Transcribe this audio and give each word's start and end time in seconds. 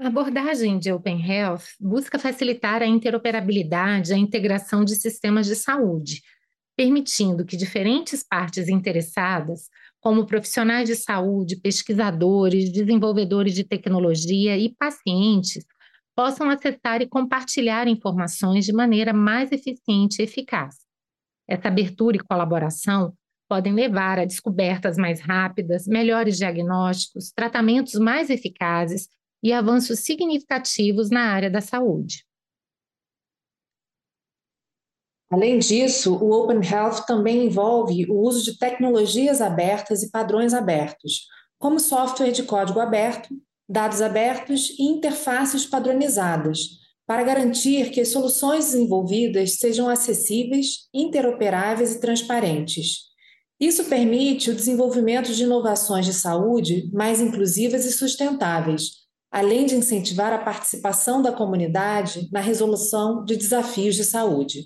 A 0.00 0.06
abordagem 0.06 0.78
de 0.78 0.90
Open 0.90 1.20
Health 1.20 1.64
busca 1.78 2.18
facilitar 2.18 2.80
a 2.80 2.86
interoperabilidade 2.86 4.10
e 4.10 4.14
a 4.14 4.18
integração 4.18 4.84
de 4.84 4.94
sistemas 4.94 5.46
de 5.46 5.56
saúde, 5.56 6.22
permitindo 6.78 7.44
que 7.44 7.56
diferentes 7.56 8.22
partes 8.22 8.68
interessadas, 8.68 9.68
como 10.00 10.24
profissionais 10.24 10.88
de 10.88 10.94
saúde, 10.94 11.56
pesquisadores, 11.56 12.70
desenvolvedores 12.70 13.52
de 13.52 13.64
tecnologia 13.64 14.56
e 14.56 14.72
pacientes, 14.76 15.64
possam 16.14 16.48
acessar 16.48 17.02
e 17.02 17.08
compartilhar 17.08 17.88
informações 17.88 18.64
de 18.64 18.72
maneira 18.72 19.12
mais 19.12 19.50
eficiente 19.50 20.20
e 20.20 20.22
eficaz. 20.22 20.76
Essa 21.48 21.66
abertura 21.66 22.16
e 22.16 22.20
colaboração 22.20 23.12
podem 23.48 23.72
levar 23.72 24.20
a 24.20 24.24
descobertas 24.24 24.96
mais 24.96 25.20
rápidas, 25.20 25.84
melhores 25.88 26.36
diagnósticos, 26.36 27.32
tratamentos 27.32 27.94
mais 27.94 28.30
eficazes 28.30 29.08
e 29.42 29.52
avanços 29.52 30.04
significativos 30.04 31.10
na 31.10 31.22
área 31.22 31.50
da 31.50 31.60
saúde. 31.60 32.27
Além 35.30 35.58
disso, 35.58 36.14
o 36.14 36.32
Open 36.32 36.60
Health 36.64 37.04
também 37.06 37.44
envolve 37.44 38.06
o 38.10 38.26
uso 38.26 38.42
de 38.42 38.58
tecnologias 38.58 39.42
abertas 39.42 40.02
e 40.02 40.10
padrões 40.10 40.54
abertos, 40.54 41.26
como 41.58 41.78
software 41.78 42.30
de 42.30 42.44
código 42.44 42.80
aberto, 42.80 43.28
dados 43.68 44.00
abertos 44.00 44.70
e 44.78 44.84
interfaces 44.84 45.66
padronizadas, 45.66 46.78
para 47.06 47.22
garantir 47.22 47.90
que 47.90 48.00
as 48.00 48.08
soluções 48.08 48.66
desenvolvidas 48.66 49.58
sejam 49.58 49.88
acessíveis, 49.88 50.88
interoperáveis 50.94 51.94
e 51.94 52.00
transparentes. 52.00 53.08
Isso 53.60 53.84
permite 53.84 54.50
o 54.50 54.54
desenvolvimento 54.54 55.32
de 55.32 55.42
inovações 55.42 56.06
de 56.06 56.14
saúde 56.14 56.88
mais 56.92 57.20
inclusivas 57.20 57.84
e 57.84 57.92
sustentáveis, 57.92 59.08
além 59.30 59.66
de 59.66 59.74
incentivar 59.74 60.32
a 60.32 60.38
participação 60.38 61.20
da 61.20 61.32
comunidade 61.32 62.28
na 62.32 62.40
resolução 62.40 63.24
de 63.24 63.36
desafios 63.36 63.94
de 63.94 64.04
saúde. 64.04 64.64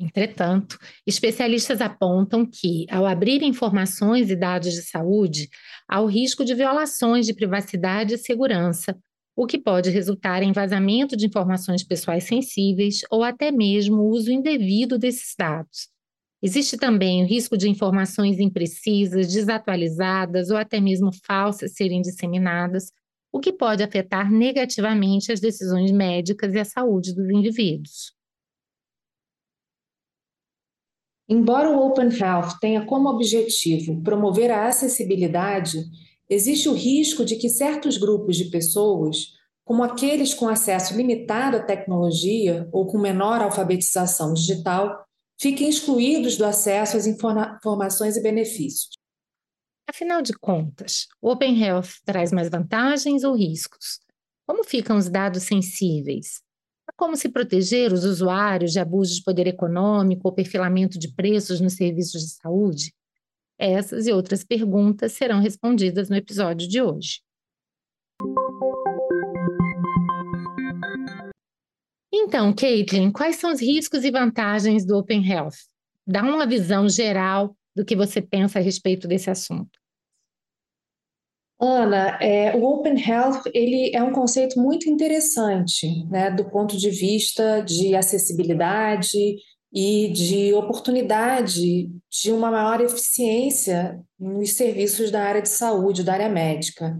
Entretanto, 0.00 0.78
especialistas 1.04 1.80
apontam 1.80 2.46
que, 2.46 2.86
ao 2.88 3.04
abrir 3.04 3.42
informações 3.42 4.30
e 4.30 4.36
dados 4.36 4.72
de 4.72 4.82
saúde, 4.82 5.48
há 5.88 6.00
o 6.00 6.06
risco 6.06 6.44
de 6.44 6.54
violações 6.54 7.26
de 7.26 7.34
privacidade 7.34 8.14
e 8.14 8.18
segurança, 8.18 8.96
o 9.34 9.44
que 9.44 9.58
pode 9.58 9.90
resultar 9.90 10.42
em 10.42 10.52
vazamento 10.52 11.16
de 11.16 11.26
informações 11.26 11.82
pessoais 11.82 12.24
sensíveis 12.24 13.00
ou 13.10 13.24
até 13.24 13.50
mesmo 13.50 14.02
uso 14.02 14.30
indevido 14.30 14.98
desses 14.98 15.34
dados. 15.36 15.88
Existe 16.40 16.76
também 16.76 17.24
o 17.24 17.26
risco 17.26 17.56
de 17.56 17.68
informações 17.68 18.38
imprecisas, 18.38 19.32
desatualizadas 19.32 20.50
ou 20.50 20.56
até 20.56 20.80
mesmo 20.80 21.10
falsas 21.24 21.74
serem 21.74 22.00
disseminadas, 22.00 22.92
o 23.32 23.40
que 23.40 23.52
pode 23.52 23.82
afetar 23.82 24.30
negativamente 24.30 25.32
as 25.32 25.40
decisões 25.40 25.90
médicas 25.90 26.54
e 26.54 26.58
a 26.58 26.64
saúde 26.64 27.12
dos 27.14 27.28
indivíduos. 27.28 28.17
Embora 31.28 31.70
o 31.70 31.86
Open 31.86 32.08
Health 32.08 32.58
tenha 32.58 32.86
como 32.86 33.10
objetivo 33.10 34.02
promover 34.02 34.50
a 34.50 34.66
acessibilidade, 34.66 35.84
existe 36.28 36.70
o 36.70 36.72
risco 36.72 37.22
de 37.22 37.36
que 37.36 37.50
certos 37.50 37.98
grupos 37.98 38.36
de 38.36 38.46
pessoas, 38.46 39.34
como 39.62 39.82
aqueles 39.82 40.32
com 40.32 40.48
acesso 40.48 40.96
limitado 40.96 41.58
à 41.58 41.62
tecnologia 41.62 42.66
ou 42.72 42.86
com 42.86 42.98
menor 42.98 43.42
alfabetização 43.42 44.32
digital, 44.32 45.04
fiquem 45.38 45.68
excluídos 45.68 46.38
do 46.38 46.46
acesso 46.46 46.96
às 46.96 47.06
informações 47.06 48.16
e 48.16 48.22
benefícios. 48.22 48.96
Afinal 49.86 50.22
de 50.22 50.32
contas, 50.32 51.06
o 51.20 51.30
Open 51.30 51.62
Health 51.62 52.00
traz 52.06 52.32
mais 52.32 52.48
vantagens 52.48 53.22
ou 53.22 53.34
riscos? 53.34 54.00
Como 54.46 54.64
ficam 54.64 54.96
os 54.96 55.10
dados 55.10 55.42
sensíveis? 55.42 56.42
Como 56.98 57.16
se 57.16 57.28
proteger 57.28 57.92
os 57.92 58.04
usuários 58.04 58.72
de 58.72 58.80
abuso 58.80 59.14
de 59.14 59.22
poder 59.22 59.46
econômico 59.46 60.22
ou 60.24 60.34
perfilamento 60.34 60.98
de 60.98 61.14
preços 61.14 61.60
nos 61.60 61.74
serviços 61.74 62.22
de 62.22 62.30
saúde? 62.30 62.92
Essas 63.56 64.08
e 64.08 64.12
outras 64.12 64.42
perguntas 64.42 65.12
serão 65.12 65.40
respondidas 65.40 66.10
no 66.10 66.16
episódio 66.16 66.68
de 66.68 66.82
hoje. 66.82 67.20
Então, 72.12 72.52
Caitlin, 72.52 73.12
quais 73.12 73.36
são 73.36 73.52
os 73.52 73.60
riscos 73.60 74.02
e 74.02 74.10
vantagens 74.10 74.84
do 74.84 74.98
Open 74.98 75.24
Health? 75.24 75.54
Dá 76.04 76.22
uma 76.22 76.48
visão 76.48 76.88
geral 76.88 77.56
do 77.76 77.84
que 77.84 77.94
você 77.94 78.20
pensa 78.20 78.58
a 78.58 78.62
respeito 78.62 79.06
desse 79.06 79.30
assunto. 79.30 79.77
Ana, 81.60 82.18
é, 82.20 82.54
o 82.54 82.62
Open 82.62 82.96
Health 83.04 83.42
ele 83.52 83.90
é 83.92 84.00
um 84.00 84.12
conceito 84.12 84.60
muito 84.60 84.88
interessante, 84.88 86.06
né, 86.08 86.30
do 86.30 86.48
ponto 86.48 86.76
de 86.76 86.88
vista 86.88 87.60
de 87.60 87.96
acessibilidade 87.96 89.18
e 89.72 90.08
de 90.08 90.54
oportunidade 90.54 91.90
de 92.10 92.32
uma 92.32 92.50
maior 92.50 92.80
eficiência 92.80 94.00
nos 94.18 94.52
serviços 94.52 95.10
da 95.10 95.22
área 95.22 95.42
de 95.42 95.48
saúde, 95.48 96.04
da 96.04 96.12
área 96.12 96.28
médica. 96.28 96.96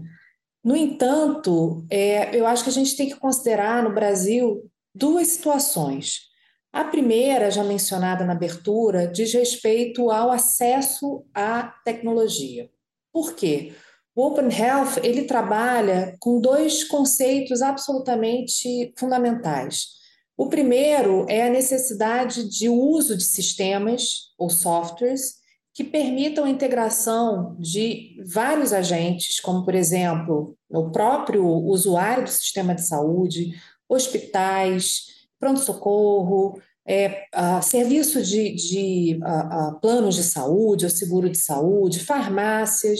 No 0.61 0.75
entanto, 0.75 1.85
é, 1.89 2.37
eu 2.37 2.45
acho 2.45 2.63
que 2.63 2.69
a 2.69 2.73
gente 2.73 2.97
tem 2.97 3.07
que 3.07 3.15
considerar 3.15 3.81
no 3.81 3.93
Brasil 3.93 4.69
duas 4.93 5.27
situações. 5.27 6.27
A 6.71 6.83
primeira, 6.83 7.49
já 7.49 7.63
mencionada 7.63 8.25
na 8.25 8.33
abertura, 8.33 9.07
diz 9.07 9.33
respeito 9.33 10.11
ao 10.11 10.29
acesso 10.29 11.25
à 11.33 11.73
tecnologia. 11.85 12.69
Por 13.11 13.33
quê? 13.33 13.73
O 14.19 14.27
Open 14.27 14.49
Health 14.49 14.97
ele 15.01 15.23
trabalha 15.23 16.17
com 16.19 16.41
dois 16.41 16.83
conceitos 16.83 17.61
absolutamente 17.61 18.93
fundamentais. 18.97 19.91
O 20.35 20.49
primeiro 20.49 21.25
é 21.29 21.47
a 21.47 21.49
necessidade 21.49 22.49
de 22.49 22.67
uso 22.67 23.15
de 23.15 23.23
sistemas 23.23 24.33
ou 24.37 24.49
softwares 24.49 25.35
que 25.73 25.85
permitam 25.85 26.43
a 26.43 26.49
integração 26.49 27.55
de 27.57 28.21
vários 28.25 28.73
agentes, 28.73 29.39
como, 29.39 29.63
por 29.63 29.73
exemplo, 29.73 30.53
o 30.69 30.91
próprio 30.91 31.45
usuário 31.45 32.25
do 32.25 32.29
sistema 32.29 32.75
de 32.75 32.85
saúde, 32.85 33.53
hospitais, 33.87 35.03
pronto-socorro, 35.39 36.61
é, 36.85 37.23
serviço 37.61 38.21
de, 38.21 38.53
de 38.53 39.19
a, 39.23 39.69
a 39.69 39.75
planos 39.75 40.15
de 40.15 40.23
saúde, 40.23 40.83
ou 40.83 40.91
seguro 40.91 41.29
de 41.29 41.37
saúde, 41.37 42.01
farmácias, 42.01 42.99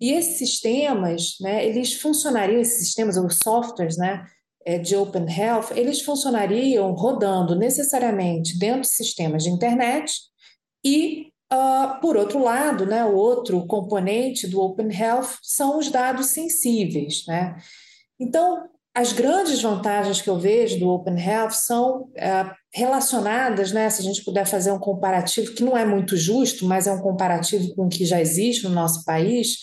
e 0.00 0.12
esses 0.12 0.38
sistemas, 0.38 1.36
né, 1.40 1.66
eles 1.66 1.94
funcionariam, 1.94 2.60
esses 2.60 2.86
sistemas, 2.86 3.16
ou 3.16 3.30
softwares, 3.30 3.96
né, 3.96 4.26
é, 4.64 4.78
de 4.78 4.94
Open 4.96 5.26
Health, 5.26 5.70
eles 5.74 6.02
funcionariam 6.02 6.92
rodando 6.92 7.54
necessariamente 7.54 8.58
dentro 8.58 8.82
de 8.82 8.88
sistemas 8.88 9.44
de 9.44 9.50
internet 9.50 10.12
e, 10.84 11.28
uh, 11.52 12.00
por 12.00 12.16
outro 12.16 12.42
lado, 12.42 12.84
né, 12.84 13.04
o 13.04 13.14
outro 13.14 13.64
componente 13.66 14.46
do 14.46 14.60
Open 14.60 14.92
Health 14.92 15.38
são 15.40 15.78
os 15.78 15.88
dados 15.88 16.26
sensíveis. 16.26 17.24
Né? 17.26 17.56
Então, 18.20 18.68
as 18.94 19.12
grandes 19.12 19.62
vantagens 19.62 20.20
que 20.20 20.28
eu 20.28 20.38
vejo 20.38 20.78
do 20.78 20.88
Open 20.88 21.18
Health 21.18 21.52
são 21.52 22.02
uh, 22.02 22.50
relacionadas, 22.74 23.72
né, 23.72 23.88
se 23.88 24.02
a 24.02 24.04
gente 24.04 24.24
puder 24.24 24.46
fazer 24.46 24.72
um 24.72 24.78
comparativo, 24.78 25.54
que 25.54 25.62
não 25.62 25.76
é 25.76 25.84
muito 25.84 26.16
justo, 26.16 26.66
mas 26.66 26.86
é 26.86 26.92
um 26.92 27.00
comparativo 27.00 27.74
com 27.74 27.86
o 27.86 27.88
que 27.88 28.04
já 28.04 28.20
existe 28.20 28.64
no 28.64 28.70
nosso 28.70 29.04
país, 29.04 29.58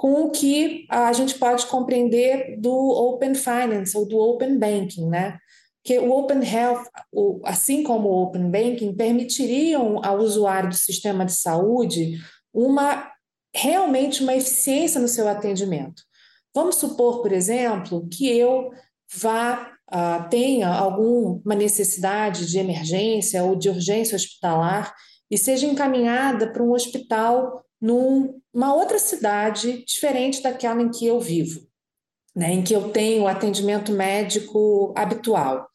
com 0.00 0.14
o 0.22 0.30
que 0.30 0.86
a 0.88 1.12
gente 1.12 1.34
pode 1.38 1.66
compreender 1.66 2.58
do 2.58 2.72
Open 2.72 3.34
Finance 3.34 3.94
ou 3.94 4.08
do 4.08 4.16
Open 4.16 4.58
Banking, 4.58 5.06
né? 5.10 5.38
Que 5.84 5.98
o 5.98 6.10
Open 6.10 6.42
Health, 6.42 6.84
assim 7.44 7.82
como 7.82 8.08
o 8.08 8.22
Open 8.22 8.50
Banking, 8.50 8.96
permitiriam 8.96 10.02
ao 10.02 10.16
usuário 10.20 10.70
do 10.70 10.74
sistema 10.74 11.26
de 11.26 11.34
saúde 11.34 12.18
uma 12.50 13.12
realmente 13.54 14.22
uma 14.22 14.34
eficiência 14.34 14.98
no 14.98 15.06
seu 15.06 15.28
atendimento. 15.28 16.02
Vamos 16.54 16.76
supor, 16.76 17.20
por 17.20 17.30
exemplo, 17.30 18.08
que 18.08 18.26
eu 18.26 18.70
vá 19.14 19.70
uh, 19.92 20.30
tenha 20.30 20.68
alguma 20.70 21.54
necessidade 21.54 22.46
de 22.46 22.58
emergência 22.58 23.44
ou 23.44 23.54
de 23.54 23.68
urgência 23.68 24.16
hospitalar 24.16 24.94
e 25.30 25.36
seja 25.36 25.66
encaminhada 25.66 26.50
para 26.50 26.62
um 26.62 26.72
hospital 26.72 27.62
numa 28.52 28.74
outra 28.74 28.98
cidade 28.98 29.84
diferente 29.86 30.42
daquela 30.42 30.82
em 30.82 30.90
que 30.90 31.06
eu 31.06 31.20
vivo, 31.20 31.60
né, 32.34 32.52
em 32.52 32.62
que 32.62 32.74
eu 32.74 32.90
tenho 32.90 33.26
atendimento 33.26 33.92
médico 33.92 34.92
habitual. 34.96 35.68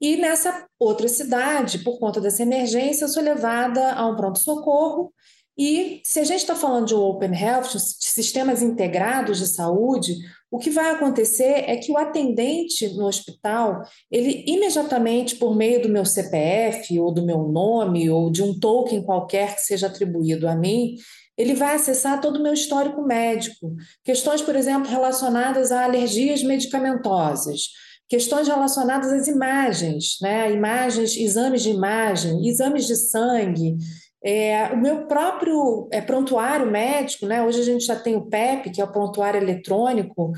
E 0.00 0.16
nessa 0.16 0.66
outra 0.80 1.06
cidade, 1.06 1.78
por 1.78 1.98
conta 2.00 2.20
dessa 2.20 2.42
emergência, 2.42 3.04
eu 3.04 3.08
sou 3.08 3.22
levada 3.22 3.92
a 3.92 4.04
um 4.06 4.16
pronto-socorro. 4.16 5.12
E 5.56 6.00
se 6.02 6.18
a 6.18 6.24
gente 6.24 6.40
está 6.40 6.56
falando 6.56 6.86
de 6.86 6.94
Open 6.94 7.32
Health, 7.32 7.74
de 7.74 7.78
sistemas 7.78 8.62
integrados 8.62 9.38
de 9.38 9.46
saúde, 9.46 10.16
o 10.50 10.58
que 10.58 10.70
vai 10.70 10.90
acontecer 10.90 11.64
é 11.68 11.76
que 11.76 11.92
o 11.92 11.96
atendente 11.96 12.88
no 12.94 13.06
hospital, 13.06 13.82
ele 14.10 14.44
imediatamente, 14.46 15.36
por 15.36 15.54
meio 15.54 15.80
do 15.80 15.88
meu 15.88 16.04
CPF, 16.04 16.98
ou 16.98 17.12
do 17.12 17.24
meu 17.24 17.44
nome, 17.48 18.10
ou 18.10 18.30
de 18.30 18.42
um 18.42 18.58
token 18.58 19.02
qualquer 19.02 19.54
que 19.54 19.62
seja 19.62 19.86
atribuído 19.86 20.48
a 20.48 20.56
mim, 20.56 20.96
ele 21.42 21.54
vai 21.54 21.74
acessar 21.74 22.20
todo 22.20 22.36
o 22.36 22.42
meu 22.42 22.54
histórico 22.54 23.02
médico. 23.02 23.74
Questões, 24.04 24.40
por 24.40 24.54
exemplo, 24.54 24.88
relacionadas 24.88 25.72
a 25.72 25.84
alergias 25.84 26.42
medicamentosas, 26.44 27.62
questões 28.08 28.46
relacionadas 28.46 29.12
às 29.12 29.26
imagens, 29.26 30.18
né? 30.22 30.52
imagens, 30.52 31.16
exames 31.16 31.62
de 31.62 31.70
imagem, 31.70 32.46
exames 32.46 32.86
de 32.86 32.94
sangue, 32.94 33.76
é, 34.24 34.66
o 34.66 34.76
meu 34.76 35.08
próprio 35.08 35.88
é, 35.90 36.00
prontuário 36.00 36.70
médico, 36.70 37.26
né? 37.26 37.42
hoje 37.42 37.60
a 37.60 37.64
gente 37.64 37.84
já 37.84 37.96
tem 37.96 38.14
o 38.14 38.26
PEP, 38.26 38.70
que 38.70 38.80
é 38.80 38.84
o 38.84 38.92
prontuário 38.92 39.42
eletrônico, 39.42 40.30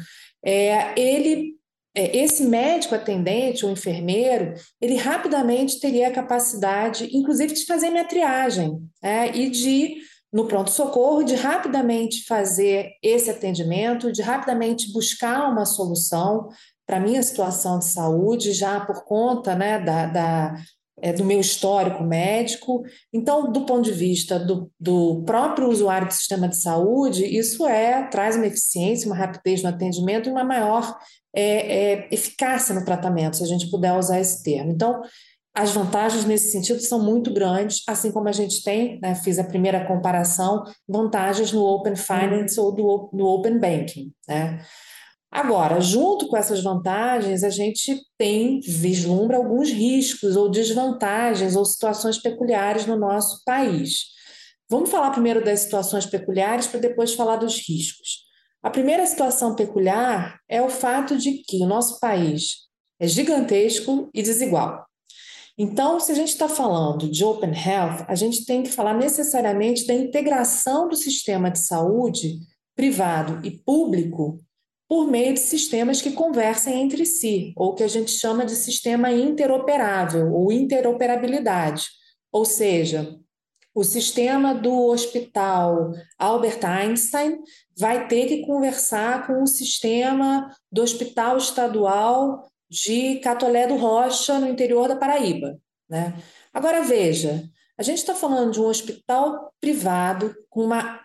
é, 0.42 0.98
ele, 0.98 1.56
é, 1.94 2.16
esse 2.16 2.44
médico 2.44 2.94
atendente 2.94 3.66
ou 3.66 3.70
enfermeiro, 3.70 4.54
ele 4.80 4.94
rapidamente 4.94 5.78
teria 5.78 6.08
a 6.08 6.12
capacidade, 6.12 7.14
inclusive, 7.14 7.52
de 7.52 7.66
fazer 7.66 7.90
minha 7.90 8.08
triagem 8.08 8.78
né? 9.02 9.30
e 9.36 9.50
de, 9.50 9.96
no 10.34 10.48
pronto-socorro, 10.48 11.22
de 11.22 11.36
rapidamente 11.36 12.24
fazer 12.26 12.90
esse 13.00 13.30
atendimento, 13.30 14.10
de 14.10 14.20
rapidamente 14.20 14.92
buscar 14.92 15.48
uma 15.48 15.64
solução 15.64 16.48
para 16.84 16.98
minha 16.98 17.22
situação 17.22 17.78
de 17.78 17.84
saúde, 17.84 18.52
já 18.52 18.80
por 18.80 19.04
conta 19.04 19.54
né, 19.54 19.78
da, 19.78 20.06
da 20.06 20.54
é, 21.00 21.12
do 21.12 21.24
meu 21.24 21.38
histórico 21.38 22.02
médico. 22.02 22.82
Então, 23.12 23.52
do 23.52 23.64
ponto 23.64 23.82
de 23.82 23.92
vista 23.92 24.36
do, 24.36 24.68
do 24.78 25.22
próprio 25.24 25.68
usuário 25.68 26.08
do 26.08 26.12
sistema 26.12 26.48
de 26.48 26.60
saúde, 26.60 27.24
isso 27.24 27.64
é 27.66 28.02
traz 28.08 28.34
uma 28.34 28.46
eficiência, 28.46 29.06
uma 29.06 29.16
rapidez 29.16 29.62
no 29.62 29.68
atendimento 29.68 30.28
e 30.28 30.32
uma 30.32 30.44
maior 30.44 30.98
é, 31.32 31.42
é, 31.42 32.08
eficácia 32.10 32.74
no 32.74 32.84
tratamento, 32.84 33.36
se 33.36 33.44
a 33.44 33.46
gente 33.46 33.70
puder 33.70 33.96
usar 33.96 34.18
esse 34.18 34.42
termo. 34.42 34.72
Então, 34.72 35.00
as 35.54 35.70
vantagens 35.70 36.24
nesse 36.24 36.50
sentido 36.50 36.80
são 36.80 37.00
muito 37.00 37.32
grandes, 37.32 37.82
assim 37.86 38.10
como 38.10 38.28
a 38.28 38.32
gente 38.32 38.62
tem, 38.64 38.98
né, 39.00 39.14
fiz 39.14 39.38
a 39.38 39.44
primeira 39.44 39.86
comparação, 39.86 40.64
vantagens 40.88 41.52
no 41.52 41.62
Open 41.62 41.94
Finance 41.94 42.58
ou 42.58 42.72
do, 42.72 43.10
no 43.12 43.24
Open 43.26 43.60
Banking. 43.60 44.12
Né? 44.28 44.64
Agora, 45.30 45.80
junto 45.80 46.26
com 46.26 46.36
essas 46.36 46.60
vantagens, 46.60 47.44
a 47.44 47.50
gente 47.50 48.00
tem, 48.18 48.58
vislumbra 48.60 49.36
alguns 49.36 49.70
riscos 49.70 50.36
ou 50.36 50.50
desvantagens 50.50 51.54
ou 51.54 51.64
situações 51.64 52.18
peculiares 52.18 52.84
no 52.86 52.96
nosso 52.96 53.40
país. 53.44 54.06
Vamos 54.68 54.90
falar 54.90 55.12
primeiro 55.12 55.44
das 55.44 55.60
situações 55.60 56.04
peculiares 56.04 56.66
para 56.66 56.80
depois 56.80 57.14
falar 57.14 57.36
dos 57.36 57.60
riscos. 57.68 58.24
A 58.60 58.70
primeira 58.70 59.06
situação 59.06 59.54
peculiar 59.54 60.40
é 60.48 60.60
o 60.60 60.68
fato 60.68 61.16
de 61.16 61.42
que 61.46 61.62
o 61.62 61.66
nosso 61.66 62.00
país 62.00 62.64
é 62.98 63.06
gigantesco 63.06 64.08
e 64.12 64.22
desigual. 64.22 64.84
Então, 65.56 66.00
se 66.00 66.10
a 66.10 66.14
gente 66.14 66.30
está 66.30 66.48
falando 66.48 67.08
de 67.08 67.24
Open 67.24 67.52
Health, 67.52 68.04
a 68.08 68.14
gente 68.16 68.44
tem 68.44 68.62
que 68.62 68.70
falar 68.70 68.94
necessariamente 68.94 69.86
da 69.86 69.94
integração 69.94 70.88
do 70.88 70.96
sistema 70.96 71.50
de 71.50 71.60
saúde 71.60 72.40
privado 72.74 73.44
e 73.46 73.52
público 73.52 74.40
por 74.88 75.06
meio 75.06 75.32
de 75.32 75.40
sistemas 75.40 76.02
que 76.02 76.10
conversem 76.10 76.82
entre 76.82 77.06
si, 77.06 77.52
ou 77.56 77.74
que 77.74 77.84
a 77.84 77.88
gente 77.88 78.10
chama 78.10 78.44
de 78.44 78.54
sistema 78.54 79.12
interoperável 79.12 80.32
ou 80.32 80.52
interoperabilidade. 80.52 81.86
Ou 82.32 82.44
seja, 82.44 83.16
o 83.74 83.82
sistema 83.82 84.54
do 84.54 84.88
hospital 84.88 85.92
Albert 86.18 86.64
Einstein 86.64 87.38
vai 87.76 88.06
ter 88.06 88.26
que 88.26 88.46
conversar 88.46 89.26
com 89.26 89.42
o 89.42 89.46
sistema 89.46 90.48
do 90.70 90.82
hospital 90.82 91.38
estadual 91.38 92.48
de 92.74 93.20
Catolé 93.20 93.68
do 93.68 93.76
Rocha, 93.76 94.38
no 94.40 94.48
interior 94.48 94.88
da 94.88 94.96
Paraíba. 94.96 95.56
Né? 95.88 96.14
Agora, 96.52 96.82
veja, 96.82 97.44
a 97.78 97.82
gente 97.82 97.98
está 97.98 98.14
falando 98.14 98.52
de 98.52 98.60
um 98.60 98.66
hospital 98.66 99.52
privado 99.60 100.34
com 100.50 100.64
uma 100.64 101.00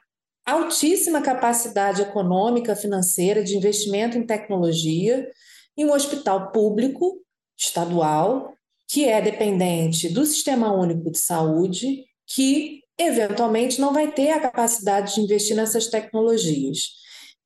altíssima 0.46 1.22
capacidade 1.22 2.02
econômica, 2.02 2.76
financeira, 2.76 3.44
de 3.44 3.56
investimento 3.56 4.18
em 4.18 4.26
tecnologia, 4.26 5.30
em 5.78 5.86
um 5.86 5.94
hospital 5.94 6.52
público, 6.52 7.22
estadual, 7.56 8.54
que 8.88 9.08
é 9.08 9.22
dependente 9.22 10.10
do 10.10 10.26
Sistema 10.26 10.74
Único 10.74 11.12
de 11.12 11.20
Saúde, 11.20 12.04
que 12.26 12.82
eventualmente 12.98 13.80
não 13.80 13.94
vai 13.94 14.12
ter 14.12 14.32
a 14.32 14.40
capacidade 14.40 15.14
de 15.14 15.22
investir 15.22 15.56
nessas 15.56 15.88
tecnologias. 15.88 17.00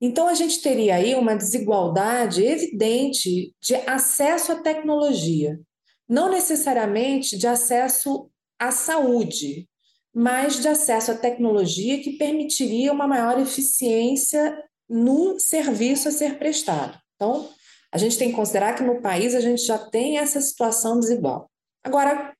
Então, 0.06 0.28
a 0.28 0.34
gente 0.34 0.60
teria 0.60 0.96
aí 0.96 1.14
uma 1.14 1.34
desigualdade 1.34 2.44
evidente 2.44 3.54
de 3.58 3.74
acesso 3.86 4.52
à 4.52 4.56
tecnologia, 4.56 5.58
não 6.06 6.28
necessariamente 6.28 7.38
de 7.38 7.46
acesso 7.46 8.30
à 8.58 8.70
saúde, 8.70 9.66
mas 10.14 10.60
de 10.60 10.68
acesso 10.68 11.10
à 11.10 11.14
tecnologia 11.14 12.02
que 12.02 12.18
permitiria 12.18 12.92
uma 12.92 13.08
maior 13.08 13.40
eficiência 13.40 14.54
no 14.86 15.40
serviço 15.40 16.06
a 16.06 16.12
ser 16.12 16.38
prestado. 16.38 16.98
Então, 17.16 17.48
a 17.90 17.96
gente 17.96 18.18
tem 18.18 18.28
que 18.28 18.36
considerar 18.36 18.74
que 18.74 18.82
no 18.82 19.00
país 19.00 19.34
a 19.34 19.40
gente 19.40 19.64
já 19.64 19.78
tem 19.78 20.18
essa 20.18 20.38
situação 20.38 21.00
desigual. 21.00 21.50
Agora, 21.82 22.34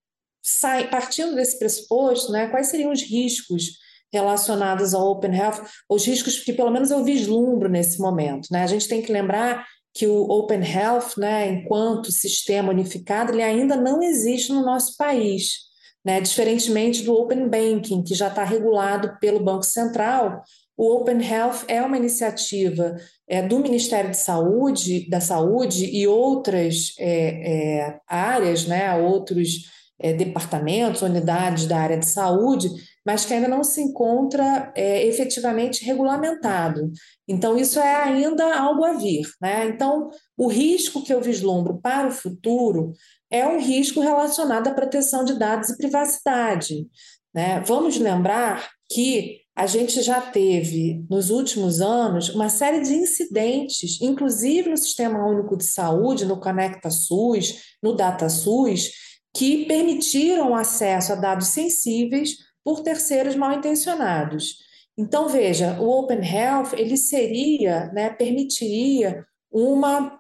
partindo 0.90 1.35
desse 1.35 1.59
pressuposto, 1.59 2.30
né, 2.30 2.47
quais 2.49 2.66
seriam 2.66 2.92
os 2.92 3.00
riscos 3.00 3.83
relacionados 4.14 4.94
ao 4.94 5.11
Open 5.11 5.35
Health, 5.35 5.61
os 5.88 6.06
riscos 6.06 6.38
que 6.38 6.52
pelo 6.52 6.71
menos 6.71 6.90
eu 6.90 7.02
vislumbro 7.02 7.68
nesse 7.68 7.99
momento? 8.00 8.49
Né? 8.50 8.62
A 8.62 8.66
gente 8.66 8.88
tem 8.88 9.02
que 9.02 9.12
lembrar 9.12 9.66
que 9.92 10.06
o 10.06 10.23
Open 10.23 10.62
Health, 10.62 11.18
né, 11.18 11.49
enquanto 11.49 12.11
sistema 12.11 12.71
unificado, 12.71 13.33
ele 13.33 13.42
ainda 13.42 13.76
não 13.76 14.02
existe 14.02 14.52
no 14.52 14.64
nosso 14.64 14.97
país. 14.97 15.64
Né? 16.04 16.21
Diferentemente 16.21 17.02
do 17.02 17.14
Open 17.14 17.49
Banking, 17.49 18.02
que 18.02 18.14
já 18.14 18.28
está 18.28 18.44
regulado 18.44 19.18
pelo 19.21 19.42
Banco 19.42 19.64
Central, 19.64 20.42
o 20.76 20.97
Open 20.97 21.21
Health 21.21 21.64
é 21.68 21.80
uma 21.83 21.97
iniciativa 21.97 22.97
é, 23.28 23.42
do 23.42 23.59
Ministério 23.59 24.11
de 24.11 24.16
Saúde, 24.16 25.09
da 25.09 25.21
Saúde 25.21 25.85
e 25.87 26.06
outras 26.06 26.94
é, 26.99 27.78
é, 27.87 27.99
áreas, 28.09 28.66
né, 28.66 28.94
outros 28.97 29.71
é, 29.99 30.12
departamentos, 30.12 31.02
unidades 31.02 31.66
da 31.66 31.78
área 31.78 31.99
de 31.99 32.06
saúde, 32.06 32.68
mas 33.04 33.25
que 33.25 33.34
ainda 33.34 33.49
não 33.49 33.62
se 33.62 33.82
encontra 33.82 34.73
é, 34.75 35.06
efetivamente 35.06 35.84
regulamentado. 35.84 36.90
Então, 37.28 37.56
isso 37.56 37.78
é 37.78 37.94
ainda 37.94 38.56
algo 38.56 38.84
a 38.84 38.94
vir. 38.94 39.28
Né? 39.40 39.66
Então, 39.66 40.11
o 40.37 40.49
risco 40.49 41.02
que 41.02 41.12
eu 41.12 41.20
vislumbro 41.20 41.78
para 41.80 42.08
o 42.08 42.12
futuro 42.12 42.92
é 43.30 43.46
um 43.46 43.61
risco 43.61 44.00
relacionado 44.00 44.68
à 44.68 44.75
proteção 44.75 45.25
de 45.25 45.38
dados 45.38 45.68
e 45.68 45.76
privacidade. 45.76 46.87
Né? 47.34 47.61
Vamos 47.66 47.99
lembrar 47.99 48.70
que 48.90 49.44
a 49.56 49.66
gente 49.66 50.02
já 50.02 50.20
teve, 50.20 51.04
nos 51.08 51.30
últimos 51.30 51.80
anos, 51.80 52.28
uma 52.28 52.49
série 52.49 52.80
de 52.80 52.94
incidentes, 52.94 54.00
inclusive 54.00 54.68
no 54.68 54.76
Sistema 54.76 55.25
Único 55.25 55.56
de 55.56 55.64
Saúde, 55.64 56.25
no 56.25 56.40
Conecta 56.40 56.90
SUS, 56.90 57.76
no 57.80 57.94
Data 57.94 58.28
SUS, 58.28 58.90
que 59.32 59.64
permitiram 59.66 60.54
acesso 60.56 61.12
a 61.12 61.16
dados 61.16 61.49
sensíveis 61.49 62.37
por 62.64 62.80
terceiros 62.80 63.37
mal 63.37 63.52
intencionados. 63.52 64.56
Então, 64.97 65.28
veja, 65.28 65.78
o 65.80 65.88
Open 65.88 66.25
Health 66.25 66.73
ele 66.73 66.97
seria, 66.97 67.90
né, 67.92 68.11
permitiria 68.11 69.26
uma 69.50 70.18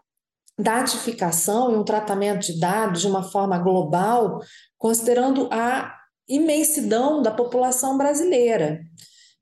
datificação 0.58 1.72
e 1.72 1.76
um 1.76 1.84
tratamento 1.84 2.46
de 2.46 2.60
dados 2.60 3.00
de 3.00 3.06
uma 3.06 3.22
forma 3.22 3.58
global, 3.58 4.40
considerando 4.78 5.48
a 5.50 5.94
imensidão 6.28 7.22
da 7.22 7.30
população 7.30 7.96
brasileira. 7.96 8.80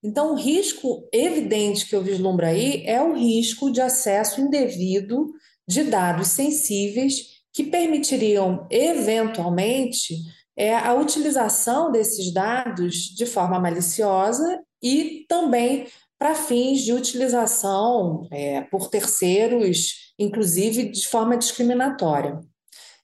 Então, 0.02 0.32
o 0.32 0.36
risco 0.36 1.08
evidente 1.12 1.86
que 1.86 1.94
eu 1.94 2.02
vislumbro 2.02 2.46
aí 2.46 2.82
é 2.86 3.00
o 3.00 3.14
risco 3.14 3.70
de 3.70 3.80
acesso 3.80 4.40
indevido 4.40 5.32
de 5.66 5.84
dados 5.84 6.28
sensíveis 6.28 7.32
que 7.52 7.64
permitiriam, 7.64 8.66
eventualmente, 8.70 10.16
é, 10.56 10.74
a 10.74 10.94
utilização 10.94 11.90
desses 11.90 12.32
dados 12.32 12.94
de 13.14 13.26
forma 13.26 13.58
maliciosa 13.58 14.60
e 14.82 15.24
também 15.28 15.86
para 16.18 16.34
fins 16.34 16.82
de 16.82 16.92
utilização 16.92 18.28
é, 18.30 18.60
por 18.62 18.88
terceiros, 18.88 20.12
inclusive 20.18 20.90
de 20.90 21.08
forma 21.08 21.36
discriminatória. 21.36 22.38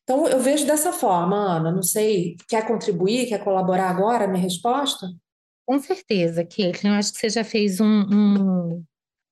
Então, 0.04 0.26
eu 0.26 0.40
vejo 0.40 0.66
dessa 0.66 0.92
forma, 0.92 1.36
Ana. 1.36 1.70
Não 1.70 1.82
sei, 1.82 2.36
quer 2.48 2.66
contribuir, 2.66 3.26
quer 3.28 3.44
colaborar 3.44 3.90
agora 3.90 4.26
minha 4.26 4.42
resposta? 4.42 5.06
Com 5.66 5.78
certeza, 5.80 6.46
Caitlin. 6.46 6.90
Eu 6.90 6.94
acho 6.94 7.12
que 7.12 7.18
você 7.18 7.28
já 7.28 7.44
fez 7.44 7.78
um, 7.78 7.84
um, 7.84 8.84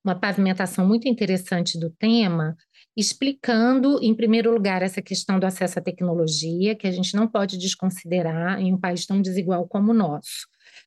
uma 0.05 0.15
pavimentação 0.15 0.87
muito 0.87 1.09
interessante 1.09 1.81
do 1.81 1.89
tema, 1.89 2.55
explicando, 2.97 4.03
em 4.03 4.15
primeiro 4.15 4.53
lugar, 4.53 4.83
essa 4.83 5.03
questão 5.03 5.39
do 5.39 5.45
acesso 5.45 5.79
à 5.79 5.83
tecnologia, 5.83 6.75
que 6.75 6.87
a 6.87 6.91
gente 6.91 7.15
não 7.15 7.29
pode 7.29 7.59
desconsiderar 7.59 8.59
em 8.61 8.73
um 8.73 8.81
país 8.81 9.05
tão 9.05 9.21
desigual 9.21 9.69
como 9.69 9.93
o 9.93 9.95
nosso. 9.95 10.47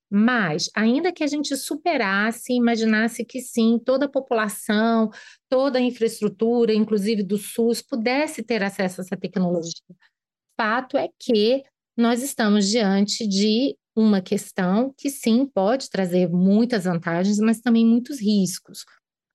Mas, 0.10 0.70
ainda 0.76 1.12
que 1.12 1.24
a 1.24 1.28
gente 1.28 1.56
superasse, 1.56 2.54
imaginasse 2.54 3.24
que 3.24 3.40
sim, 3.40 3.80
toda 3.84 4.06
a 4.06 4.10
população, 4.10 5.12
toda 5.48 5.78
a 5.78 5.82
infraestrutura, 5.82 6.74
inclusive 6.74 7.22
do 7.22 7.38
SUS, 7.38 7.82
pudesse 7.82 8.42
ter 8.44 8.64
acesso 8.64 9.02
a 9.02 9.04
essa 9.04 9.18
tecnologia. 9.18 9.96
Fato 10.60 10.98
é 10.98 11.08
que 11.20 11.64
nós 11.96 12.24
estamos 12.24 12.68
diante 12.68 13.28
de 13.28 13.78
uma 13.96 14.22
questão 14.22 14.94
que 14.98 15.10
sim 15.10 15.46
pode 15.46 15.90
trazer 15.90 16.28
muitas 16.30 16.86
vantagens, 16.86 17.38
mas 17.38 17.60
também 17.60 17.86
muitos 17.86 18.20
riscos. 18.20 18.86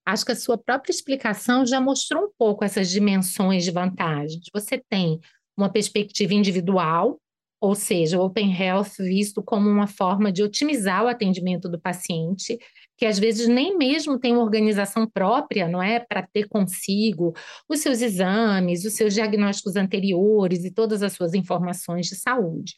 Acho 0.07 0.27
que 0.27 0.33
a 0.33 0.37
sua 0.37 0.59
própria 0.59 0.93
explicação 0.93 1.65
já 1.65 1.81
mostrou 1.81 2.25
um 2.25 2.31
pouco 2.39 2.65
essas 2.65 2.91
dimensões 2.91 3.65
de 3.65 3.71
vantagens. 3.71 4.45
Você 4.53 4.83
tem 4.89 5.19
uma 5.57 5.71
perspectiva 5.71 6.35
individual, 6.35 7.19
ou 7.61 7.75
seja, 7.75 8.19
o 8.19 8.25
Open 8.25 8.55
Health 8.55 8.97
visto 8.99 9.43
como 9.43 9.71
uma 9.71 9.87
forma 9.87 10.31
de 10.31 10.43
otimizar 10.43 11.05
o 11.05 11.09
atendimento 11.09 11.69
do 11.69 11.81
paciente, 11.81 12.59
que 12.99 13.07
às 13.07 13.19
vezes 13.19 13.49
nem 13.49 13.79
mesmo 13.79 14.19
tem 14.19 14.33
uma 14.33 14.43
organização 14.43 15.09
própria, 15.09 15.67
não 15.67 15.83
é, 15.83 15.99
para 15.99 16.27
ter 16.27 16.47
consigo 16.49 17.33
os 17.67 17.81
seus 17.81 18.03
exames, 18.03 18.85
os 18.85 18.93
seus 18.93 19.15
diagnósticos 19.15 19.77
anteriores 19.77 20.65
e 20.65 20.71
todas 20.71 21.03
as 21.03 21.15
suas 21.15 21.33
informações 21.33 22.07
de 22.07 22.17
saúde. 22.17 22.75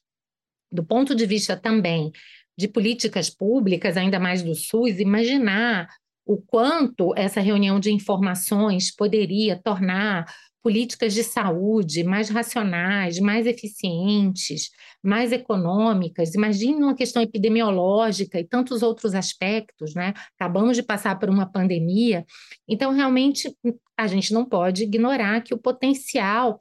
Do 0.70 0.84
ponto 0.84 1.14
de 1.14 1.26
vista 1.26 1.56
também 1.56 2.12
de 2.56 2.68
políticas 2.68 3.28
públicas, 3.28 3.96
ainda 3.96 4.18
mais 4.18 4.42
do 4.42 4.54
SUS, 4.54 4.98
imaginar 4.98 5.88
o 6.26 6.36
quanto 6.36 7.14
essa 7.16 7.40
reunião 7.40 7.78
de 7.78 7.92
informações 7.92 8.94
poderia 8.94 9.56
tornar 9.62 10.26
políticas 10.66 11.14
de 11.14 11.22
saúde 11.22 12.02
mais 12.02 12.28
racionais, 12.28 13.20
mais 13.20 13.46
eficientes, 13.46 14.70
mais 15.00 15.30
econômicas. 15.30 16.34
Imagine 16.34 16.82
uma 16.82 16.96
questão 16.96 17.22
epidemiológica 17.22 18.40
e 18.40 18.44
tantos 18.44 18.82
outros 18.82 19.14
aspectos, 19.14 19.94
né? 19.94 20.12
Acabamos 20.36 20.76
de 20.76 20.82
passar 20.82 21.16
por 21.20 21.30
uma 21.30 21.46
pandemia, 21.46 22.26
então 22.68 22.92
realmente 22.92 23.56
a 23.96 24.08
gente 24.08 24.34
não 24.34 24.44
pode 24.44 24.82
ignorar 24.82 25.40
que 25.42 25.54
o 25.54 25.58
potencial 25.58 26.58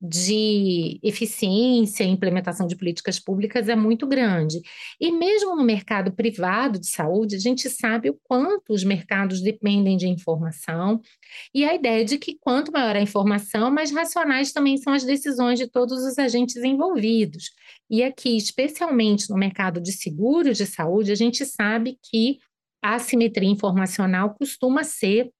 de 0.00 1.00
eficiência 1.02 2.04
e 2.04 2.08
implementação 2.08 2.66
de 2.66 2.76
políticas 2.76 3.18
públicas 3.18 3.68
é 3.68 3.74
muito 3.74 4.06
grande. 4.06 4.60
E 5.00 5.10
mesmo 5.10 5.56
no 5.56 5.64
mercado 5.64 6.12
privado 6.12 6.78
de 6.78 6.86
saúde, 6.86 7.34
a 7.34 7.38
gente 7.38 7.68
sabe 7.68 8.08
o 8.08 8.18
quanto 8.22 8.72
os 8.72 8.84
mercados 8.84 9.40
dependem 9.42 9.96
de 9.96 10.06
informação 10.06 11.00
e 11.52 11.64
a 11.64 11.74
ideia 11.74 12.04
de 12.04 12.16
que 12.16 12.38
quanto 12.38 12.70
maior 12.70 12.94
a 12.94 13.00
informação, 13.00 13.70
mais 13.70 13.90
racionais 13.90 14.52
também 14.52 14.76
são 14.76 14.92
as 14.92 15.04
decisões 15.04 15.58
de 15.58 15.66
todos 15.66 16.04
os 16.04 16.16
agentes 16.16 16.56
envolvidos. 16.56 17.50
E 17.90 18.02
aqui, 18.02 18.36
especialmente 18.36 19.28
no 19.28 19.36
mercado 19.36 19.80
de 19.80 19.92
seguros 19.92 20.58
de 20.58 20.66
saúde, 20.66 21.10
a 21.10 21.16
gente 21.16 21.44
sabe 21.44 21.98
que 22.10 22.38
a 22.80 22.94
assimetria 22.94 23.48
informacional 23.48 24.34
costuma 24.34 24.84
ser 24.84 25.32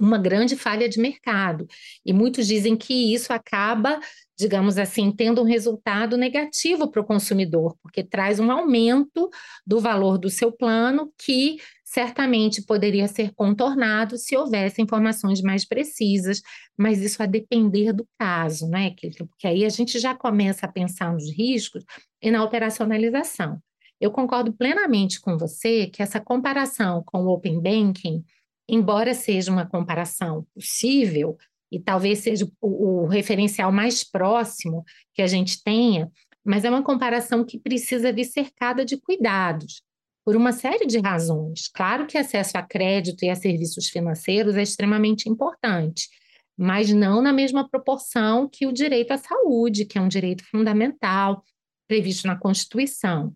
uma 0.00 0.18
grande 0.18 0.56
falha 0.56 0.88
de 0.88 0.98
mercado. 0.98 1.66
E 2.04 2.12
muitos 2.12 2.46
dizem 2.46 2.76
que 2.76 3.12
isso 3.12 3.32
acaba, 3.32 4.00
digamos 4.38 4.78
assim, 4.78 5.12
tendo 5.12 5.42
um 5.42 5.44
resultado 5.44 6.16
negativo 6.16 6.90
para 6.90 7.02
o 7.02 7.04
consumidor, 7.04 7.76
porque 7.82 8.02
traz 8.02 8.40
um 8.40 8.50
aumento 8.50 9.28
do 9.66 9.78
valor 9.78 10.18
do 10.18 10.30
seu 10.30 10.50
plano 10.50 11.12
que 11.18 11.58
certamente 11.84 12.62
poderia 12.62 13.08
ser 13.08 13.34
contornado 13.34 14.16
se 14.16 14.36
houvesse 14.36 14.80
informações 14.80 15.42
mais 15.42 15.66
precisas, 15.66 16.40
mas 16.78 17.00
isso 17.00 17.22
a 17.22 17.26
depender 17.26 17.92
do 17.92 18.06
caso, 18.18 18.68
né, 18.68 18.94
Porque 19.18 19.46
aí 19.46 19.64
a 19.64 19.68
gente 19.68 19.98
já 19.98 20.14
começa 20.14 20.66
a 20.66 20.72
pensar 20.72 21.12
nos 21.12 21.30
riscos 21.30 21.84
e 22.22 22.30
na 22.30 22.42
operacionalização. 22.44 23.60
Eu 24.00 24.10
concordo 24.10 24.52
plenamente 24.52 25.20
com 25.20 25.36
você 25.36 25.88
que 25.88 26.02
essa 26.02 26.20
comparação 26.20 27.02
com 27.04 27.24
o 27.24 27.28
Open 27.28 27.60
Banking 27.60 28.24
embora 28.70 29.14
seja 29.14 29.50
uma 29.50 29.66
comparação 29.66 30.46
possível, 30.54 31.36
e 31.70 31.78
talvez 31.78 32.20
seja 32.20 32.50
o, 32.60 33.04
o, 33.04 33.06
referencial 33.06 33.70
mais 33.70 34.02
próximo 34.02 34.84
que 35.14 35.22
a 35.22 35.26
gente 35.26 35.62
tenha, 35.62 36.10
mas 36.44 36.64
é 36.64 36.70
uma 36.70 36.82
comparação 36.82 37.44
que 37.44 37.58
precisa 37.58 38.12
vir 38.12 38.24
cercada 38.24 38.84
de 38.84 38.96
cuidados, 38.96 39.82
por 40.24 40.36
uma 40.36 40.52
série 40.52 40.86
de 40.86 40.98
razões. 40.98 41.68
Claro 41.68 42.06
que 42.06 42.18
acesso 42.18 42.56
a 42.56 42.62
crédito 42.62 43.24
e 43.24 43.30
a 43.30 43.36
serviços 43.36 43.88
financeiros 43.88 44.56
é 44.56 44.62
extremamente 44.62 45.28
importante, 45.28 46.08
mas 46.56 46.92
não 46.92 47.22
na 47.22 47.32
mesma 47.32 47.68
proporção 47.68 48.48
que 48.48 48.66
o 48.66 48.72
direito 48.72 49.12
à 49.12 49.18
saúde, 49.18 49.84
que 49.84 49.98
é 49.98 50.00
um 50.00 50.08
direito 50.08 50.44
fundamental 50.44 51.42
previsto 51.88 52.26
na 52.26 52.38
Constituição. 52.38 53.34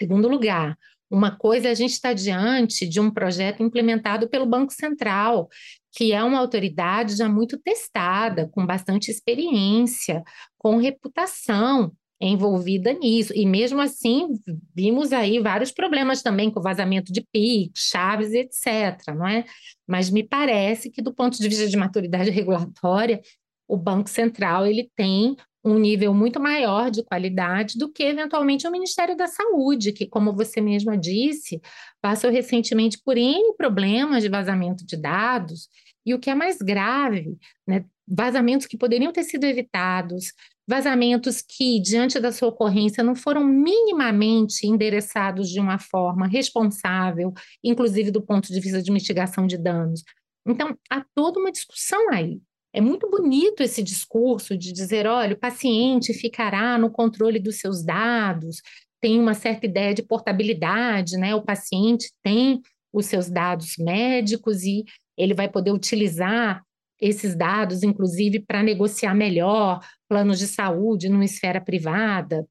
Segundo 0.00 0.28
lugar, 0.28 0.76
uma 1.10 1.36
coisa 1.36 1.68
é 1.68 1.70
a 1.72 1.74
gente 1.74 1.92
estar 1.92 2.12
diante 2.12 2.86
de 2.86 3.00
um 3.00 3.10
projeto 3.10 3.62
implementado 3.62 4.28
pelo 4.28 4.46
Banco 4.46 4.72
Central, 4.72 5.48
que 5.92 6.12
é 6.12 6.22
uma 6.22 6.38
autoridade 6.38 7.16
já 7.16 7.28
muito 7.28 7.58
testada, 7.58 8.48
com 8.52 8.64
bastante 8.64 9.10
experiência, 9.10 10.22
com 10.56 10.76
reputação 10.76 11.92
envolvida 12.20 12.92
nisso. 12.92 13.32
E 13.34 13.46
mesmo 13.46 13.80
assim, 13.80 14.28
vimos 14.74 15.12
aí 15.12 15.40
vários 15.40 15.72
problemas 15.72 16.22
também 16.22 16.50
com 16.50 16.60
vazamento 16.60 17.12
de 17.12 17.26
PIX, 17.32 17.72
chaves, 17.74 18.32
etc. 18.32 19.14
Não 19.16 19.26
é? 19.26 19.44
Mas 19.88 20.10
me 20.10 20.22
parece 20.22 20.90
que, 20.90 21.02
do 21.02 21.14
ponto 21.14 21.38
de 21.38 21.48
vista 21.48 21.66
de 21.66 21.76
maturidade 21.76 22.30
regulatória, 22.30 23.20
o 23.66 23.76
Banco 23.76 24.10
Central 24.10 24.66
ele 24.66 24.90
tem 24.94 25.36
um 25.64 25.78
nível 25.78 26.14
muito 26.14 26.40
maior 26.40 26.90
de 26.90 27.02
qualidade 27.02 27.78
do 27.78 27.92
que 27.92 28.02
eventualmente 28.02 28.66
o 28.66 28.70
Ministério 28.70 29.16
da 29.16 29.26
Saúde, 29.26 29.92
que, 29.92 30.06
como 30.06 30.34
você 30.34 30.60
mesma 30.60 30.96
disse, 30.96 31.60
passou 32.00 32.30
recentemente 32.30 32.98
por 33.04 33.16
N 33.18 33.54
problemas 33.56 34.22
de 34.22 34.28
vazamento 34.28 34.86
de 34.86 34.96
dados, 34.96 35.68
e 36.04 36.14
o 36.14 36.18
que 36.18 36.30
é 36.30 36.34
mais 36.34 36.58
grave, 36.58 37.36
né, 37.66 37.84
vazamentos 38.08 38.66
que 38.66 38.78
poderiam 38.78 39.12
ter 39.12 39.22
sido 39.22 39.44
evitados, 39.44 40.32
vazamentos 40.66 41.42
que, 41.42 41.80
diante 41.80 42.18
da 42.18 42.32
sua 42.32 42.48
ocorrência, 42.48 43.04
não 43.04 43.14
foram 43.14 43.44
minimamente 43.44 44.66
endereçados 44.66 45.50
de 45.50 45.60
uma 45.60 45.78
forma 45.78 46.26
responsável, 46.26 47.32
inclusive 47.62 48.10
do 48.10 48.22
ponto 48.22 48.52
de 48.52 48.60
vista 48.60 48.82
de 48.82 48.90
mitigação 48.90 49.46
de 49.46 49.58
danos. 49.58 50.02
Então, 50.46 50.76
há 50.88 51.04
toda 51.14 51.38
uma 51.38 51.52
discussão 51.52 52.10
aí. 52.10 52.40
É 52.72 52.80
muito 52.80 53.10
bonito 53.10 53.62
esse 53.62 53.82
discurso 53.82 54.56
de 54.56 54.72
dizer, 54.72 55.06
olha, 55.06 55.34
o 55.34 55.38
paciente 55.38 56.14
ficará 56.14 56.78
no 56.78 56.90
controle 56.90 57.40
dos 57.40 57.58
seus 57.58 57.84
dados, 57.84 58.62
tem 59.00 59.18
uma 59.18 59.34
certa 59.34 59.66
ideia 59.66 59.92
de 59.92 60.02
portabilidade, 60.02 61.16
né? 61.16 61.34
O 61.34 61.42
paciente 61.42 62.12
tem 62.22 62.60
os 62.92 63.06
seus 63.06 63.28
dados 63.28 63.74
médicos 63.78 64.62
e 64.62 64.84
ele 65.16 65.34
vai 65.34 65.48
poder 65.48 65.72
utilizar 65.72 66.62
esses 67.00 67.34
dados, 67.34 67.82
inclusive, 67.82 68.40
para 68.40 68.62
negociar 68.62 69.14
melhor 69.14 69.80
planos 70.08 70.38
de 70.38 70.46
saúde 70.46 71.08
numa 71.08 71.24
esfera 71.24 71.60
privada. 71.60 72.46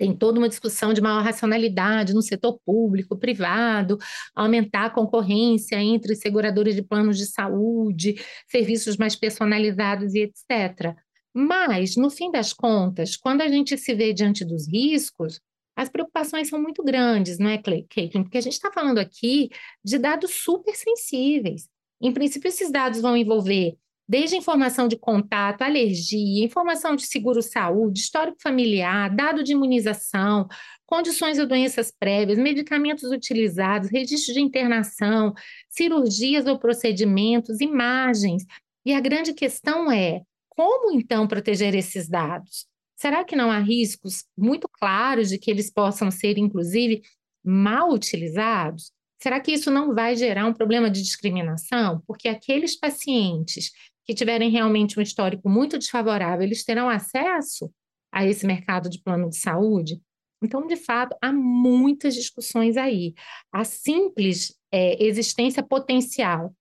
Tem 0.00 0.16
toda 0.16 0.38
uma 0.38 0.48
discussão 0.48 0.94
de 0.94 1.00
maior 1.02 1.22
racionalidade 1.22 2.14
no 2.14 2.22
setor 2.22 2.58
público, 2.64 3.18
privado, 3.18 3.98
aumentar 4.34 4.86
a 4.86 4.90
concorrência 4.90 5.76
entre 5.76 6.14
seguradores 6.14 6.74
de 6.74 6.80
planos 6.80 7.18
de 7.18 7.26
saúde, 7.26 8.14
serviços 8.48 8.96
mais 8.96 9.14
personalizados 9.14 10.14
e 10.14 10.20
etc. 10.20 10.96
Mas, 11.34 11.96
no 11.96 12.08
fim 12.08 12.30
das 12.30 12.54
contas, 12.54 13.14
quando 13.14 13.42
a 13.42 13.48
gente 13.48 13.76
se 13.76 13.94
vê 13.94 14.14
diante 14.14 14.42
dos 14.42 14.66
riscos, 14.66 15.38
as 15.76 15.90
preocupações 15.90 16.48
são 16.48 16.58
muito 16.58 16.82
grandes, 16.82 17.38
não 17.38 17.50
é, 17.50 17.58
Caitlin? 17.58 18.22
Porque 18.22 18.38
a 18.38 18.40
gente 18.40 18.54
está 18.54 18.72
falando 18.72 18.96
aqui 18.96 19.50
de 19.84 19.98
dados 19.98 20.30
super 20.30 20.74
sensíveis. 20.74 21.68
Em 22.00 22.10
princípio, 22.10 22.48
esses 22.48 22.72
dados 22.72 23.02
vão 23.02 23.14
envolver 23.14 23.76
desde 24.10 24.36
informação 24.36 24.88
de 24.88 24.98
contato, 24.98 25.62
alergia, 25.62 26.44
informação 26.44 26.96
de 26.96 27.06
seguro-saúde, 27.06 28.00
histórico 28.00 28.38
familiar, 28.42 29.08
dado 29.14 29.44
de 29.44 29.52
imunização, 29.52 30.48
condições 30.84 31.38
ou 31.38 31.46
doenças 31.46 31.92
prévias, 31.96 32.36
medicamentos 32.36 33.04
utilizados, 33.04 33.88
registro 33.88 34.34
de 34.34 34.40
internação, 34.40 35.32
cirurgias 35.68 36.48
ou 36.48 36.58
procedimentos, 36.58 37.60
imagens. 37.60 38.44
E 38.84 38.92
a 38.92 38.98
grande 38.98 39.32
questão 39.32 39.92
é 39.92 40.22
como 40.48 40.92
então 40.92 41.28
proteger 41.28 41.76
esses 41.76 42.08
dados? 42.08 42.66
Será 42.96 43.22
que 43.22 43.36
não 43.36 43.48
há 43.48 43.60
riscos 43.60 44.24
muito 44.36 44.68
claros 44.68 45.28
de 45.28 45.38
que 45.38 45.52
eles 45.52 45.72
possam 45.72 46.10
ser, 46.10 46.36
inclusive, 46.36 47.00
mal 47.44 47.92
utilizados? 47.92 48.90
Será 49.22 49.38
que 49.38 49.52
isso 49.52 49.70
não 49.70 49.94
vai 49.94 50.16
gerar 50.16 50.46
um 50.46 50.52
problema 50.52 50.90
de 50.90 51.02
discriminação? 51.02 52.02
Porque 52.06 52.26
aqueles 52.26 52.74
pacientes 52.74 53.70
que 54.10 54.14
tiverem 54.16 54.50
realmente 54.50 54.98
um 54.98 55.02
histórico 55.02 55.48
muito 55.48 55.78
desfavorável, 55.78 56.42
eles 56.42 56.64
terão 56.64 56.90
acesso 56.90 57.72
a 58.12 58.26
esse 58.26 58.44
mercado 58.44 58.90
de 58.90 59.00
plano 59.00 59.30
de 59.30 59.36
saúde? 59.36 60.02
Então, 60.42 60.66
de 60.66 60.74
fato, 60.74 61.16
há 61.22 61.32
muitas 61.32 62.14
discussões 62.14 62.76
aí. 62.76 63.14
A 63.52 63.62
simples 63.62 64.58
é, 64.72 65.00
existência 65.04 65.62
potencial 65.62 66.52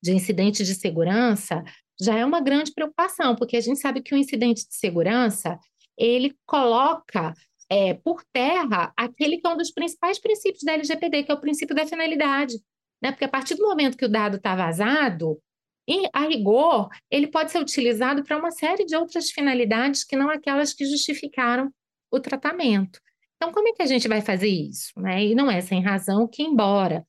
de 0.00 0.12
incidentes 0.12 0.68
de 0.68 0.74
segurança 0.76 1.64
já 2.00 2.16
é 2.16 2.24
uma 2.24 2.40
grande 2.40 2.72
preocupação, 2.72 3.34
porque 3.34 3.56
a 3.56 3.60
gente 3.60 3.80
sabe 3.80 4.00
que 4.00 4.14
o 4.14 4.18
incidente 4.18 4.68
de 4.68 4.74
segurança 4.76 5.58
ele 5.98 6.36
coloca 6.46 7.34
é, 7.68 7.94
por 7.94 8.22
terra 8.32 8.92
aquele 8.96 9.38
que 9.38 9.48
é 9.48 9.50
um 9.50 9.56
dos 9.56 9.72
principais 9.72 10.20
princípios 10.20 10.62
da 10.62 10.74
LGPD, 10.74 11.24
que 11.24 11.32
é 11.32 11.34
o 11.34 11.40
princípio 11.40 11.74
da 11.74 11.86
finalidade. 11.86 12.54
Né? 13.02 13.10
Porque 13.10 13.24
a 13.24 13.28
partir 13.28 13.56
do 13.56 13.66
momento 13.66 13.96
que 13.96 14.04
o 14.04 14.08
dado 14.08 14.36
está 14.36 14.54
vazado, 14.54 15.40
e, 15.88 16.08
a 16.12 16.26
rigor, 16.26 16.88
ele 17.10 17.26
pode 17.26 17.50
ser 17.50 17.58
utilizado 17.58 18.24
para 18.24 18.38
uma 18.38 18.50
série 18.50 18.84
de 18.84 18.96
outras 18.96 19.30
finalidades 19.30 20.04
que 20.04 20.16
não 20.16 20.30
aquelas 20.30 20.72
que 20.72 20.84
justificaram 20.86 21.70
o 22.10 22.18
tratamento. 22.18 23.00
Então, 23.36 23.52
como 23.52 23.68
é 23.68 23.72
que 23.72 23.82
a 23.82 23.86
gente 23.86 24.08
vai 24.08 24.22
fazer 24.22 24.48
isso? 24.48 24.92
Né? 24.96 25.26
E 25.26 25.34
não 25.34 25.50
é 25.50 25.60
sem 25.60 25.82
razão 25.82 26.26
que, 26.26 26.42
embora 26.42 27.04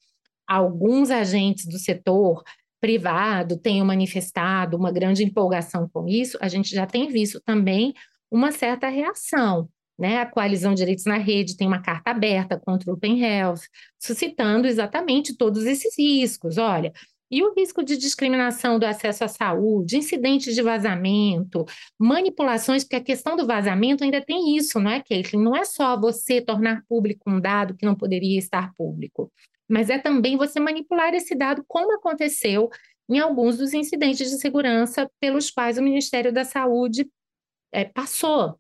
alguns 0.47 1.09
agentes 1.09 1.65
do 1.65 1.79
setor 1.79 2.43
privado 2.81 3.57
tenham 3.57 3.85
manifestado 3.85 4.77
uma 4.77 4.91
grande 4.91 5.23
empolgação 5.23 5.89
com 5.91 6.07
isso, 6.07 6.37
a 6.41 6.47
gente 6.47 6.69
já 6.69 6.85
tem 6.85 7.07
visto 7.07 7.41
também 7.41 7.93
uma 8.29 8.51
certa 8.51 8.89
reação. 8.89 9.69
Né? 9.97 10.19
A 10.19 10.25
Coalizão 10.25 10.73
Direitos 10.73 11.05
na 11.05 11.17
Rede 11.17 11.55
tem 11.55 11.67
uma 11.67 11.81
carta 11.81 12.11
aberta 12.11 12.59
contra 12.59 12.91
o 12.91 12.95
Open 12.95 13.23
Health, 13.23 13.61
suscitando 13.97 14.67
exatamente 14.67 15.35
todos 15.37 15.65
esses 15.65 15.97
riscos. 15.97 16.57
Olha, 16.57 16.91
e 17.29 17.43
o 17.43 17.53
risco 17.53 17.83
de 17.83 17.97
discriminação 17.97 18.77
do 18.77 18.85
acesso 18.85 19.23
à 19.23 19.27
saúde, 19.27 19.97
incidentes 19.97 20.53
de 20.53 20.61
vazamento, 20.61 21.65
manipulações, 21.97 22.83
porque 22.83 22.95
a 22.95 23.03
questão 23.03 23.35
do 23.35 23.47
vazamento 23.47 24.03
ainda 24.03 24.21
tem 24.21 24.55
isso, 24.55 24.79
não 24.79 24.91
é, 24.91 25.01
Caitlin? 25.01 25.41
Não 25.41 25.55
é 25.55 25.65
só 25.65 25.99
você 25.99 26.39
tornar 26.39 26.83
público 26.87 27.29
um 27.29 27.39
dado 27.39 27.75
que 27.75 27.85
não 27.85 27.95
poderia 27.95 28.37
estar 28.37 28.73
público, 28.75 29.31
mas 29.67 29.89
é 29.89 29.97
também 29.97 30.37
você 30.37 30.59
manipular 30.59 31.13
esse 31.13 31.35
dado, 31.35 31.63
como 31.67 31.93
aconteceu 31.95 32.69
em 33.09 33.19
alguns 33.19 33.57
dos 33.57 33.73
incidentes 33.73 34.29
de 34.29 34.37
segurança 34.37 35.09
pelos 35.19 35.49
quais 35.51 35.77
o 35.77 35.81
Ministério 35.81 36.31
da 36.31 36.43
Saúde 36.43 37.09
é, 37.71 37.85
passou. 37.85 38.59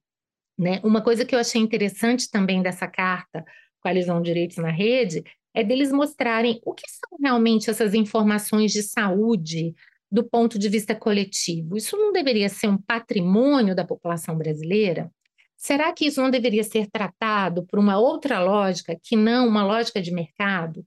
Né? 0.57 0.79
Uma 0.83 1.01
coisa 1.01 1.25
que 1.25 1.35
eu 1.35 1.39
achei 1.39 1.61
interessante 1.61 2.29
também 2.29 2.61
dessa 2.61 2.87
carta, 2.87 3.43
Coalizão 3.81 4.21
Direitos 4.21 4.57
na 4.57 4.71
Rede, 4.71 5.23
é 5.55 5.63
deles 5.63 5.91
mostrarem 5.91 6.59
o 6.65 6.73
que 6.73 6.83
são 6.89 7.17
realmente 7.19 7.69
essas 7.69 7.93
informações 7.93 8.73
de 8.73 8.83
saúde 8.83 9.73
do 10.11 10.23
ponto 10.23 10.59
de 10.59 10.67
vista 10.67 10.93
coletivo. 10.93 11.77
Isso 11.77 11.97
não 11.97 12.11
deveria 12.11 12.49
ser 12.49 12.67
um 12.67 12.77
patrimônio 12.77 13.73
da 13.73 13.85
população 13.85 14.37
brasileira? 14.37 15.09
Será 15.55 15.93
que 15.93 16.05
isso 16.05 16.21
não 16.21 16.29
deveria 16.29 16.63
ser 16.63 16.87
tratado 16.87 17.65
por 17.65 17.79
uma 17.79 17.97
outra 17.97 18.43
lógica 18.43 18.99
que 19.01 19.15
não 19.15 19.47
uma 19.47 19.65
lógica 19.65 20.01
de 20.01 20.11
mercado? 20.11 20.85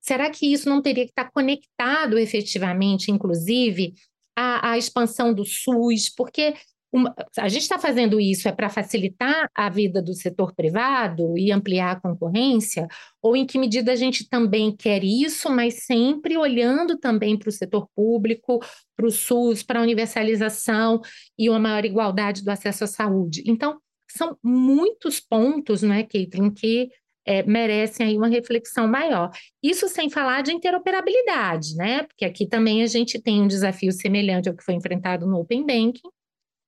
Será 0.00 0.28
que 0.30 0.52
isso 0.52 0.68
não 0.68 0.82
teria 0.82 1.04
que 1.04 1.10
estar 1.10 1.30
conectado 1.30 2.18
efetivamente, 2.18 3.12
inclusive, 3.12 3.94
à, 4.36 4.72
à 4.72 4.78
expansão 4.78 5.32
do 5.32 5.44
SUS? 5.44 6.08
Porque 6.14 6.54
uma, 6.90 7.14
a 7.36 7.48
gente 7.48 7.62
está 7.62 7.78
fazendo 7.78 8.18
isso 8.18 8.48
é 8.48 8.52
para 8.52 8.70
facilitar 8.70 9.50
a 9.54 9.68
vida 9.68 10.00
do 10.00 10.14
setor 10.14 10.54
privado 10.54 11.36
e 11.36 11.52
ampliar 11.52 11.92
a 11.92 12.00
concorrência? 12.00 12.88
Ou 13.20 13.36
em 13.36 13.46
que 13.46 13.58
medida 13.58 13.92
a 13.92 13.96
gente 13.96 14.28
também 14.28 14.74
quer 14.74 15.04
isso, 15.04 15.50
mas 15.50 15.84
sempre 15.84 16.36
olhando 16.36 16.96
também 16.96 17.38
para 17.38 17.50
o 17.50 17.52
setor 17.52 17.88
público, 17.94 18.60
para 18.96 19.06
o 19.06 19.10
SUS, 19.10 19.62
para 19.62 19.80
a 19.80 19.82
universalização 19.82 21.00
e 21.38 21.50
uma 21.50 21.58
maior 21.58 21.84
igualdade 21.84 22.42
do 22.42 22.50
acesso 22.50 22.84
à 22.84 22.86
saúde? 22.86 23.42
Então, 23.46 23.78
são 24.10 24.36
muitos 24.42 25.20
pontos, 25.20 25.82
não 25.82 25.94
é, 25.94 26.02
Caitlin, 26.02 26.50
que 26.50 26.88
é, 27.26 27.42
merecem 27.42 28.06
aí 28.06 28.16
uma 28.16 28.28
reflexão 28.28 28.88
maior. 28.88 29.30
Isso 29.62 29.86
sem 29.86 30.08
falar 30.08 30.40
de 30.42 30.52
interoperabilidade, 30.52 31.76
né? 31.76 32.04
Porque 32.04 32.24
aqui 32.24 32.46
também 32.46 32.82
a 32.82 32.86
gente 32.86 33.20
tem 33.20 33.42
um 33.42 33.46
desafio 33.46 33.92
semelhante 33.92 34.48
ao 34.48 34.56
que 34.56 34.64
foi 34.64 34.72
enfrentado 34.72 35.26
no 35.26 35.38
Open 35.38 35.66
Banking, 35.66 36.08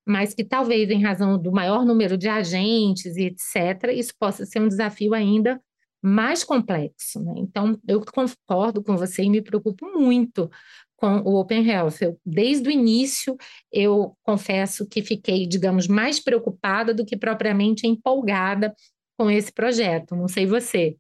mas 0.07 0.35
que 0.35 0.45
talvez 0.45 0.91
em 0.91 1.03
razão 1.03 1.41
do 1.41 1.53
maior 1.53 1.85
número 1.85 2.17
de 2.17 2.29
agentes 2.29 3.17
e 3.17 3.25
etc., 3.25 3.93
isso 3.95 4.13
possa 4.19 4.45
ser 4.47 4.61
um 4.61 4.69
desafio 4.69 5.15
ainda 5.15 5.61
mais 6.03 6.43
complexo. 6.43 7.23
Né? 7.23 7.35
Então, 7.37 7.79
eu 7.87 8.03
concordo 8.05 8.83
com 8.83 8.97
você 8.97 9.23
e 9.23 9.31
me 9.31 9.43
preocupo 9.43 9.87
muito 9.87 10.51
com 10.97 11.19
o 11.21 11.39
Open 11.41 11.67
Health. 11.67 11.97
Eu, 12.01 12.19
desde 12.25 12.69
o 12.69 12.73
início, 12.73 13.37
eu 13.73 14.17
confesso 14.23 14.87
que 14.87 15.03
fiquei, 15.03 15.47
digamos, 15.47 15.87
mais 15.87 16.21
preocupada 16.21 16.95
do 16.95 17.05
que 17.05 17.17
propriamente 17.17 17.87
empolgada 17.87 18.75
com 19.19 19.31
esse 19.31 19.53
projeto. 19.53 20.15
Não 20.15 20.29
sei 20.29 20.47
você. 20.47 20.97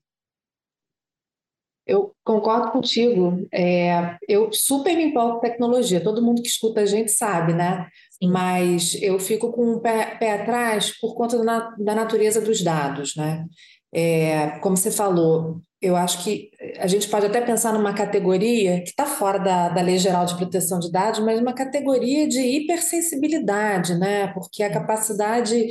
Eu 1.90 2.12
concordo 2.24 2.70
contigo. 2.70 3.46
É, 3.52 4.16
eu 4.28 4.50
super 4.52 4.96
me 4.96 5.04
empolgo 5.04 5.34
com 5.34 5.40
tecnologia. 5.40 6.00
Todo 6.00 6.22
mundo 6.22 6.42
que 6.42 6.48
escuta 6.48 6.80
a 6.80 6.86
gente 6.86 7.10
sabe, 7.10 7.52
né? 7.52 7.86
mas 8.22 8.98
eu 9.00 9.18
fico 9.18 9.50
com 9.50 9.72
o 9.72 9.80
pé, 9.80 10.16
pé, 10.18 10.32
atrás 10.34 10.92
por 11.00 11.14
conta 11.14 11.42
da, 11.42 11.74
da 11.78 11.94
natureza 11.94 12.40
dos 12.40 12.62
dados, 12.62 13.16
né? 13.16 13.46
É, 13.92 14.58
como 14.60 14.76
você 14.76 14.90
falou, 14.90 15.60
eu 15.80 15.96
acho 15.96 16.22
que 16.22 16.50
a 16.78 16.86
gente 16.86 17.08
pode 17.08 17.26
até 17.26 17.40
pensar 17.40 17.72
numa 17.72 17.94
categoria 17.94 18.82
que 18.82 18.90
está 18.90 19.06
fora 19.06 19.38
da, 19.38 19.70
da 19.70 19.80
Lei 19.80 19.98
Geral 19.98 20.26
de 20.26 20.36
Proteção 20.36 20.78
de 20.78 20.92
Dados, 20.92 21.20
mas 21.20 21.40
uma 21.40 21.54
categoria 21.54 22.28
de 22.28 22.40
hipersensibilidade, 22.40 23.94
né? 23.98 24.28
Porque 24.28 24.62
a 24.62 24.72
capacidade 24.72 25.66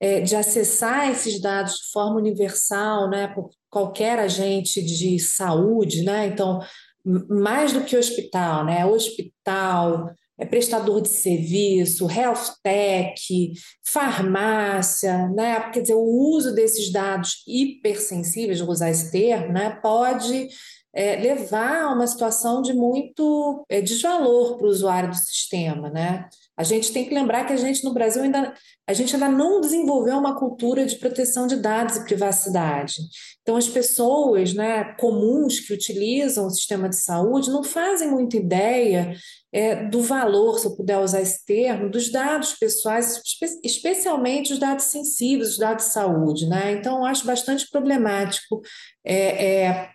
é, 0.00 0.20
de 0.20 0.34
acessar 0.34 1.08
esses 1.10 1.40
dados 1.40 1.74
de 1.74 1.92
forma 1.92 2.16
universal, 2.16 3.08
né, 3.08 3.28
por 3.28 3.50
qualquer 3.72 4.18
agente 4.18 4.82
de 4.82 5.18
saúde, 5.18 6.02
né? 6.02 6.26
Então, 6.26 6.60
mais 7.02 7.72
do 7.72 7.82
que 7.82 7.96
hospital, 7.96 8.66
né? 8.66 8.84
Hospital, 8.84 10.12
é 10.38 10.44
prestador 10.44 11.00
de 11.00 11.08
serviço, 11.08 12.06
health 12.10 12.52
tech, 12.62 13.52
farmácia, 13.82 15.26
né? 15.30 15.70
Quer 15.70 15.80
dizer, 15.80 15.94
o 15.94 16.04
uso 16.04 16.54
desses 16.54 16.92
dados 16.92 17.42
hipersensíveis, 17.48 18.60
vou 18.60 18.72
usar 18.72 18.90
esse 18.90 19.10
termo, 19.10 19.54
né? 19.54 19.70
Pode 19.82 20.48
é, 20.94 21.16
levar 21.16 21.84
a 21.84 21.94
uma 21.94 22.06
situação 22.06 22.60
de 22.60 22.74
muito 22.74 23.64
é, 23.70 23.80
desvalor 23.80 24.58
para 24.58 24.66
o 24.66 24.70
usuário 24.70 25.08
do 25.08 25.16
sistema, 25.16 25.88
né? 25.88 26.28
A 26.56 26.62
gente 26.62 26.92
tem 26.92 27.04
que 27.06 27.14
lembrar 27.14 27.44
que 27.46 27.52
a 27.52 27.56
gente 27.56 27.82
no 27.84 27.94
Brasil 27.94 28.22
ainda 28.22 28.54
a 28.86 28.92
gente 28.92 29.14
ainda 29.14 29.28
não 29.28 29.60
desenvolveu 29.60 30.18
uma 30.18 30.36
cultura 30.38 30.84
de 30.84 30.96
proteção 30.96 31.46
de 31.46 31.56
dados 31.56 31.96
e 31.96 32.04
privacidade. 32.04 32.96
Então 33.40 33.56
as 33.56 33.68
pessoas, 33.68 34.52
né, 34.52 34.94
comuns 34.98 35.60
que 35.60 35.72
utilizam 35.72 36.46
o 36.46 36.50
sistema 36.50 36.88
de 36.88 36.96
saúde 36.96 37.50
não 37.50 37.62
fazem 37.62 38.10
muita 38.10 38.36
ideia 38.36 39.14
é, 39.52 39.86
do 39.86 40.00
valor, 40.00 40.58
se 40.58 40.66
eu 40.66 40.74
puder 40.74 40.98
usar 40.98 41.20
esse 41.20 41.44
termo, 41.44 41.90
dos 41.90 42.10
dados 42.10 42.54
pessoais, 42.54 43.20
espe 43.24 43.46
especialmente 43.62 44.52
os 44.52 44.58
dados 44.58 44.86
sensíveis, 44.86 45.50
os 45.50 45.58
dados 45.58 45.86
de 45.86 45.92
saúde. 45.92 46.46
Né? 46.48 46.72
Então, 46.72 47.04
acho 47.04 47.26
bastante 47.26 47.68
problemático 47.70 48.62
é, 49.04 49.64
é, 49.64 49.90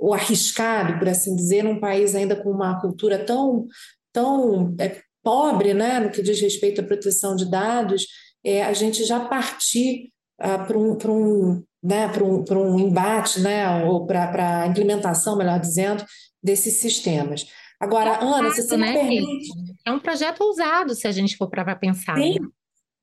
o 0.00 0.14
arriscado, 0.14 0.98
por 0.98 1.08
assim 1.08 1.34
dizer, 1.36 1.64
num 1.64 1.80
país 1.80 2.14
ainda 2.14 2.36
com 2.36 2.50
uma 2.50 2.80
cultura 2.80 3.18
tão 3.18 3.66
tão 4.12 4.76
é, 4.78 5.02
pobre 5.24 5.72
né, 5.72 5.98
no 5.98 6.10
que 6.10 6.22
diz 6.22 6.40
respeito 6.40 6.82
à 6.82 6.84
proteção 6.84 7.34
de 7.34 7.50
dados, 7.50 8.06
é, 8.44 8.62
a 8.62 8.72
gente 8.74 9.02
já 9.04 9.18
partir 9.20 10.12
ah, 10.38 10.58
para 10.58 10.78
um, 10.78 10.98
um, 11.08 11.64
né, 11.82 12.06
um, 12.22 12.44
um 12.56 12.78
embate, 12.78 13.40
né, 13.40 13.84
ou 13.84 14.06
para 14.06 14.62
a 14.62 14.66
implementação, 14.66 15.36
melhor 15.36 15.58
dizendo, 15.58 16.04
desses 16.42 16.74
sistemas. 16.74 17.46
Agora, 17.80 18.10
é 18.10 18.22
Ana, 18.22 18.50
se 18.50 18.62
você 18.62 18.76
né, 18.76 18.92
me 18.92 18.98
permite... 18.98 19.48
É 19.86 19.90
um 19.90 19.98
projeto 19.98 20.42
ousado, 20.42 20.94
se 20.94 21.08
a 21.08 21.12
gente 21.12 21.36
for 21.36 21.48
para 21.48 21.74
pensar. 21.74 22.16
Sim. 22.16 22.38
Né? 22.38 22.48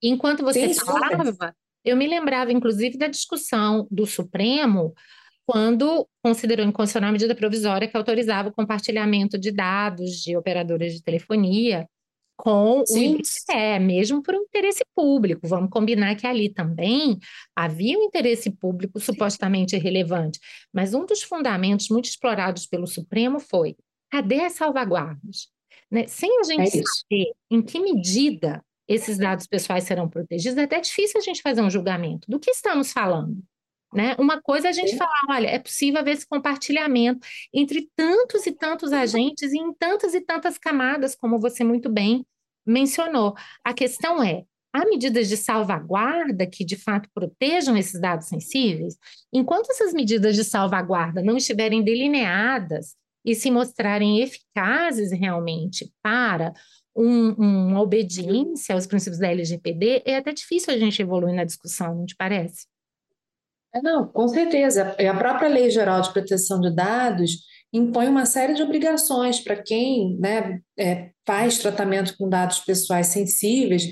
Enquanto 0.03 0.43
você 0.43 0.73
Sim, 0.73 0.85
falava, 0.85 1.55
eu 1.83 1.97
me 1.97 2.07
lembrava, 2.07 2.51
inclusive, 2.51 2.97
da 2.97 3.07
discussão 3.07 3.87
do 3.89 4.05
Supremo 4.05 4.93
quando 5.45 6.07
considerou 6.23 6.65
inconstitucional 6.65 7.09
a 7.09 7.11
medida 7.11 7.35
provisória 7.35 7.87
que 7.87 7.97
autorizava 7.97 8.49
o 8.49 8.53
compartilhamento 8.53 9.37
de 9.37 9.51
dados 9.51 10.21
de 10.21 10.37
operadoras 10.37 10.93
de 10.93 11.03
telefonia 11.03 11.87
com 12.41 12.83
Sim. 12.87 13.13
o 13.13 13.19
IBGE, 13.19 13.79
mesmo 13.79 14.23
por 14.23 14.33
um 14.33 14.41
interesse 14.41 14.83
público. 14.95 15.47
Vamos 15.47 15.69
combinar 15.69 16.15
que 16.15 16.25
ali 16.25 16.49
também 16.49 17.19
havia 17.55 17.99
um 17.99 18.01
interesse 18.01 18.49
público 18.49 18.99
supostamente 18.99 19.77
relevante, 19.77 20.39
mas 20.73 20.95
um 20.95 21.05
dos 21.05 21.21
fundamentos 21.21 21.89
muito 21.89 22.05
explorados 22.05 22.65
pelo 22.65 22.87
Supremo 22.87 23.39
foi: 23.39 23.75
cadê 24.09 24.41
as 24.41 24.53
salvaguardas? 24.53 25.49
Né? 25.91 26.07
Sem 26.07 26.39
a 26.39 26.43
gente 26.43 26.79
é 26.79 26.83
saber 26.83 27.31
em 27.51 27.61
que 27.61 27.79
medida 27.79 28.63
esses 28.87 29.19
dados 29.19 29.45
pessoais 29.45 29.83
serão 29.83 30.09
protegidos, 30.09 30.57
é 30.57 30.63
até 30.63 30.81
difícil 30.81 31.19
a 31.19 31.23
gente 31.23 31.43
fazer 31.43 31.61
um 31.61 31.69
julgamento. 31.69 32.27
Do 32.27 32.39
que 32.39 32.49
estamos 32.49 32.91
falando? 32.91 33.37
Né? 33.93 34.15
Uma 34.17 34.41
coisa 34.41 34.67
é 34.67 34.69
a 34.69 34.73
gente 34.73 34.95
falar, 34.95 35.11
olha, 35.29 35.47
é 35.47 35.59
possível 35.59 35.99
haver 35.99 36.13
esse 36.13 36.25
compartilhamento 36.25 37.27
entre 37.53 37.89
tantos 37.93 38.45
e 38.47 38.51
tantos 38.53 38.93
agentes 38.93 39.51
e 39.51 39.57
em 39.57 39.73
tantas 39.73 40.13
e 40.13 40.21
tantas 40.21 40.57
camadas, 40.57 41.13
como 41.13 41.39
você 41.39 41.63
muito 41.63 41.89
bem 41.89 42.25
mencionou. 42.65 43.35
A 43.63 43.73
questão 43.73 44.23
é, 44.23 44.43
há 44.73 44.85
medidas 44.85 45.27
de 45.27 45.35
salvaguarda 45.35 46.47
que 46.47 46.63
de 46.63 46.77
fato 46.77 47.09
protejam 47.13 47.75
esses 47.77 47.99
dados 47.99 48.27
sensíveis? 48.27 48.97
Enquanto 49.33 49.71
essas 49.71 49.93
medidas 49.93 50.35
de 50.35 50.43
salvaguarda 50.43 51.21
não 51.21 51.35
estiverem 51.35 51.83
delineadas 51.83 52.95
e 53.25 53.35
se 53.35 53.51
mostrarem 53.51 54.21
eficazes 54.21 55.11
realmente 55.11 55.91
para 56.01 56.53
um, 56.95 57.31
uma 57.33 57.81
obediência 57.81 58.73
aos 58.73 58.87
princípios 58.87 59.19
da 59.19 59.29
LGPD, 59.29 60.03
é 60.05 60.17
até 60.17 60.33
difícil 60.33 60.73
a 60.73 60.77
gente 60.77 61.01
evoluir 61.01 61.35
na 61.35 61.43
discussão, 61.43 61.95
não 61.95 62.05
te 62.05 62.15
parece? 62.15 62.70
É, 63.73 63.81
não, 63.81 64.07
com 64.07 64.27
certeza. 64.27 64.95
A 64.99 65.13
própria 65.13 65.47
Lei 65.47 65.69
Geral 65.69 66.01
de 66.01 66.11
Proteção 66.11 66.59
de 66.59 66.73
Dados 66.73 67.31
impõe 67.73 68.07
uma 68.07 68.25
série 68.25 68.53
de 68.53 68.61
obrigações 68.61 69.39
para 69.39 69.55
quem 69.55 70.17
né, 70.19 70.59
é, 70.77 71.11
faz 71.25 71.57
tratamento 71.57 72.15
com 72.17 72.27
dados 72.27 72.59
pessoais 72.59 73.07
sensíveis. 73.07 73.83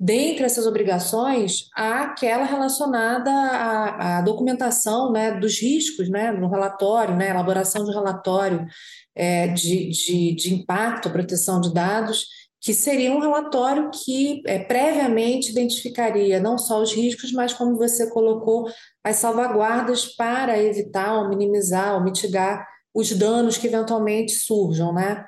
Dentre 0.00 0.44
essas 0.44 0.66
obrigações, 0.66 1.68
há 1.76 2.04
aquela 2.04 2.44
relacionada 2.44 3.30
à, 3.30 4.18
à 4.18 4.22
documentação 4.22 5.12
né, 5.12 5.32
dos 5.38 5.60
riscos 5.60 6.08
né, 6.08 6.32
no 6.32 6.48
relatório, 6.48 7.16
né, 7.16 7.30
elaboração 7.30 7.84
de 7.84 7.92
relatório 7.92 8.66
é, 9.14 9.48
de, 9.48 9.90
de, 9.90 10.34
de 10.34 10.54
impacto 10.54 11.10
proteção 11.10 11.60
de 11.60 11.72
dados 11.72 12.26
que 12.60 12.74
seria 12.74 13.12
um 13.12 13.20
relatório 13.20 13.90
que 13.90 14.42
é, 14.44 14.58
previamente 14.58 15.50
identificaria 15.50 16.40
não 16.40 16.58
só 16.58 16.82
os 16.82 16.92
riscos, 16.92 17.32
mas, 17.32 17.52
como 17.52 17.76
você 17.76 18.10
colocou, 18.10 18.68
as 19.08 19.16
salvaguardas 19.16 20.06
para 20.06 20.58
evitar 20.58 21.14
ou 21.14 21.28
minimizar 21.28 21.94
ou 21.94 22.02
mitigar 22.02 22.66
os 22.94 23.12
danos 23.12 23.56
que 23.56 23.66
eventualmente 23.66 24.32
surjam, 24.32 24.92
né? 24.92 25.24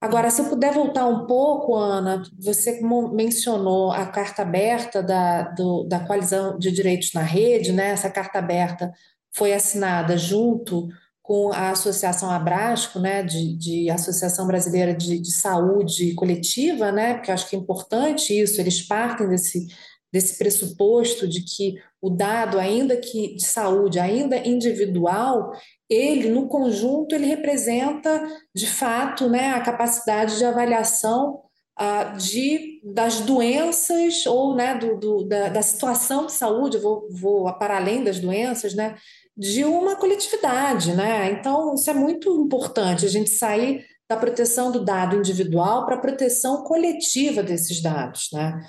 Agora, 0.00 0.30
se 0.30 0.42
eu 0.42 0.50
puder 0.50 0.72
voltar 0.72 1.06
um 1.06 1.26
pouco, 1.26 1.74
Ana, 1.74 2.22
você 2.38 2.78
mencionou 3.12 3.90
a 3.90 4.04
carta 4.04 4.42
aberta 4.42 5.02
da, 5.02 5.42
do, 5.42 5.84
da 5.84 6.00
Coalizão 6.00 6.58
de 6.58 6.70
Direitos 6.70 7.12
na 7.14 7.22
Rede, 7.22 7.72
né? 7.72 7.90
Essa 7.90 8.10
carta 8.10 8.38
aberta 8.38 8.92
foi 9.34 9.54
assinada 9.54 10.16
junto 10.18 10.88
com 11.22 11.50
a 11.54 11.70
Associação 11.70 12.30
Abrasco, 12.30 12.98
né, 12.98 13.22
de, 13.22 13.56
de 13.56 13.88
Associação 13.88 14.46
Brasileira 14.46 14.92
de, 14.92 15.18
de, 15.18 15.32
Saúde 15.32 16.12
Coletiva, 16.12 16.92
né, 16.92 17.14
porque 17.14 17.32
acho 17.32 17.48
que 17.48 17.56
é 17.56 17.58
importante 17.58 18.38
isso, 18.38 18.60
eles 18.60 18.82
partem 18.82 19.26
desse, 19.26 19.66
desse 20.14 20.38
pressuposto 20.38 21.26
de 21.26 21.42
que 21.42 21.74
o 22.00 22.08
dado, 22.08 22.56
ainda 22.56 22.96
que 22.96 23.34
de 23.34 23.44
saúde, 23.44 23.98
ainda 23.98 24.36
individual, 24.46 25.50
ele, 25.90 26.28
no 26.28 26.46
conjunto, 26.46 27.16
ele 27.16 27.26
representa, 27.26 28.24
de 28.54 28.68
fato, 28.68 29.28
né, 29.28 29.50
a 29.50 29.60
capacidade 29.60 30.38
de 30.38 30.44
avaliação 30.44 31.40
uh, 31.80 32.16
de, 32.16 32.80
das 32.84 33.22
doenças 33.22 34.24
ou 34.24 34.54
né, 34.54 34.78
do, 34.78 34.96
do 35.00 35.24
da, 35.24 35.48
da, 35.48 35.62
situação 35.62 36.26
de 36.26 36.32
saúde, 36.32 36.78
vou, 36.78 37.08
vou 37.10 37.52
para 37.58 37.76
além 37.76 38.04
das 38.04 38.20
doenças, 38.20 38.72
né, 38.72 38.94
de 39.36 39.64
uma 39.64 39.96
coletividade, 39.96 40.92
né? 40.92 41.32
Então, 41.32 41.74
isso 41.74 41.90
é 41.90 41.94
muito 41.94 42.40
importante, 42.40 43.04
a 43.04 43.08
gente 43.08 43.30
sair 43.30 43.84
da 44.08 44.16
proteção 44.16 44.70
do 44.70 44.84
dado 44.84 45.16
individual 45.16 45.84
para 45.84 45.96
a 45.96 46.00
proteção 46.00 46.62
coletiva 46.62 47.42
desses 47.42 47.82
dados, 47.82 48.28
né? 48.32 48.64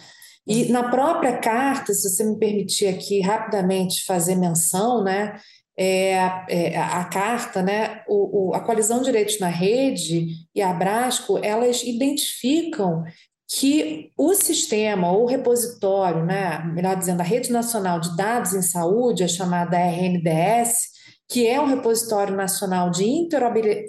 E 0.48 0.72
na 0.72 0.90
própria 0.90 1.38
carta, 1.38 1.94
se 1.94 2.10
você 2.10 2.24
me 2.24 2.38
permitir 2.38 2.88
aqui 2.88 3.20
rapidamente 3.20 4.06
fazer 4.06 4.36
menção, 4.36 5.04
né? 5.04 5.40
É, 5.78 6.14
é, 6.48 6.78
a 6.78 7.04
carta, 7.04 7.62
né, 7.62 8.02
o, 8.08 8.52
o, 8.52 8.54
a 8.54 8.62
Coalizão 8.62 9.00
de 9.00 9.06
Direitos 9.06 9.42
na 9.42 9.50
Rede 9.50 10.28
e 10.56 10.62
a 10.62 10.70
Abrasco, 10.70 11.38
elas 11.44 11.84
identificam 11.84 13.04
que 13.48 14.10
o 14.18 14.34
sistema 14.34 15.12
ou 15.12 15.26
repositório, 15.26 16.26
né, 16.26 16.64
melhor 16.74 16.96
dizendo, 16.96 17.20
a 17.20 17.26
Rede 17.26 17.52
Nacional 17.52 18.00
de 18.00 18.16
Dados 18.16 18.54
em 18.54 18.62
Saúde, 18.62 19.26
a 19.26 19.28
chamada 19.28 19.78
RNDS, 19.78 20.96
que 21.28 21.46
é 21.46 21.60
um 21.60 21.66
repositório 21.66 22.36
nacional 22.36 22.90
de 22.90 23.04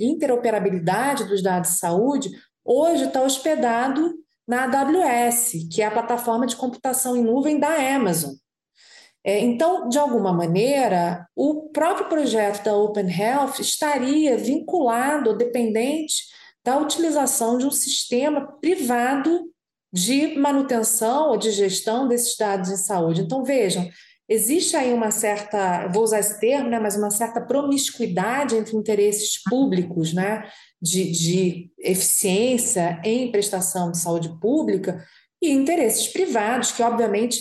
interoperabilidade 0.01 1.25
dos 1.25 1.41
dados 1.41 1.71
de 1.71 1.79
saúde, 1.79 2.31
hoje 2.65 3.05
está 3.05 3.23
hospedado 3.23 4.13
na 4.47 4.65
AWS, 4.65 5.69
que 5.73 5.83
é 5.83 5.87
a 5.87 5.91
plataforma 5.91 6.47
de 6.47 6.57
computação 6.57 7.17
em 7.17 7.23
nuvem 7.23 7.59
da 7.59 7.75
Amazon. 7.95 8.35
É, 9.25 9.41
então, 9.41 9.89
de 9.89 9.99
alguma 9.99 10.33
maneira, 10.33 11.27
o 11.35 11.69
próprio 11.71 12.09
projeto 12.09 12.63
da 12.63 12.77
Open 12.77 13.11
Health 13.11 13.59
estaria 13.59 14.39
vinculado 14.39 15.31
ou 15.31 15.37
dependente 15.37 16.23
da 16.65 16.79
utilização 16.79 17.59
de 17.59 17.67
um 17.67 17.71
sistema 17.71 18.47
privado 18.61 19.51
de 19.93 20.37
manutenção 20.39 21.31
ou 21.31 21.37
de 21.37 21.51
gestão 21.51 22.07
desses 22.07 22.37
dados 22.37 22.71
em 22.71 22.77
saúde. 22.77 23.23
Então, 23.23 23.43
vejam, 23.43 23.89
existe 24.29 24.77
aí 24.77 24.93
uma 24.93 25.11
certa, 25.11 25.89
vou 25.89 26.03
usar 26.03 26.21
esse 26.21 26.39
termo, 26.39 26.69
né, 26.69 26.79
mas 26.79 26.97
uma 26.97 27.11
certa 27.11 27.41
promiscuidade 27.41 28.57
entre 28.57 28.77
interesses 28.77 29.43
públicos, 29.43 30.13
né, 30.13 30.45
de, 30.81 31.11
de 31.11 31.71
eficiência 31.79 33.01
em 33.05 33.31
prestação 33.31 33.91
de 33.91 33.99
saúde 33.99 34.29
pública 34.41 35.05
e 35.41 35.51
interesses 35.51 36.09
privados, 36.09 36.73
que 36.73 36.83
obviamente 36.83 37.41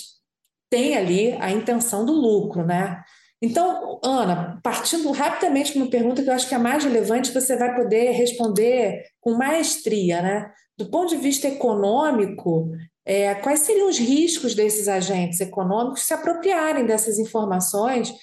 têm 0.70 0.98
ali 0.98 1.34
a 1.34 1.52
intenção 1.52 2.06
do 2.06 2.14
lucro, 2.14 2.66
né? 2.66 3.04
Então, 3.42 4.00
Ana, 4.04 4.60
partindo 4.64 5.12
rapidamente 5.12 5.74
para 5.74 5.82
uma 5.82 5.90
pergunta 5.90 6.24
que 6.24 6.30
eu 6.30 6.34
acho 6.34 6.48
que 6.48 6.56
é 6.56 6.58
mais 6.58 6.84
relevante, 6.84 7.34
você 7.34 7.56
vai 7.58 7.76
poder 7.76 8.12
responder 8.12 9.04
com 9.20 9.36
maestria, 9.36 10.22
né? 10.22 10.52
Do 10.78 10.90
ponto 10.90 11.10
de 11.10 11.18
vista 11.18 11.48
econômico, 11.48 12.72
é, 13.06 13.36
quais 13.36 13.60
seriam 13.60 13.88
os 13.88 14.00
riscos 14.00 14.56
desses 14.56 14.88
agentes 14.88 15.40
econômicos 15.40 16.02
se 16.02 16.14
apropriarem 16.14 16.86
dessas 16.86 17.20
informações, 17.20 18.14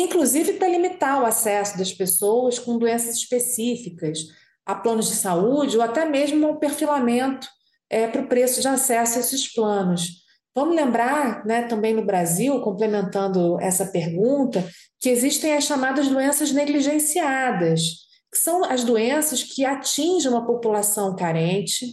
inclusive 0.00 0.54
para 0.54 0.68
limitar 0.68 1.22
o 1.22 1.26
acesso 1.26 1.78
das 1.78 1.92
pessoas 1.92 2.58
com 2.58 2.78
doenças 2.78 3.16
específicas 3.16 4.28
a 4.64 4.74
planos 4.74 5.08
de 5.08 5.14
saúde 5.14 5.76
ou 5.76 5.82
até 5.82 6.04
mesmo 6.04 6.48
o 6.48 6.58
perfilamento 6.58 7.48
é, 7.88 8.06
para 8.06 8.22
o 8.22 8.28
preço 8.28 8.60
de 8.60 8.68
acesso 8.68 9.16
a 9.16 9.20
esses 9.20 9.52
planos? 9.52 10.24
Vamos 10.54 10.74
lembrar, 10.74 11.44
né, 11.44 11.62
também 11.62 11.94
no 11.94 12.04
Brasil, 12.04 12.60
complementando 12.62 13.60
essa 13.60 13.86
pergunta, 13.86 14.66
que 14.98 15.10
existem 15.10 15.54
as 15.54 15.64
chamadas 15.64 16.08
doenças 16.08 16.50
negligenciadas, 16.50 18.06
que 18.32 18.38
são 18.38 18.64
as 18.64 18.82
doenças 18.82 19.42
que 19.42 19.64
atingem 19.64 20.30
uma 20.30 20.46
população 20.46 21.14
carente, 21.14 21.86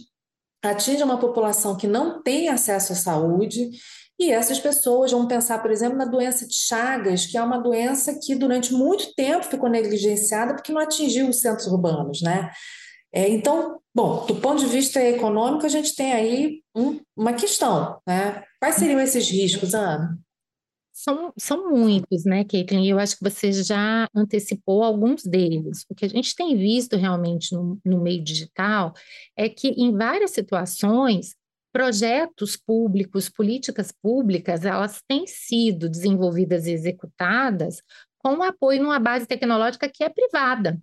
atingem 0.62 1.04
uma 1.04 1.18
população 1.18 1.76
que 1.76 1.86
não 1.86 2.22
tem 2.22 2.48
acesso 2.48 2.94
à 2.94 2.96
saúde, 2.96 3.70
e 4.18 4.30
essas 4.30 4.60
pessoas 4.60 5.10
vão 5.10 5.26
pensar, 5.26 5.60
por 5.60 5.70
exemplo, 5.70 5.98
na 5.98 6.04
doença 6.04 6.46
de 6.46 6.54
Chagas, 6.54 7.26
que 7.26 7.36
é 7.36 7.42
uma 7.42 7.58
doença 7.58 8.18
que 8.20 8.34
durante 8.34 8.72
muito 8.72 9.12
tempo 9.14 9.44
ficou 9.44 9.68
negligenciada 9.68 10.54
porque 10.54 10.72
não 10.72 10.80
atingiu 10.80 11.28
os 11.28 11.40
centros 11.40 11.66
urbanos, 11.66 12.22
né? 12.22 12.50
É, 13.12 13.28
então, 13.28 13.80
bom, 13.94 14.24
do 14.26 14.36
ponto 14.36 14.60
de 14.60 14.66
vista 14.66 15.02
econômico, 15.02 15.66
a 15.66 15.68
gente 15.68 15.94
tem 15.94 16.12
aí 16.12 16.62
um, 16.74 17.00
uma 17.16 17.32
questão, 17.32 18.00
né? 18.06 18.42
Quais 18.60 18.76
seriam 18.76 19.00
esses 19.00 19.28
riscos, 19.28 19.74
Ana? 19.74 20.18
São, 20.92 21.32
são 21.36 21.70
muitos, 21.70 22.24
né, 22.24 22.44
Caitlin? 22.44 22.86
Eu 22.86 23.00
acho 23.00 23.18
que 23.18 23.24
você 23.24 23.52
já 23.52 24.08
antecipou 24.14 24.84
alguns 24.84 25.24
deles. 25.24 25.84
O 25.88 25.94
que 25.94 26.04
a 26.04 26.08
gente 26.08 26.36
tem 26.36 26.56
visto 26.56 26.96
realmente 26.96 27.52
no, 27.52 27.78
no 27.84 28.00
meio 28.00 28.22
digital 28.22 28.94
é 29.36 29.48
que, 29.48 29.68
em 29.70 29.92
várias 29.96 30.30
situações, 30.30 31.34
projetos 31.74 32.56
públicos, 32.56 33.28
políticas 33.28 33.90
públicas, 33.90 34.64
elas 34.64 35.02
têm 35.08 35.26
sido 35.26 35.88
desenvolvidas 35.88 36.66
e 36.66 36.70
executadas 36.70 37.82
com 38.16 38.44
apoio 38.44 38.80
numa 38.80 39.00
base 39.00 39.26
tecnológica 39.26 39.90
que 39.92 40.04
é 40.04 40.08
privada. 40.08 40.80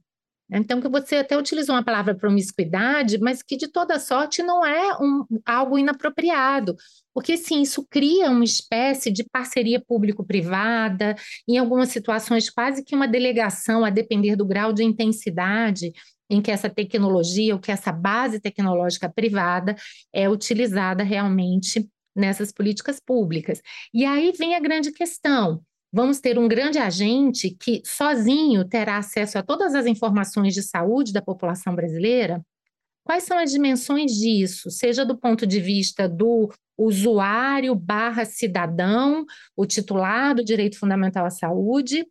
Então, 0.54 0.82
que 0.82 0.90
você 0.90 1.16
até 1.16 1.38
utilizou 1.38 1.74
uma 1.74 1.84
palavra 1.84 2.14
promiscuidade, 2.14 3.18
mas 3.20 3.42
que 3.42 3.56
de 3.56 3.70
toda 3.70 3.98
sorte 3.98 4.44
não 4.44 4.66
é 4.66 4.98
um, 5.02 5.24
algo 5.46 5.80
inapropriado, 5.80 6.76
porque 7.14 7.38
sim, 7.38 7.62
isso 7.62 7.88
cria 7.90 8.30
uma 8.30 8.44
espécie 8.44 9.10
de 9.10 9.24
parceria 9.24 9.82
público-privada, 9.82 11.16
em 11.48 11.58
algumas 11.58 11.88
situações 11.88 12.50
quase 12.50 12.84
que 12.84 12.94
uma 12.94 13.08
delegação, 13.08 13.86
a 13.86 13.90
depender 13.90 14.36
do 14.36 14.46
grau 14.46 14.74
de 14.74 14.84
intensidade 14.84 15.94
em 16.32 16.42
que 16.42 16.50
essa 16.50 16.70
tecnologia, 16.70 17.54
ou 17.54 17.60
que 17.60 17.72
essa 17.72 17.92
base 17.92 18.40
tecnológica 18.40 19.08
privada 19.08 19.76
é 20.14 20.30
utilizada 20.30 21.04
realmente 21.04 21.88
nessas 22.16 22.52
políticas 22.52 23.00
públicas. 23.00 23.62
E 23.94 24.06
aí 24.06 24.32
vem 24.32 24.56
a 24.56 24.60
grande 24.60 24.92
questão 24.92 25.62
vamos 25.92 26.20
ter 26.20 26.40
um 26.40 26.48
grande 26.48 26.78
agente 26.78 27.56
que 27.60 27.82
sozinho 27.86 28.64
terá 28.64 28.98
acesso 28.98 29.38
a 29.38 29.44
todas 29.44 29.76
as 29.76 29.86
informações 29.86 30.54
de 30.54 30.64
saúde 30.64 31.12
da 31.12 31.22
população 31.22 31.76
brasileira? 31.76 32.42
Quais 33.04 33.24
são 33.24 33.38
as 33.38 33.52
dimensões 33.52 34.14
disso, 34.14 34.70
seja 34.70 35.04
do 35.04 35.18
ponto 35.18 35.46
de 35.46 35.60
vista 35.60 36.08
do 36.08 36.50
usuário 36.78 37.76
barra 37.76 38.26
cidadão, 38.26 39.26
o 39.56 39.66
titular 39.66 40.36
do 40.36 40.46
direito 40.46 40.80
fundamental 40.80 41.26
à 41.26 41.30
saúde, 41.30 42.06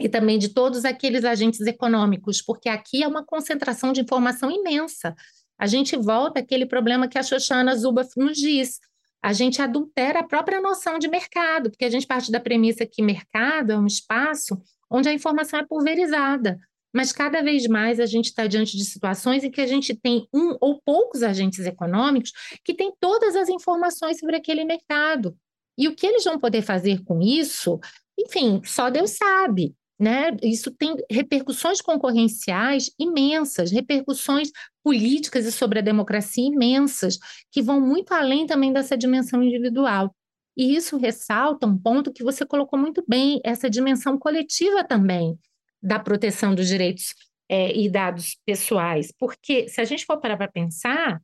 e 0.00 0.08
também 0.08 0.38
de 0.38 0.48
todos 0.48 0.84
aqueles 0.84 1.24
agentes 1.24 1.60
econômicos, 1.60 2.40
porque 2.40 2.68
aqui 2.68 3.02
é 3.02 3.06
uma 3.06 3.24
concentração 3.24 3.92
de 3.92 4.00
informação 4.00 4.50
imensa. 4.50 5.14
A 5.58 5.66
gente 5.66 5.94
volta 5.96 6.40
àquele 6.40 6.64
problema 6.64 7.06
que 7.06 7.18
a 7.18 7.22
Xoxana 7.22 7.76
Zuba 7.76 8.08
nos 8.16 8.36
diz 8.36 8.80
a 9.22 9.32
gente 9.32 9.60
adultera 9.60 10.20
a 10.20 10.26
própria 10.26 10.60
noção 10.60 10.98
de 10.98 11.06
mercado, 11.06 11.70
porque 11.70 11.84
a 11.84 11.90
gente 11.90 12.06
parte 12.06 12.32
da 12.32 12.40
premissa 12.40 12.86
que 12.86 13.02
mercado 13.02 13.72
é 13.72 13.78
um 13.78 13.86
espaço 13.86 14.60
onde 14.90 15.08
a 15.08 15.12
informação 15.12 15.60
é 15.60 15.66
pulverizada. 15.66 16.58
Mas 16.92 17.12
cada 17.12 17.42
vez 17.42 17.66
mais 17.68 18.00
a 18.00 18.06
gente 18.06 18.26
está 18.26 18.46
diante 18.46 18.76
de 18.76 18.84
situações 18.84 19.44
em 19.44 19.50
que 19.50 19.60
a 19.60 19.66
gente 19.66 19.94
tem 19.94 20.26
um 20.34 20.56
ou 20.60 20.80
poucos 20.84 21.22
agentes 21.22 21.60
econômicos 21.66 22.32
que 22.64 22.74
têm 22.74 22.92
todas 22.98 23.36
as 23.36 23.48
informações 23.48 24.18
sobre 24.18 24.36
aquele 24.36 24.64
mercado. 24.64 25.36
E 25.78 25.86
o 25.86 25.94
que 25.94 26.06
eles 26.06 26.24
vão 26.24 26.38
poder 26.38 26.62
fazer 26.62 27.04
com 27.04 27.20
isso, 27.20 27.78
enfim, 28.18 28.60
só 28.64 28.90
Deus 28.90 29.10
sabe. 29.10 29.74
Né? 30.00 30.34
Isso 30.42 30.70
tem 30.70 30.96
repercussões 31.10 31.82
concorrenciais 31.82 32.90
imensas, 32.98 33.70
repercussões 33.70 34.50
políticas 34.82 35.44
e 35.44 35.52
sobre 35.52 35.78
a 35.78 35.82
democracia 35.82 36.46
imensas, 36.46 37.18
que 37.52 37.60
vão 37.60 37.78
muito 37.82 38.14
além 38.14 38.46
também 38.46 38.72
dessa 38.72 38.96
dimensão 38.96 39.42
individual. 39.42 40.16
E 40.56 40.74
isso 40.74 40.96
ressalta 40.96 41.66
um 41.66 41.76
ponto 41.76 42.12
que 42.12 42.24
você 42.24 42.46
colocou 42.46 42.78
muito 42.78 43.04
bem, 43.06 43.42
essa 43.44 43.68
dimensão 43.68 44.18
coletiva 44.18 44.82
também 44.82 45.38
da 45.82 45.98
proteção 45.98 46.54
dos 46.54 46.66
direitos 46.66 47.14
é, 47.46 47.76
e 47.76 47.86
dados 47.90 48.38
pessoais. 48.46 49.12
Porque 49.18 49.68
se 49.68 49.82
a 49.82 49.84
gente 49.84 50.06
for 50.06 50.18
parar 50.18 50.38
para 50.38 50.50
pensar, 50.50 51.20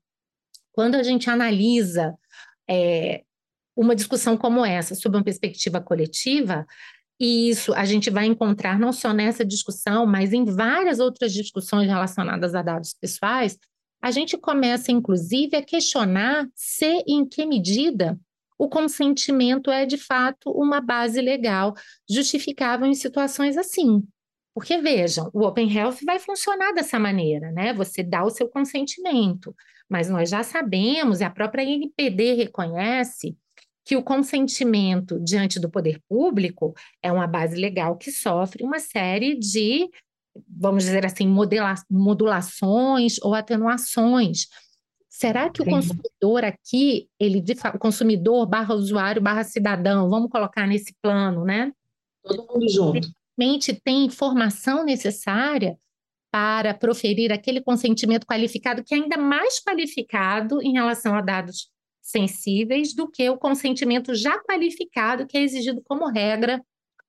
quando 0.70 0.96
a 0.96 1.02
gente 1.02 1.30
analisa 1.30 2.14
é, 2.68 3.22
uma 3.74 3.96
discussão 3.96 4.36
como 4.36 4.64
essa, 4.64 4.94
sob 4.94 5.16
uma 5.16 5.24
perspectiva 5.24 5.80
coletiva, 5.80 6.66
e 7.18 7.48
isso 7.48 7.72
a 7.74 7.84
gente 7.84 8.10
vai 8.10 8.26
encontrar 8.26 8.78
não 8.78 8.92
só 8.92 9.12
nessa 9.12 9.44
discussão, 9.44 10.06
mas 10.06 10.32
em 10.32 10.44
várias 10.44 10.98
outras 10.98 11.32
discussões 11.32 11.88
relacionadas 11.88 12.54
a 12.54 12.62
dados 12.62 12.94
pessoais. 12.94 13.58
A 14.02 14.10
gente 14.10 14.36
começa, 14.36 14.92
inclusive, 14.92 15.56
a 15.56 15.62
questionar 15.62 16.46
se, 16.54 17.02
em 17.06 17.26
que 17.26 17.46
medida, 17.46 18.18
o 18.58 18.68
consentimento 18.68 19.70
é, 19.70 19.86
de 19.86 19.98
fato, 19.98 20.50
uma 20.50 20.80
base 20.80 21.20
legal 21.20 21.74
justificável 22.08 22.86
em 22.86 22.94
situações 22.94 23.56
assim. 23.56 24.06
Porque, 24.54 24.78
vejam, 24.78 25.30
o 25.34 25.44
Open 25.44 25.70
Health 25.70 25.98
vai 26.04 26.18
funcionar 26.18 26.72
dessa 26.72 26.98
maneira, 26.98 27.50
né? 27.52 27.74
Você 27.74 28.02
dá 28.02 28.24
o 28.24 28.30
seu 28.30 28.48
consentimento, 28.48 29.54
mas 29.88 30.08
nós 30.08 30.30
já 30.30 30.42
sabemos, 30.42 31.20
e 31.20 31.24
a 31.24 31.30
própria 31.30 31.62
NPD 31.62 32.34
reconhece, 32.34 33.36
que 33.86 33.96
o 33.96 34.02
consentimento 34.02 35.20
diante 35.20 35.60
do 35.60 35.70
poder 35.70 36.02
público 36.08 36.74
é 37.00 37.12
uma 37.12 37.28
base 37.28 37.54
legal 37.54 37.96
que 37.96 38.10
sofre 38.10 38.64
uma 38.64 38.80
série 38.80 39.38
de, 39.38 39.88
vamos 40.48 40.82
dizer 40.82 41.06
assim, 41.06 41.32
modulações 41.88 43.16
ou 43.22 43.32
atenuações. 43.32 44.48
Será 45.08 45.48
que 45.48 45.62
Sim. 45.62 45.68
o 45.68 45.72
consumidor 45.72 46.44
aqui, 46.44 47.08
ele 47.18 47.40
de 47.40 47.54
fato, 47.54 47.78
consumidor 47.78 48.44
barra 48.44 48.74
usuário 48.74 49.22
barra 49.22 49.44
cidadão, 49.44 50.10
vamos 50.10 50.30
colocar 50.30 50.66
nesse 50.66 50.92
plano, 51.00 51.44
né? 51.44 51.72
Todo 52.24 52.44
mundo 52.44 52.68
junto. 52.68 53.08
Realmente 53.38 53.80
tem 53.84 54.04
informação 54.04 54.84
necessária 54.84 55.78
para 56.32 56.74
proferir 56.74 57.32
aquele 57.32 57.60
consentimento 57.60 58.26
qualificado, 58.26 58.82
que 58.82 58.96
é 58.96 58.98
ainda 58.98 59.16
mais 59.16 59.60
qualificado 59.60 60.60
em 60.60 60.72
relação 60.72 61.14
a 61.14 61.20
dados 61.20 61.70
sensíveis 62.06 62.94
do 62.94 63.10
que 63.10 63.28
o 63.28 63.36
consentimento 63.36 64.14
já 64.14 64.38
qualificado, 64.38 65.26
que 65.26 65.36
é 65.36 65.42
exigido 65.42 65.82
como 65.82 66.08
regra 66.08 66.62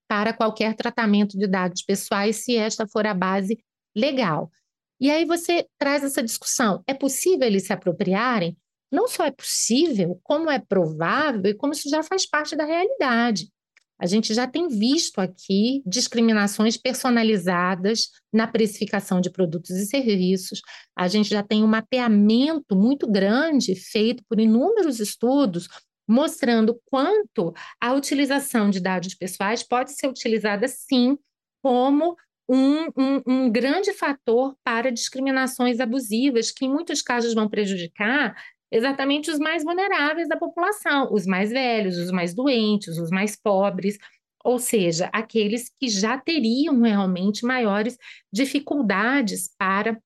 para 0.07 0.33
qualquer 0.33 0.75
tratamento 0.75 1.37
de 1.37 1.45
dados 1.47 1.83
pessoais, 1.83 2.37
se 2.37 2.55
esta 2.55 2.87
for 2.87 3.05
a 3.05 3.13
base 3.13 3.63
legal. 3.95 4.51
E 4.99 5.11
aí 5.11 5.23
você 5.25 5.67
traz 5.77 6.03
essa 6.03 6.23
discussão: 6.23 6.83
é 6.87 6.93
possível 6.93 7.45
eles 7.45 7.67
se 7.67 7.73
apropriarem? 7.73 8.57
Não 8.91 9.07
só 9.07 9.25
é 9.25 9.31
possível, 9.31 10.19
como 10.23 10.49
é 10.49 10.59
provável 10.59 11.51
e 11.51 11.53
como 11.53 11.73
isso 11.73 11.89
já 11.89 12.01
faz 12.01 12.25
parte 12.25 12.55
da 12.55 12.65
realidade. 12.65 13.51
A 13.99 14.05
gente 14.05 14.33
já 14.33 14.45
tem 14.45 14.67
visto 14.67 15.19
aqui 15.19 15.81
discriminações 15.85 16.77
personalizadas 16.77 18.09
na 18.31 18.47
precificação 18.47 19.19
de 19.19 19.29
produtos 19.29 19.71
e 19.71 19.85
serviços. 19.85 20.61
A 20.95 21.07
gente 21.07 21.29
já 21.29 21.41
tem 21.41 21.63
um 21.63 21.67
mapeamento 21.67 22.75
muito 22.75 23.09
grande 23.09 23.75
feito 23.75 24.23
por 24.29 24.39
inúmeros 24.39 24.99
estudos 24.99 25.67
mostrando 26.07 26.79
quanto 26.85 27.53
a 27.81 27.93
utilização 27.93 28.69
de 28.69 28.79
dados 28.79 29.13
pessoais 29.13 29.61
pode 29.61 29.91
ser 29.91 30.07
utilizada 30.07 30.67
sim 30.67 31.17
como 31.61 32.15
um, 32.49 32.85
um, 32.95 33.21
um, 33.27 33.51
grande 33.51 33.91
fator 33.91 34.55
para 34.63 34.89
discriminações 34.89 35.81
abusivas, 35.81 36.49
que 36.49 36.65
em 36.65 36.69
muitos 36.69 37.01
casos 37.01 37.33
vão 37.33 37.49
prejudicar 37.49 38.35
exatamente 38.71 39.31
os 39.31 39.39
mais 39.39 39.63
vulneráveis 39.63 40.27
da 40.27 40.37
população, 40.37 41.09
os 41.11 41.25
mais 41.25 41.51
velhos, 41.51 41.97
os 41.97 42.11
mais 42.11 42.33
doentes, 42.33 42.97
os 42.97 43.09
mais 43.09 43.35
pobres, 43.35 43.97
ou 44.43 44.59
seja, 44.59 45.09
aqueles 45.11 45.69
que 45.79 45.89
já 45.89 46.17
teriam 46.17 46.81
realmente 46.81 47.45
maiores 47.45 47.97
dificuldades 48.31 49.49
para 49.57 49.97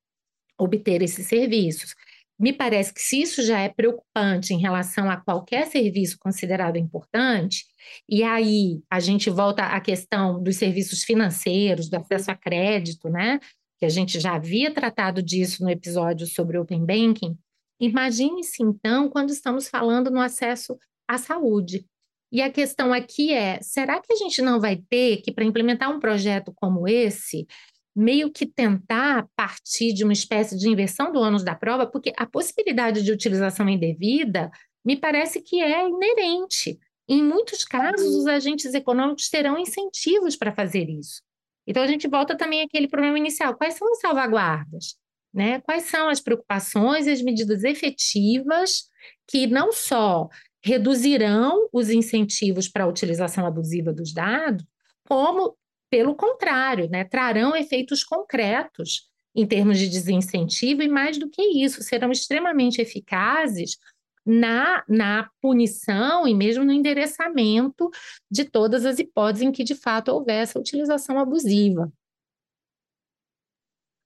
obter 0.59 1.01
esses 1.01 1.27
serviços. 1.27 1.93
Me 2.39 2.51
parece 2.51 2.91
que 2.91 3.01
se 3.01 3.21
isso 3.21 3.43
já 3.43 3.59
é 3.59 3.69
preocupante 3.69 4.51
em 4.51 4.59
relação 4.59 5.11
a 5.11 5.17
qualquer 5.17 5.67
serviço 5.67 6.17
considerado 6.19 6.75
importante, 6.77 7.65
e 8.09 8.23
aí 8.23 8.81
a 8.89 8.99
gente 8.99 9.29
volta 9.29 9.63
à 9.63 9.79
questão 9.79 10.41
dos 10.41 10.55
serviços 10.55 11.03
financeiros, 11.03 11.87
do 11.87 11.97
acesso 11.97 12.31
a 12.31 12.35
crédito, 12.35 13.09
né? 13.09 13.39
Que 13.77 13.85
a 13.85 13.89
gente 13.89 14.19
já 14.19 14.33
havia 14.33 14.73
tratado 14.73 15.21
disso 15.21 15.63
no 15.63 15.69
episódio 15.69 16.25
sobre 16.25 16.57
Open 16.57 16.83
Banking, 16.83 17.37
Imagine-se, 17.81 18.61
então, 18.61 19.09
quando 19.09 19.31
estamos 19.31 19.67
falando 19.67 20.11
no 20.11 20.21
acesso 20.21 20.77
à 21.07 21.17
saúde. 21.17 21.83
E 22.31 22.39
a 22.39 22.51
questão 22.51 22.93
aqui 22.93 23.33
é: 23.33 23.59
será 23.59 23.99
que 23.99 24.13
a 24.13 24.15
gente 24.15 24.39
não 24.39 24.59
vai 24.59 24.77
ter 24.77 25.17
que, 25.17 25.31
para 25.31 25.43
implementar 25.43 25.89
um 25.89 25.99
projeto 25.99 26.53
como 26.55 26.87
esse, 26.87 27.47
meio 27.95 28.31
que 28.31 28.45
tentar 28.45 29.27
partir 29.35 29.93
de 29.93 30.03
uma 30.03 30.13
espécie 30.13 30.55
de 30.55 30.69
inversão 30.69 31.11
do 31.11 31.19
ônus 31.19 31.43
da 31.43 31.55
prova? 31.55 31.87
Porque 31.87 32.13
a 32.15 32.27
possibilidade 32.27 33.01
de 33.01 33.11
utilização 33.11 33.67
indevida 33.67 34.51
me 34.85 34.95
parece 34.95 35.41
que 35.41 35.59
é 35.59 35.89
inerente. 35.89 36.79
Em 37.09 37.23
muitos 37.23 37.65
casos, 37.65 38.15
os 38.15 38.27
agentes 38.27 38.75
econômicos 38.75 39.27
terão 39.27 39.57
incentivos 39.57 40.35
para 40.35 40.53
fazer 40.53 40.87
isso. 40.87 41.23
Então, 41.65 41.81
a 41.81 41.87
gente 41.87 42.07
volta 42.07 42.37
também 42.37 42.61
àquele 42.61 42.87
problema 42.87 43.17
inicial: 43.17 43.55
quais 43.55 43.73
são 43.73 43.91
as 43.91 43.99
salvaguardas? 43.99 45.00
Né? 45.33 45.61
Quais 45.61 45.83
são 45.83 46.09
as 46.09 46.19
preocupações 46.19 47.07
e 47.07 47.11
as 47.11 47.21
medidas 47.21 47.63
efetivas 47.63 48.89
que 49.27 49.47
não 49.47 49.71
só 49.71 50.27
reduzirão 50.63 51.69
os 51.71 51.89
incentivos 51.89 52.67
para 52.67 52.83
a 52.83 52.87
utilização 52.87 53.45
abusiva 53.45 53.91
dos 53.93 54.13
dados, 54.13 54.65
como, 55.07 55.57
pelo 55.89 56.15
contrário, 56.15 56.89
né, 56.89 57.03
trarão 57.03 57.55
efeitos 57.55 58.03
concretos 58.03 59.09
em 59.33 59.45
termos 59.45 59.79
de 59.79 59.89
desincentivo 59.89 60.83
e, 60.83 60.87
mais 60.87 61.17
do 61.17 61.29
que 61.29 61.41
isso, 61.41 61.81
serão 61.81 62.11
extremamente 62.11 62.81
eficazes 62.81 63.77
na, 64.25 64.83
na 64.87 65.29
punição 65.41 66.27
e 66.27 66.35
mesmo 66.35 66.63
no 66.63 66.71
endereçamento 66.71 67.89
de 68.29 68.45
todas 68.45 68.85
as 68.85 68.99
hipóteses 68.99 69.47
em 69.47 69.51
que 69.51 69.63
de 69.63 69.73
fato 69.73 70.09
houver 70.09 70.43
essa 70.43 70.59
utilização 70.59 71.17
abusiva. 71.17 71.91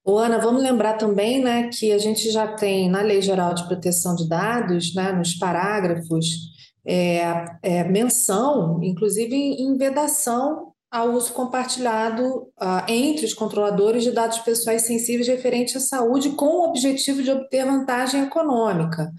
Ô, 0.07 0.19
Ana, 0.19 0.37
vamos 0.37 0.61
lembrar 0.61 0.93
também, 0.93 1.43
né, 1.43 1.67
que 1.69 1.91
a 1.91 1.97
gente 1.97 2.29
já 2.29 2.47
tem 2.47 2.87
na 2.87 3.01
Lei 3.01 3.23
Geral 3.23 3.55
de 3.55 3.65
Proteção 3.65 4.15
de 4.15 4.29
Dados, 4.29 4.93
né, 4.93 5.11
nos 5.11 5.33
parágrafos, 5.33 6.27
é, 6.85 7.45
é, 7.63 7.83
menção, 7.85 8.79
inclusive 8.83 9.35
em 9.35 9.75
vedação 9.75 10.73
ao 10.91 11.09
uso 11.09 11.33
compartilhado 11.33 12.43
uh, 12.61 12.87
entre 12.87 13.25
os 13.25 13.33
controladores 13.33 14.03
de 14.03 14.11
dados 14.11 14.37
pessoais 14.39 14.83
sensíveis 14.83 15.27
referentes 15.27 15.75
à 15.75 15.79
saúde 15.79 16.29
com 16.29 16.45
o 16.45 16.69
objetivo 16.69 17.21
de 17.21 17.31
obter 17.31 17.65
vantagem 17.65 18.23
econômica. 18.23 19.11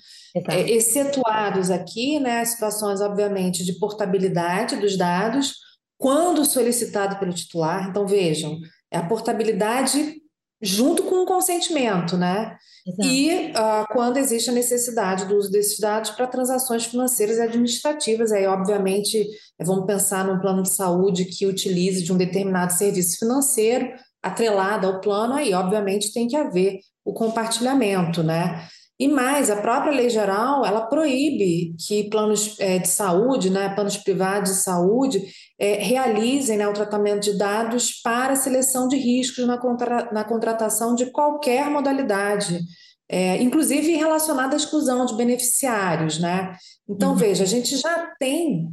É, 0.49 0.71
excetuados 0.71 1.71
aqui, 1.71 2.19
né, 2.19 2.45
situações, 2.45 3.01
obviamente, 3.01 3.63
de 3.63 3.79
portabilidade 3.79 4.77
dos 4.77 4.97
dados, 4.97 5.57
quando 5.99 6.47
solicitado 6.47 7.19
pelo 7.19 7.35
titular. 7.35 7.89
Então, 7.91 8.07
vejam, 8.07 8.57
é 8.91 8.97
a 8.97 9.07
portabilidade 9.07 10.15
junto 10.61 11.03
com 11.05 11.23
o 11.23 11.27
consentimento, 11.27 12.17
né? 12.17 12.57
Exato. 12.87 13.09
E 13.09 13.51
uh, 13.51 13.87
quando 13.93 14.17
existe 14.17 14.49
a 14.49 14.53
necessidade 14.53 15.25
do 15.27 15.37
uso 15.37 15.51
desses 15.51 15.79
dados 15.79 16.11
para 16.11 16.27
transações 16.27 16.85
financeiras 16.85 17.37
e 17.37 17.43
administrativas, 17.43 18.31
aí, 18.31 18.47
obviamente, 18.47 19.27
vamos 19.61 19.87
pensar 19.87 20.25
num 20.25 20.39
plano 20.41 20.63
de 20.63 20.73
saúde 20.73 21.25
que 21.25 21.47
utilize 21.47 22.03
de 22.03 22.13
um 22.13 22.17
determinado 22.17 22.73
serviço 22.73 23.19
financeiro, 23.19 23.93
atrelado 24.23 24.87
ao 24.87 25.01
plano, 25.01 25.35
aí, 25.35 25.53
obviamente, 25.53 26.13
tem 26.13 26.29
que 26.29 26.37
haver 26.37 26.79
o 27.05 27.13
compartilhamento, 27.13 28.23
né? 28.23 28.67
E 28.99 29.09
mais, 29.09 29.51
a 29.51 29.57
própria 29.57 29.93
lei 29.93 30.09
geral, 30.09 30.65
ela 30.65 30.87
proíbe 30.87 31.75
que 31.87 32.09
planos 32.09 32.57
é, 32.59 32.79
de 32.79 32.89
saúde, 32.89 33.51
né, 33.51 33.69
planos 33.75 33.99
privados 33.99 34.51
de 34.51 34.63
saúde, 34.63 35.23
é, 35.59 35.75
realizem 35.75 36.57
né, 36.57 36.67
o 36.67 36.73
tratamento 36.73 37.25
de 37.25 37.37
dados 37.37 38.01
para 38.03 38.35
seleção 38.37 38.89
de 38.89 38.97
riscos 38.97 39.47
na, 39.47 39.59
contra, 39.59 40.11
na 40.13 40.25
contratação 40.25 40.95
de 40.95 41.07
qualquer 41.07 41.69
modalidade, 41.69 42.59
é, 43.07 43.43
inclusive 43.43 43.95
relacionada 43.97 44.55
à 44.55 44.57
exclusão 44.57 45.05
de 45.05 45.15
beneficiários. 45.15 46.19
Né? 46.19 46.57
Então, 46.89 47.11
uhum. 47.11 47.17
veja, 47.17 47.45
a 47.45 47.47
gente 47.47 47.77
já 47.77 48.15
tem 48.19 48.67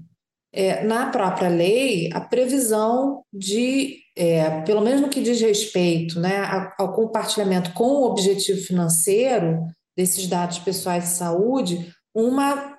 é, 0.53 0.85
na 0.85 1.07
própria 1.09 1.49
lei 1.49 2.09
a 2.13 2.21
previsão 2.21 3.23
de, 3.33 3.97
é, 4.15 4.61
pelo 4.61 4.79
menos 4.79 5.01
no 5.01 5.09
que 5.09 5.19
diz 5.19 5.41
respeito 5.41 6.17
né, 6.17 6.71
ao 6.77 6.93
compartilhamento 6.93 7.73
com 7.73 7.83
o 7.83 8.05
objetivo 8.05 8.61
financeiro, 8.61 9.59
desses 9.95 10.27
dados 10.27 10.59
pessoais 10.59 11.03
de 11.03 11.09
saúde 11.09 11.93
uma 12.15 12.77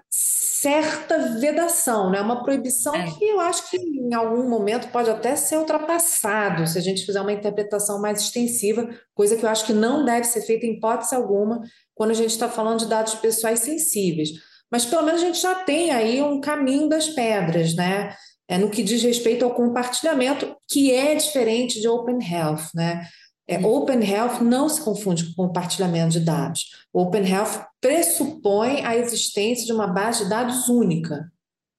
certa 0.65 1.19
vedação, 1.39 2.11
né? 2.11 2.21
uma 2.21 2.45
proibição 2.45 2.95
é. 2.95 3.11
que 3.11 3.25
eu 3.25 3.41
acho 3.41 3.69
que 3.69 3.77
em 3.77 4.15
algum 4.15 4.49
momento 4.49 4.89
pode 4.93 5.11
até 5.11 5.35
ser 5.35 5.59
ultrapassado 5.59 6.67
se 6.67 6.79
a 6.79 6.81
gente 6.81 7.05
fizer 7.05 7.21
uma 7.21 7.33
interpretação 7.33 8.01
mais 8.01 8.21
extensiva, 8.21 8.89
coisa 9.13 9.37
que 9.37 9.45
eu 9.45 9.49
acho 9.49 9.67
que 9.67 9.73
não 9.73 10.05
deve 10.05 10.25
ser 10.25 10.43
feita 10.43 10.65
em 10.65 10.75
hipótese 10.75 11.15
alguma 11.15 11.61
quando 11.95 12.13
a 12.13 12.15
gente 12.15 12.31
está 12.31 12.49
falando 12.49 12.79
de 12.79 12.87
dados 12.87 13.15
pessoais 13.17 13.61
sensíveis. 13.61 14.31
Mas 14.71 14.85
pelo 14.85 15.03
menos 15.03 15.21
a 15.21 15.27
gente 15.27 15.41
já 15.41 15.55
tem 15.57 15.91
aí 15.91 16.23
um 16.23 16.41
caminho 16.41 16.89
das 16.89 17.09
pedras, 17.09 17.75
né? 17.75 18.15
É, 18.49 18.59
no 18.59 18.71
que 18.71 18.83
diz 18.83 19.03
respeito 19.03 19.45
ao 19.45 19.55
compartilhamento, 19.55 20.55
que 20.69 20.93
é 20.93 21.15
diferente 21.15 21.81
de 21.81 21.89
Open 21.89 22.19
Health, 22.21 22.69
né? 22.75 23.07
É, 23.47 23.59
open 23.59 24.03
Health 24.03 24.43
não 24.43 24.69
se 24.69 24.81
confunde 24.81 25.27
com 25.27 25.47
compartilhamento 25.47 26.13
de 26.13 26.21
dados. 26.21 26.67
Open 26.95 27.29
Health 27.29 27.67
pressupõe 27.81 28.85
a 28.85 28.97
existência 28.97 29.67
de 29.67 29.73
uma 29.73 29.89
base 29.89 30.23
de 30.23 30.31
dados 30.31 30.69
única, 30.69 31.29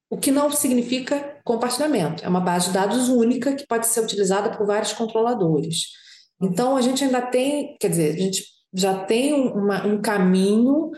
o 0.10 0.18
que 0.18 0.30
não 0.30 0.52
significa 0.52 1.40
compartilhamento. 1.46 2.24
É 2.24 2.28
uma 2.28 2.42
base 2.42 2.68
de 2.68 2.74
dados 2.74 3.08
única 3.08 3.56
que 3.56 3.66
pode 3.66 3.88
ser 3.88 4.02
utilizada 4.02 4.56
por 4.56 4.68
vários 4.68 4.92
controladores. 4.92 5.86
Então, 6.42 6.76
a 6.76 6.82
gente 6.82 7.02
ainda 7.02 7.22
tem, 7.22 7.78
quer 7.80 7.90
dizer, 7.90 8.16
a 8.16 8.20
gente 8.20 8.44
já 8.74 9.06
tem 9.06 9.34
uma, 9.34 9.88
um 9.88 10.02
caminho, 10.02 10.92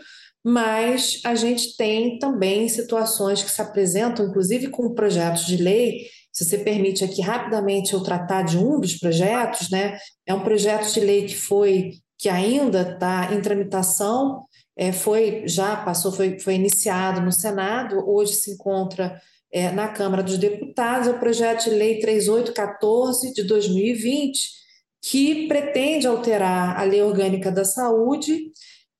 mas 0.44 1.20
a 1.24 1.36
gente 1.36 1.76
tem 1.76 2.18
também 2.18 2.68
situações 2.68 3.40
que 3.40 3.50
se 3.50 3.62
apresentam, 3.62 4.26
inclusive 4.26 4.68
com 4.68 4.94
projetos 4.94 5.46
de 5.46 5.56
lei, 5.56 6.06
se 6.32 6.44
você 6.44 6.58
permite 6.58 7.04
aqui 7.04 7.20
rapidamente 7.20 7.94
eu 7.94 8.02
tratar 8.02 8.42
de 8.42 8.58
um 8.58 8.80
dos 8.80 8.96
projetos, 8.96 9.70
né? 9.70 9.96
É 10.26 10.34
um 10.34 10.42
projeto 10.42 10.92
de 10.92 11.00
lei 11.00 11.26
que 11.26 11.36
foi 11.36 11.92
que 12.18 12.28
ainda 12.28 12.82
está 12.82 13.32
em 13.32 13.40
tramitação, 13.40 14.44
é, 14.76 14.92
foi 14.92 15.44
já 15.46 15.76
passou, 15.76 16.12
foi, 16.12 16.38
foi 16.38 16.54
iniciado 16.54 17.20
no 17.20 17.32
Senado, 17.32 18.08
hoje 18.08 18.34
se 18.34 18.52
encontra 18.52 19.20
é, 19.52 19.70
na 19.70 19.88
Câmara 19.88 20.22
dos 20.22 20.36
Deputados, 20.36 21.08
é 21.08 21.10
o 21.10 21.18
projeto 21.18 21.64
de 21.64 21.70
lei 21.70 21.98
3814 22.00 23.32
de 23.32 23.44
2020, 23.44 24.58
que 25.00 25.48
pretende 25.48 26.06
alterar 26.06 26.78
a 26.78 26.82
Lei 26.82 27.02
Orgânica 27.02 27.50
da 27.50 27.64
Saúde 27.64 28.50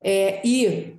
é, 0.03 0.41
e 0.47 0.97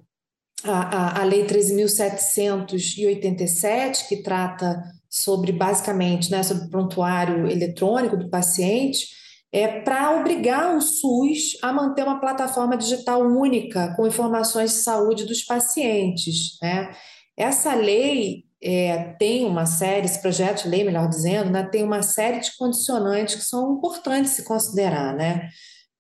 a, 0.64 1.18
a, 1.18 1.22
a 1.22 1.24
Lei 1.24 1.46
13.787, 1.46 4.08
que 4.08 4.22
trata 4.22 4.80
sobre 5.10 5.52
basicamente, 5.52 6.30
né, 6.30 6.44
sobre 6.44 6.66
o 6.66 6.70
prontuário 6.70 7.48
eletrônico 7.48 8.16
do 8.16 8.30
paciente, 8.30 9.08
é 9.52 9.82
para 9.82 10.16
obrigar 10.20 10.76
o 10.76 10.82
SUS 10.82 11.58
a 11.62 11.74
manter 11.74 12.04
uma 12.04 12.20
plataforma 12.20 12.78
digital 12.78 13.22
única 13.22 13.94
com 13.96 14.06
informações 14.06 14.72
de 14.72 14.78
saúde 14.78 15.26
dos 15.26 15.44
pacientes. 15.44 16.58
Né? 16.62 16.92
Essa 17.36 17.74
lei 17.74 18.44
é, 18.62 19.16
tem 19.18 19.46
uma 19.46 19.66
série, 19.66 20.06
esse 20.06 20.22
projeto 20.22 20.64
de 20.64 20.70
lei, 20.70 20.84
melhor 20.84 21.08
dizendo, 21.08 21.50
né, 21.50 21.64
tem 21.64 21.84
uma 21.84 22.02
série 22.02 22.40
de 22.42 22.56
condicionantes 22.58 23.36
que 23.36 23.44
são 23.44 23.74
importantes 23.78 24.34
se 24.34 24.44
considerar. 24.44 25.16
Né? 25.16 25.50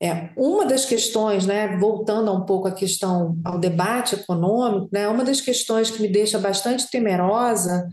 É, 0.02 0.30
uma 0.38 0.66
das 0.66 0.86
questões, 0.86 1.46
né, 1.46 1.78
voltando 1.78 2.32
um 2.32 2.46
pouco 2.46 2.68
à 2.68 2.72
questão, 2.72 3.38
ao 3.44 3.58
debate 3.58 4.16
econômico, 4.16 4.90
né, 4.92 5.08
uma 5.08 5.24
das 5.24 5.42
questões 5.42 5.90
que 5.90 6.02
me 6.02 6.08
deixa 6.08 6.38
bastante 6.38 6.90
temerosa 6.90 7.88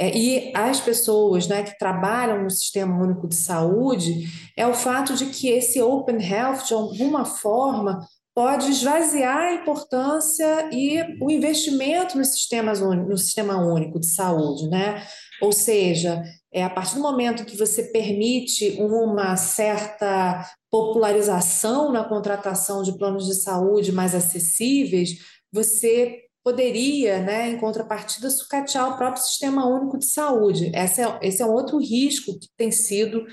é, 0.00 0.16
e 0.16 0.50
as 0.54 0.80
pessoas 0.80 1.46
né, 1.46 1.62
que 1.62 1.76
trabalham 1.78 2.42
no 2.42 2.50
Sistema 2.50 2.96
Único 3.04 3.28
de 3.28 3.34
Saúde, 3.34 4.30
é 4.56 4.66
o 4.66 4.72
fato 4.72 5.14
de 5.14 5.26
que 5.26 5.50
esse 5.50 5.78
Open 5.82 6.16
Health, 6.26 6.64
de 6.68 6.72
alguma 6.72 7.26
forma, 7.26 8.00
pode 8.34 8.70
esvaziar 8.70 9.36
a 9.36 9.54
importância 9.56 10.70
e 10.72 11.02
o 11.20 11.30
investimento 11.30 12.16
no 12.16 12.24
sistema, 12.24 12.72
no 12.72 13.18
sistema 13.18 13.58
único 13.58 14.00
de 14.00 14.06
saúde, 14.06 14.70
né? 14.70 15.06
Ou 15.42 15.52
seja, 15.52 16.22
é 16.50 16.64
a 16.64 16.70
partir 16.70 16.94
do 16.94 17.02
momento 17.02 17.44
que 17.44 17.58
você 17.58 17.82
permite 17.82 18.78
uma 18.80 19.36
certa 19.36 20.48
popularização 20.70 21.92
na 21.92 22.04
contratação 22.04 22.82
de 22.82 22.96
planos 22.96 23.26
de 23.26 23.34
saúde 23.34 23.92
mais 23.92 24.14
acessíveis, 24.14 25.18
você 25.52 26.29
poderia, 26.42 27.20
né, 27.22 27.50
em 27.50 27.58
contrapartida, 27.58 28.30
sucatear 28.30 28.88
o 28.88 28.96
próprio 28.96 29.22
sistema 29.22 29.66
único 29.66 29.98
de 29.98 30.06
saúde. 30.06 30.72
Esse 30.74 31.02
é, 31.02 31.18
esse 31.22 31.42
é 31.42 31.46
um 31.46 31.52
outro 31.52 31.78
risco 31.78 32.38
que 32.38 32.48
tem 32.56 32.70
sido 32.70 33.26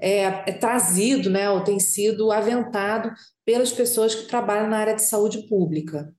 é, 0.00 0.22
é 0.22 0.52
trazido, 0.52 1.30
né, 1.30 1.48
ou 1.50 1.62
tem 1.62 1.78
sido 1.78 2.32
aventado 2.32 3.12
pelas 3.44 3.72
pessoas 3.72 4.14
que 4.14 4.26
trabalham 4.26 4.68
na 4.68 4.78
área 4.78 4.94
de 4.94 5.02
saúde 5.02 5.46
pública. 5.48 6.12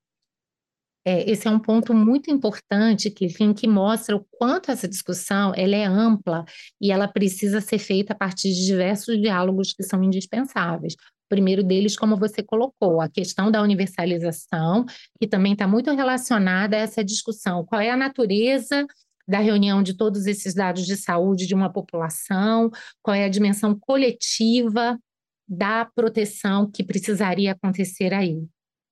É, 1.08 1.30
esse 1.30 1.48
é 1.48 1.52
um 1.52 1.60
ponto 1.60 1.94
muito 1.94 2.32
importante 2.32 3.12
que, 3.12 3.26
enfim, 3.26 3.54
que 3.54 3.68
mostra 3.68 4.16
o 4.16 4.26
quanto 4.32 4.72
essa 4.72 4.88
discussão 4.88 5.54
ela 5.56 5.76
é 5.76 5.86
ampla 5.86 6.44
e 6.82 6.92
ela 6.92 7.08
precisa 7.08 7.62
ser 7.62 7.78
feita 7.78 8.14
a 8.14 8.16
partir 8.16 8.52
de 8.52 8.66
diversos 8.66 9.16
diálogos 9.22 9.72
que 9.72 9.84
são 9.84 10.04
indispensáveis 10.04 10.96
primeiro 11.36 11.62
deles, 11.62 11.98
como 11.98 12.16
você 12.16 12.42
colocou, 12.42 13.02
a 13.02 13.10
questão 13.10 13.52
da 13.52 13.62
universalização, 13.62 14.86
que 15.20 15.28
também 15.28 15.52
está 15.52 15.68
muito 15.68 15.94
relacionada 15.94 16.78
a 16.78 16.80
essa 16.80 17.04
discussão. 17.04 17.66
Qual 17.66 17.82
é 17.82 17.90
a 17.90 17.98
natureza 17.98 18.88
da 19.28 19.40
reunião 19.40 19.84
de 19.84 19.98
todos 19.98 20.28
esses 20.28 20.54
dados 20.54 20.86
de 20.86 20.96
saúde 20.96 21.46
de 21.46 21.54
uma 21.54 21.70
população? 21.70 22.72
Qual 23.04 23.14
é 23.14 23.26
a 23.26 23.30
dimensão 23.30 23.78
coletiva 23.78 24.98
da 25.46 25.84
proteção 25.94 26.72
que 26.72 26.86
precisaria 26.86 27.52
acontecer 27.52 28.14
aí? 28.14 28.42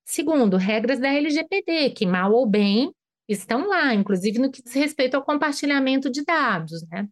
Segundo, 0.05 0.57
regras 0.57 0.99
da 0.99 1.07
LGPD, 1.07 1.91
que 1.91 2.05
mal 2.05 2.33
ou 2.33 2.45
bem 2.45 2.91
estão 3.25 3.69
lá, 3.69 3.93
inclusive 3.93 4.37
no 4.37 4.51
que 4.51 4.61
diz 4.61 4.73
respeito 4.73 5.15
ao 5.15 5.23
compartilhamento 5.23 6.11
de 6.11 6.25
dados, 6.25 6.85
né? 6.91 7.07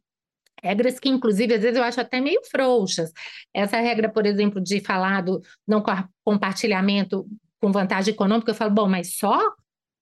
Regras 0.64 0.99
que, 0.99 1.09
inclusive, 1.09 1.55
às 1.55 1.62
vezes 1.62 1.78
eu 1.78 1.84
acho 1.84 1.99
até 1.99 2.22
meio 2.22 2.41
frouxas. 2.49 3.12
Essa 3.53 3.80
regra, 3.80 4.09
por 4.09 4.26
exemplo, 4.26 4.62
de 4.62 4.80
falar 4.80 5.22
do 5.22 5.41
não 5.68 5.84
compartilhamento 6.24 7.26
com 7.59 7.72
vantagem 7.72 8.14
econômica, 8.14 8.51
eu 8.51 8.55
falo, 8.55 8.72
bom, 8.72 8.88
mas 8.88 9.16
só 9.16 9.39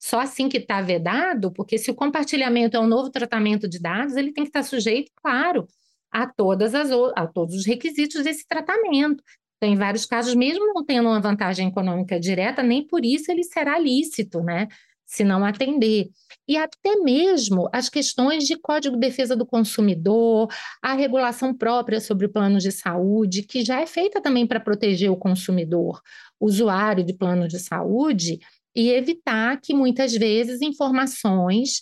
só 0.02 0.22
assim 0.22 0.48
que 0.48 0.58
está 0.58 0.82
vedado, 0.82 1.52
porque 1.52 1.78
se 1.78 1.92
o 1.92 1.94
compartilhamento 1.96 2.78
é 2.78 2.80
um 2.80 2.88
novo 2.88 3.10
tratamento 3.10 3.68
de 3.68 3.80
dados, 3.80 4.16
ele 4.16 4.32
tem 4.32 4.46
que 4.46 4.50
estar 4.50 4.64
sujeito, 4.64 5.12
claro, 5.22 5.68
a 6.10 6.26
todas 6.26 6.74
as 6.74 6.90
a 7.16 7.28
todos 7.28 7.54
os 7.56 7.66
requisitos 7.66 8.24
desse 8.24 8.48
tratamento. 8.48 9.22
Então, 9.58 9.70
em 9.70 9.76
vários 9.76 10.06
casos, 10.06 10.34
mesmo 10.36 10.66
não 10.74 10.86
tendo 10.86 11.10
uma 11.10 11.20
vantagem 11.20 11.68
econômica 11.68 12.18
direta, 12.18 12.64
nem 12.64 12.88
por 12.88 13.04
isso 13.04 13.30
ele 13.30 13.44
será 13.44 13.78
lícito, 13.78 14.42
né? 14.42 14.70
Se 15.10 15.24
não 15.24 15.44
atender. 15.44 16.12
E 16.48 16.56
até 16.56 16.96
mesmo 16.98 17.68
as 17.74 17.90
questões 17.90 18.44
de 18.44 18.56
Código 18.56 18.96
de 18.96 19.02
Defesa 19.08 19.36
do 19.36 19.46
Consumidor, 19.46 20.48
a 20.84 20.94
regulação 20.94 21.52
própria 21.52 22.00
sobre 22.00 22.28
planos 22.28 22.62
de 22.62 22.72
saúde, 22.72 23.42
que 23.42 23.66
já 23.66 23.82
é 23.82 23.88
feita 23.88 24.22
também 24.22 24.46
para 24.46 24.60
proteger 24.60 25.12
o 25.12 25.18
consumidor, 25.18 26.00
usuário 26.40 27.04
de 27.04 27.14
plano 27.14 27.48
de 27.48 27.60
saúde, 27.60 28.40
e 28.76 28.90
evitar 28.90 29.60
que 29.60 29.74
muitas 29.74 30.14
vezes 30.14 30.62
informações 30.62 31.82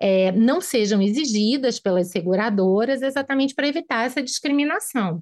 é, 0.00 0.30
não 0.30 0.60
sejam 0.60 1.02
exigidas 1.02 1.80
pelas 1.80 2.12
seguradoras 2.12 3.02
exatamente 3.02 3.56
para 3.56 3.66
evitar 3.66 4.06
essa 4.06 4.22
discriminação. 4.22 5.20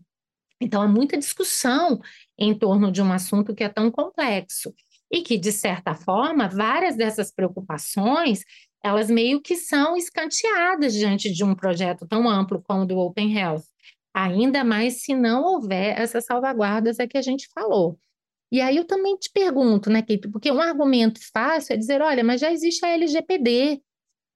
Então, 0.60 0.82
há 0.82 0.88
muita 0.88 1.16
discussão 1.16 2.00
em 2.38 2.54
torno 2.54 2.92
de 2.92 3.00
um 3.00 3.10
assunto 3.12 3.54
que 3.54 3.64
é 3.64 3.68
tão 3.68 3.90
complexo 3.90 4.74
e 5.10 5.22
que, 5.22 5.38
de 5.38 5.52
certa 5.52 5.94
forma, 5.94 6.48
várias 6.48 6.96
dessas 6.96 7.32
preocupações, 7.32 8.40
elas 8.82 9.10
meio 9.10 9.40
que 9.40 9.56
são 9.56 9.96
escanteadas 9.96 10.94
diante 10.94 11.32
de 11.32 11.44
um 11.44 11.54
projeto 11.54 12.06
tão 12.06 12.28
amplo 12.28 12.62
como 12.62 12.82
o 12.82 12.86
do 12.86 12.98
Open 12.98 13.36
Health, 13.36 13.64
ainda 14.14 14.64
mais 14.64 15.02
se 15.02 15.14
não 15.14 15.44
houver 15.44 15.98
essas 16.00 16.24
salvaguardas 16.24 16.98
a 16.98 17.06
que 17.06 17.18
a 17.18 17.22
gente 17.22 17.48
falou. 17.54 17.98
E 18.50 18.60
aí 18.60 18.76
eu 18.76 18.84
também 18.84 19.16
te 19.16 19.30
pergunto, 19.32 19.90
né, 19.90 20.02
Kate, 20.02 20.28
porque 20.30 20.50
um 20.50 20.60
argumento 20.60 21.20
fácil 21.32 21.74
é 21.74 21.76
dizer, 21.76 22.00
olha, 22.00 22.22
mas 22.22 22.40
já 22.40 22.52
existe 22.52 22.84
a 22.84 22.90
LGPD, 22.90 23.82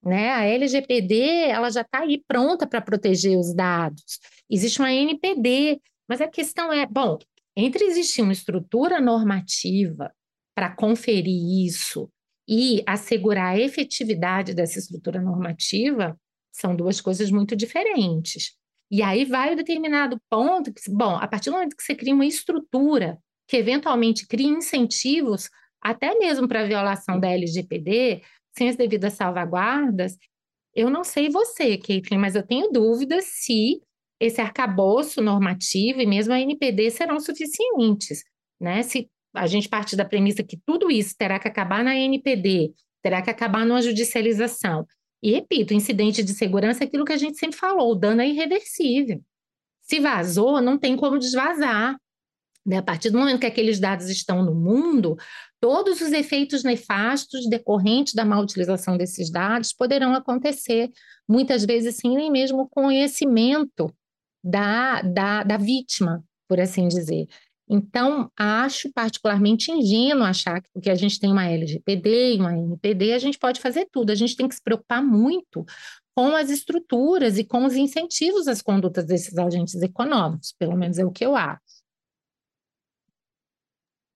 né? 0.03 0.31
A 0.31 0.45
LGPD, 0.45 1.49
ela 1.49 1.71
já 1.71 1.83
está 1.83 2.01
aí 2.01 2.23
pronta 2.27 2.67
para 2.67 2.81
proteger 2.81 3.39
os 3.39 3.55
dados. 3.55 4.19
Existe 4.51 4.81
uma 4.81 4.93
NPD, 4.93 5.81
mas 6.09 6.21
a 6.21 6.29
questão 6.29 6.73
é, 6.73 6.87
bom, 6.87 7.19
entre 7.57 7.85
existir 7.85 8.23
uma 8.23 8.33
estrutura 8.33 9.01
normativa 9.01 10.13
para 10.55 10.75
conferir 10.75 11.65
isso 11.67 12.11
e 12.49 12.83
assegurar 12.87 13.55
a 13.55 13.59
efetividade 13.59 14.55
dessa 14.55 14.79
estrutura 14.79 15.21
normativa 15.21 16.19
são 16.53 16.75
duas 16.75 17.01
coisas 17.01 17.31
muito 17.31 17.55
diferentes. 17.55 18.57
E 18.91 19.03
aí 19.03 19.25
vai 19.25 19.53
o 19.53 19.57
determinado 19.57 20.21
ponto 20.29 20.73
que, 20.73 20.81
bom, 20.91 21.15
a 21.15 21.29
partir 21.29 21.51
do 21.51 21.55
momento 21.55 21.77
que 21.77 21.83
você 21.83 21.95
cria 21.95 22.15
uma 22.15 22.27
estrutura 22.27 23.19
que 23.47 23.57
eventualmente 23.57 24.27
cria 24.27 24.49
incentivos 24.49 25.49
até 25.81 26.19
mesmo 26.19 26.47
para 26.47 26.63
a 26.63 26.67
violação 26.67 27.19
da 27.19 27.31
LGPD, 27.31 28.23
sem 28.57 28.69
as 28.69 28.77
devidas 28.77 29.15
salvaguardas, 29.15 30.17
eu 30.75 30.91
não 30.91 31.03
sei 31.05 31.29
você, 31.29 31.77
Caitlin, 31.79 32.19
mas 32.19 32.35
eu 32.35 32.47
tenho 32.47 32.71
dúvidas 32.71 33.25
se 33.27 33.81
esse 34.21 34.41
arcabouço 34.41 35.23
normativo 35.23 36.01
e 36.01 36.07
mesmo 36.07 36.33
a 36.33 36.41
NPD 36.41 36.91
serão 36.91 37.19
suficientes, 37.19 38.23
né? 38.61 38.83
Se 38.83 39.11
a 39.35 39.47
gente 39.47 39.69
parte 39.69 39.97
da 39.97 40.05
premissa 40.05 40.43
que 40.43 40.57
tudo 40.57 40.91
isso 40.91 41.15
terá 41.17 41.39
que 41.39 41.49
acabar 41.49 41.85
na 41.85 41.97
NPD, 41.97 42.73
terá 43.03 43.23
que 43.23 43.31
acabar 43.31 43.65
numa 43.65 43.83
judicialização. 43.83 44.87
E 45.23 45.33
repito, 45.33 45.75
incidente 45.75 46.23
de 46.23 46.33
segurança 46.33 46.85
é 46.85 46.87
aquilo 46.87 47.05
que 47.05 47.13
a 47.13 47.17
gente 47.17 47.39
sempre 47.39 47.59
falou, 47.59 47.93
o 47.93 47.95
dano 47.95 48.23
é 48.23 48.29
irreversível. 48.29 49.21
Se 49.83 50.01
vazou, 50.01 50.61
não 50.61 50.79
tem 50.79 50.97
como 50.97 51.19
desvazar. 51.19 51.97
Né? 52.65 52.79
A 52.79 52.83
partir 52.83 53.11
do 53.11 53.19
momento 53.19 53.41
que 53.41 53.47
aqueles 53.47 53.79
dados 53.79 54.09
estão 54.09 54.43
no 54.43 54.55
mundo, 54.55 55.17
todos 55.61 56.01
os 56.01 56.13
efeitos 56.13 56.63
nefastos 56.63 57.49
decorrentes 57.49 58.15
da 58.15 58.25
má 58.25 58.39
utilização 58.41 58.97
desses 58.97 59.31
dados 59.31 59.73
poderão 59.73 60.15
acontecer, 60.15 60.91
muitas 61.29 61.65
vezes 61.65 61.97
sem 61.97 62.15
nem 62.15 62.31
mesmo 62.31 62.69
conhecimento 62.69 63.93
da, 64.43 65.03
da, 65.03 65.43
da 65.43 65.57
vítima, 65.57 66.25
por 66.49 66.61
assim 66.61 66.89
dizer. 66.89 67.27
Então, 67.73 68.29
acho 68.37 68.93
particularmente 68.93 69.71
ingênuo 69.71 70.25
achar 70.25 70.61
que 70.61 70.69
porque 70.75 70.91
a 70.91 70.95
gente 70.97 71.21
tem 71.21 71.31
uma 71.31 71.47
LGPD 71.47 72.35
e 72.35 72.41
uma 72.41 72.53
NPD, 72.53 73.13
a 73.13 73.19
gente 73.21 73.39
pode 73.39 73.61
fazer 73.61 73.87
tudo. 73.93 74.11
A 74.11 74.15
gente 74.17 74.35
tem 74.35 74.49
que 74.49 74.57
se 74.57 74.63
preocupar 74.63 75.01
muito 75.01 75.65
com 76.13 76.35
as 76.35 76.51
estruturas 76.51 77.39
e 77.39 77.45
com 77.45 77.65
os 77.65 77.77
incentivos 77.77 78.49
às 78.49 78.61
condutas 78.61 79.07
desses 79.07 79.39
agentes 79.39 79.81
econômicos, 79.81 80.53
pelo 80.59 80.77
menos 80.77 80.99
é 80.99 81.05
o 81.05 81.13
que 81.13 81.25
eu 81.25 81.37
acho. 81.37 81.61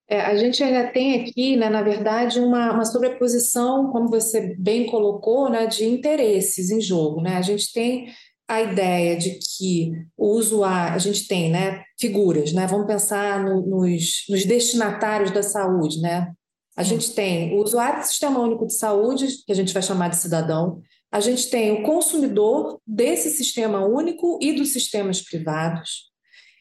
É, 0.08 0.20
a 0.20 0.36
gente 0.36 0.62
ainda 0.62 0.90
tem 0.90 1.22
aqui, 1.22 1.56
né, 1.56 1.70
na 1.70 1.82
verdade, 1.82 2.40
uma, 2.40 2.72
uma 2.72 2.84
sobreposição, 2.84 3.90
como 3.92 4.08
você 4.08 4.54
bem 4.58 4.86
colocou, 4.86 5.48
né, 5.48 5.66
de 5.66 5.84
interesses 5.84 6.70
em 6.70 6.80
jogo. 6.80 7.22
Né? 7.22 7.36
A 7.36 7.42
gente 7.42 7.72
tem 7.72 8.12
a 8.48 8.60
ideia 8.62 9.16
de 9.16 9.38
que 9.38 9.92
o 10.16 10.32
usuário, 10.36 10.94
a 10.94 10.98
gente 10.98 11.26
tem 11.26 11.50
né, 11.50 11.82
figuras, 11.98 12.52
né? 12.52 12.66
vamos 12.66 12.86
pensar 12.86 13.42
no, 13.42 13.64
nos, 13.66 14.24
nos 14.28 14.44
destinatários 14.44 15.30
da 15.30 15.42
saúde. 15.42 16.00
Né? 16.00 16.30
A 16.76 16.82
gente 16.82 17.12
tem 17.12 17.54
o 17.54 17.62
usuário 17.62 18.00
do 18.00 18.06
Sistema 18.06 18.40
Único 18.40 18.66
de 18.66 18.74
Saúde, 18.74 19.28
que 19.46 19.52
a 19.52 19.54
gente 19.54 19.72
vai 19.72 19.82
chamar 19.82 20.08
de 20.08 20.16
cidadão, 20.16 20.82
a 21.10 21.20
gente 21.20 21.48
tem 21.48 21.70
o 21.70 21.84
consumidor 21.84 22.80
desse 22.84 23.30
sistema 23.30 23.86
único 23.86 24.36
e 24.42 24.52
dos 24.52 24.72
sistemas 24.72 25.22
privados. 25.22 26.12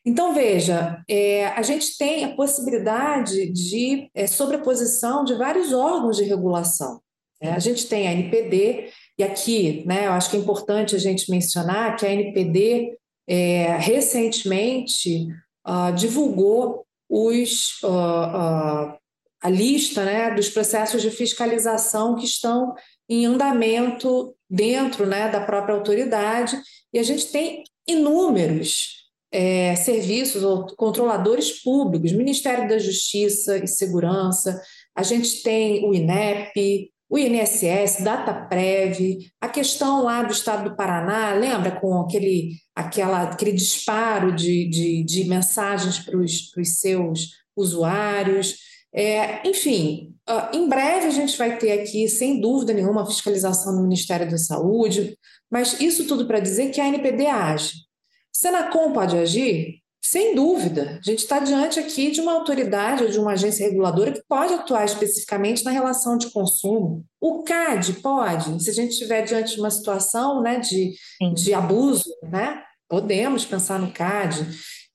Então, 0.05 0.31
veja, 0.31 1.01
é, 1.09 1.47
a 1.47 1.63
gente 1.63 1.97
tem 1.97 2.23
a 2.23 2.35
possibilidade 2.35 3.51
de 3.51 4.11
é, 4.13 4.27
sobreposição 4.27 5.23
de 5.23 5.33
vários 5.33 5.73
órgãos 5.73 6.17
de 6.17 6.23
regulação. 6.23 7.01
É, 7.41 7.51
a 7.51 7.59
gente 7.59 7.87
tem 7.87 8.07
a 8.07 8.13
NPD, 8.13 8.89
e 9.17 9.23
aqui, 9.23 9.83
né, 9.85 10.07
eu 10.07 10.11
acho 10.13 10.29
que 10.29 10.37
é 10.37 10.39
importante 10.39 10.95
a 10.95 10.99
gente 10.99 11.29
mencionar 11.29 11.95
que 11.95 12.05
a 12.05 12.11
NPD 12.11 12.97
é, 13.27 13.77
recentemente 13.77 15.27
uh, 15.67 15.93
divulgou 15.95 16.85
os, 17.09 17.81
uh, 17.83 17.87
uh, 17.87 18.97
a 19.41 19.49
lista 19.49 20.03
né, 20.03 20.31
dos 20.31 20.49
processos 20.49 21.01
de 21.01 21.11
fiscalização 21.11 22.15
que 22.15 22.25
estão 22.25 22.73
em 23.07 23.25
andamento 23.25 24.35
dentro 24.49 25.05
né, 25.05 25.29
da 25.29 25.41
própria 25.41 25.75
autoridade, 25.75 26.59
e 26.91 26.99
a 26.99 27.03
gente 27.03 27.27
tem 27.27 27.63
inúmeros 27.87 29.03
é, 29.31 29.75
serviços 29.75 30.43
ou 30.43 30.67
controladores 30.75 31.61
públicos, 31.61 32.11
Ministério 32.11 32.69
da 32.69 32.77
Justiça 32.77 33.57
e 33.57 33.67
Segurança, 33.67 34.61
a 34.95 35.01
gente 35.01 35.41
tem 35.41 35.83
o 35.87 35.93
INEP, 35.93 36.92
o 37.13 37.17
INSS, 37.19 38.03
DataPrev, 38.03 39.19
a 39.39 39.47
questão 39.47 40.01
lá 40.01 40.23
do 40.23 40.33
estado 40.33 40.67
do 40.67 40.75
Paraná, 40.75 41.31
lembra 41.35 41.79
com 41.79 42.01
aquele, 42.01 42.53
aquela, 42.75 43.21
aquele 43.29 43.51
disparo 43.51 44.35
de, 44.35 44.67
de, 44.67 45.03
de 45.03 45.25
mensagens 45.25 45.99
para 45.99 46.17
os 46.17 46.79
seus 46.79 47.29
usuários. 47.55 48.55
É, 48.91 49.47
enfim, 49.47 50.15
uh, 50.27 50.57
em 50.57 50.67
breve 50.67 51.05
a 51.05 51.11
gente 51.11 51.37
vai 51.37 51.55
ter 51.59 51.73
aqui, 51.73 52.09
sem 52.09 52.41
dúvida 52.41 52.73
nenhuma, 52.73 53.05
fiscalização 53.05 53.75
do 53.75 53.83
Ministério 53.83 54.27
da 54.27 54.39
Saúde, 54.39 55.15
mas 55.51 55.79
isso 55.79 56.07
tudo 56.07 56.25
para 56.25 56.39
dizer 56.39 56.71
que 56.71 56.81
a 56.81 56.87
NPD 56.87 57.27
age. 57.27 57.73
Senacom 58.31 58.91
pode 58.91 59.15
agir? 59.15 59.82
Sem 60.05 60.35
dúvida, 60.35 60.99
a 60.99 61.09
gente 61.09 61.19
está 61.19 61.39
diante 61.39 61.79
aqui 61.79 62.11
de 62.11 62.19
uma 62.19 62.33
autoridade 62.33 63.03
ou 63.03 63.09
de 63.09 63.17
uma 63.17 63.31
agência 63.31 63.65
reguladora 63.65 64.11
que 64.11 64.21
pode 64.27 64.53
atuar 64.53 64.83
especificamente 64.83 65.63
na 65.63 65.71
relação 65.71 66.17
de 66.17 66.29
consumo. 66.29 67.05
O 67.21 67.41
CAD 67.43 67.93
pode, 68.01 68.61
se 68.61 68.69
a 68.69 68.73
gente 68.73 68.91
estiver 68.91 69.21
diante 69.21 69.55
de 69.55 69.61
uma 69.61 69.71
situação 69.71 70.41
né, 70.41 70.59
de, 70.59 70.93
de 71.33 71.53
abuso, 71.53 72.03
né, 72.21 72.61
podemos 72.89 73.45
pensar 73.45 73.79
no 73.79 73.93
CAD. 73.93 74.45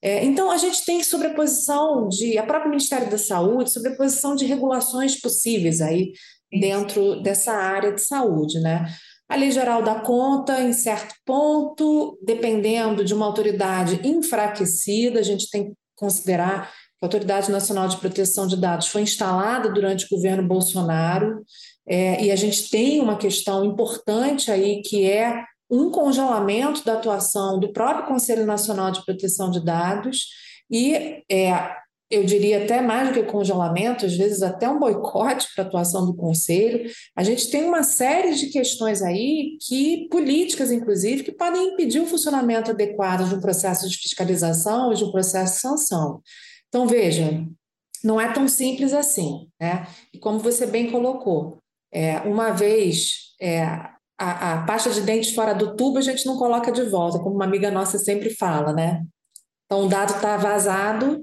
É, 0.02 0.22
então, 0.24 0.50
a 0.50 0.59
gente 0.59 0.84
tem 0.84 1.02
sobreposição 1.02 2.06
de, 2.09 2.36
a 2.36 2.42
própria 2.42 2.70
Ministério 2.70 3.11
da 3.11 3.18
Saúde, 3.18 3.72
sobreposição 3.72 4.36
de 4.36 4.44
regulações 4.44 5.18
possíveis 5.18 5.80
aí 5.80 6.12
dentro 6.52 7.22
dessa 7.22 7.52
área 7.52 7.92
de 7.92 8.02
saúde, 8.02 8.61
né? 8.61 8.86
A 9.29 9.37
Lei 9.37 9.51
Geral 9.51 9.83
dá 9.83 9.97
conta, 9.97 10.62
em 10.62 10.72
certo 10.72 11.14
ponto, 11.24 12.18
dependendo 12.22 13.05
de 13.05 13.12
uma 13.12 13.26
autoridade 13.26 14.01
enfraquecida, 14.03 15.20
a 15.20 15.22
gente 15.22 15.51
tem 15.51 15.66
que 15.66 15.72
considerar 15.95 16.70
que 16.70 17.05
a 17.05 17.07
Autoridade 17.07 17.51
Nacional 17.51 17.89
de 17.89 17.99
Proteção 17.99 18.47
de 18.47 18.57
Dados 18.57 18.89
foi 18.89 19.03
instalada 19.03 19.70
durante 19.70 20.07
o 20.07 20.16
governo 20.16 20.49
Bolsonaro, 20.49 21.45
é, 21.87 22.24
e 22.24 22.31
a 22.31 22.37
gente 22.37 22.70
tem 22.70 23.01
uma 23.01 23.16
questão 23.16 23.64
importante 23.64 24.51
aí, 24.51 24.81
que 24.83 25.05
é 25.05 25.45
um 25.70 25.91
congelamento 25.91 26.83
da 26.85 26.95
atuação 26.95 27.61
do 27.61 27.72
próprio 27.72 28.07
Conselho 28.07 28.47
Nacional 28.47 28.91
de 28.91 29.05
Proteção 29.05 29.51
de 29.51 29.62
Dados, 29.62 30.26
e 30.70 31.22
é, 31.31 31.70
eu 32.11 32.24
diria 32.24 32.64
até 32.64 32.80
mais 32.80 33.09
do 33.09 33.14
que 33.14 33.22
congelamento, 33.22 34.06
às 34.06 34.16
vezes 34.16 34.42
até 34.42 34.68
um 34.68 34.78
boicote 34.78 35.46
para 35.54 35.64
a 35.64 35.66
atuação 35.66 36.06
do 36.06 36.16
Conselho. 36.16 36.90
A 37.14 37.22
gente 37.22 37.50
tem 37.50 37.64
uma 37.64 37.82
série 37.82 38.34
de 38.34 38.46
questões 38.46 39.02
aí, 39.02 39.59
que 39.61 40.09
políticas, 40.11 40.72
inclusive, 40.72 41.22
que 41.22 41.32
podem 41.32 41.68
impedir 41.68 42.00
o 42.00 42.06
funcionamento 42.06 42.70
adequado 42.70 43.28
de 43.28 43.34
um 43.34 43.40
processo 43.40 43.88
de 43.88 43.96
fiscalização 43.96 44.92
e 44.92 44.96
de 44.96 45.04
um 45.04 45.12
processo 45.12 45.54
de 45.54 45.61
sanção. 45.61 46.22
Então, 46.68 46.86
veja, 46.86 47.44
não 48.02 48.20
é 48.20 48.32
tão 48.32 48.48
simples 48.48 48.94
assim. 48.94 49.48
Né? 49.61 49.86
E 50.12 50.18
como 50.18 50.38
você 50.38 50.66
bem 50.66 50.90
colocou, 50.90 51.59
é, 51.92 52.18
uma 52.20 52.50
vez 52.50 53.34
é, 53.40 53.62
a, 54.18 54.54
a 54.54 54.66
pasta 54.66 54.90
de 54.90 55.02
dente 55.02 55.34
fora 55.34 55.54
do 55.54 55.76
tubo, 55.76 55.98
a 55.98 56.02
gente 56.02 56.24
não 56.26 56.38
coloca 56.38 56.72
de 56.72 56.84
volta, 56.84 57.18
como 57.18 57.34
uma 57.34 57.44
amiga 57.44 57.70
nossa 57.70 57.98
sempre 57.98 58.30
fala, 58.30 58.72
né? 58.72 59.04
Então, 59.66 59.84
o 59.84 59.88
dado 59.88 60.14
está 60.14 60.36
vazado, 60.38 61.22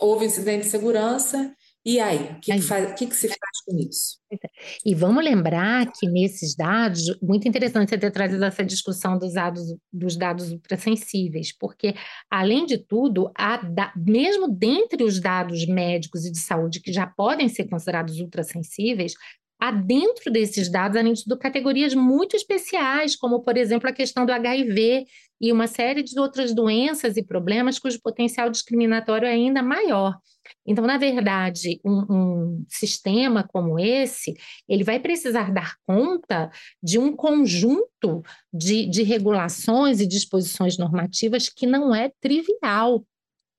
houve 0.00 0.26
incidente 0.26 0.64
de 0.64 0.70
segurança 0.70 1.54
E 1.86 2.00
aí, 2.00 2.16
o 2.16 2.40
que, 2.40 2.52
que, 2.52 2.62
faz, 2.62 2.92
que, 2.98 3.06
que 3.06 3.14
se 3.14 3.28
faz 3.28 3.60
com 3.66 3.76
isso? 3.76 4.18
É. 4.32 4.38
E 4.86 4.94
vamos 4.94 5.22
lembrar 5.22 5.92
que 5.92 6.08
nesses 6.08 6.56
dados, 6.56 7.02
muito 7.20 7.46
interessante 7.46 7.90
você 7.90 7.98
ter 7.98 8.10
trazido 8.10 8.42
essa 8.42 8.64
discussão 8.64 9.18
dos 9.18 9.34
dados, 9.34 9.62
dos 9.92 10.16
dados 10.16 10.50
ultrassensíveis, 10.50 11.54
porque, 11.56 11.94
além 12.30 12.64
de 12.64 12.78
tudo, 12.78 13.30
da, 13.74 13.92
mesmo 13.94 14.48
dentre 14.48 15.04
os 15.04 15.20
dados 15.20 15.66
médicos 15.66 16.24
e 16.24 16.32
de 16.32 16.38
saúde 16.38 16.80
que 16.80 16.92
já 16.92 17.06
podem 17.06 17.50
ser 17.50 17.68
considerados 17.68 18.18
ultrassensíveis, 18.18 19.14
há 19.60 19.70
dentro 19.70 20.30
desses 20.32 20.70
dados, 20.70 20.96
além 20.96 21.12
de 21.12 21.24
tudo, 21.24 21.38
categorias 21.38 21.94
muito 21.94 22.34
especiais, 22.34 23.14
como, 23.14 23.42
por 23.42 23.56
exemplo, 23.56 23.88
a 23.88 23.92
questão 23.92 24.26
do 24.26 24.32
HIV 24.32 25.04
e 25.44 25.52
uma 25.52 25.66
série 25.66 26.02
de 26.02 26.18
outras 26.18 26.54
doenças 26.54 27.18
e 27.18 27.22
problemas 27.22 27.78
cujo 27.78 28.00
potencial 28.00 28.48
discriminatório 28.48 29.28
é 29.28 29.32
ainda 29.32 29.62
maior. 29.62 30.18
Então, 30.66 30.86
na 30.86 30.96
verdade, 30.96 31.78
um, 31.84 32.06
um, 32.10 32.64
sistema 32.66 33.46
como 33.46 33.78
esse, 33.78 34.34
ele 34.66 34.82
vai 34.82 34.98
precisar 34.98 35.52
dar 35.52 35.74
conta 35.86 36.50
de 36.82 36.98
um 36.98 37.14
conjunto 37.14 38.22
de, 38.50 38.86
de 38.86 39.02
regulações 39.02 40.00
e 40.00 40.06
disposições 40.06 40.78
normativas 40.78 41.50
que 41.50 41.66
não 41.66 41.94
é 41.94 42.10
trivial, 42.22 43.06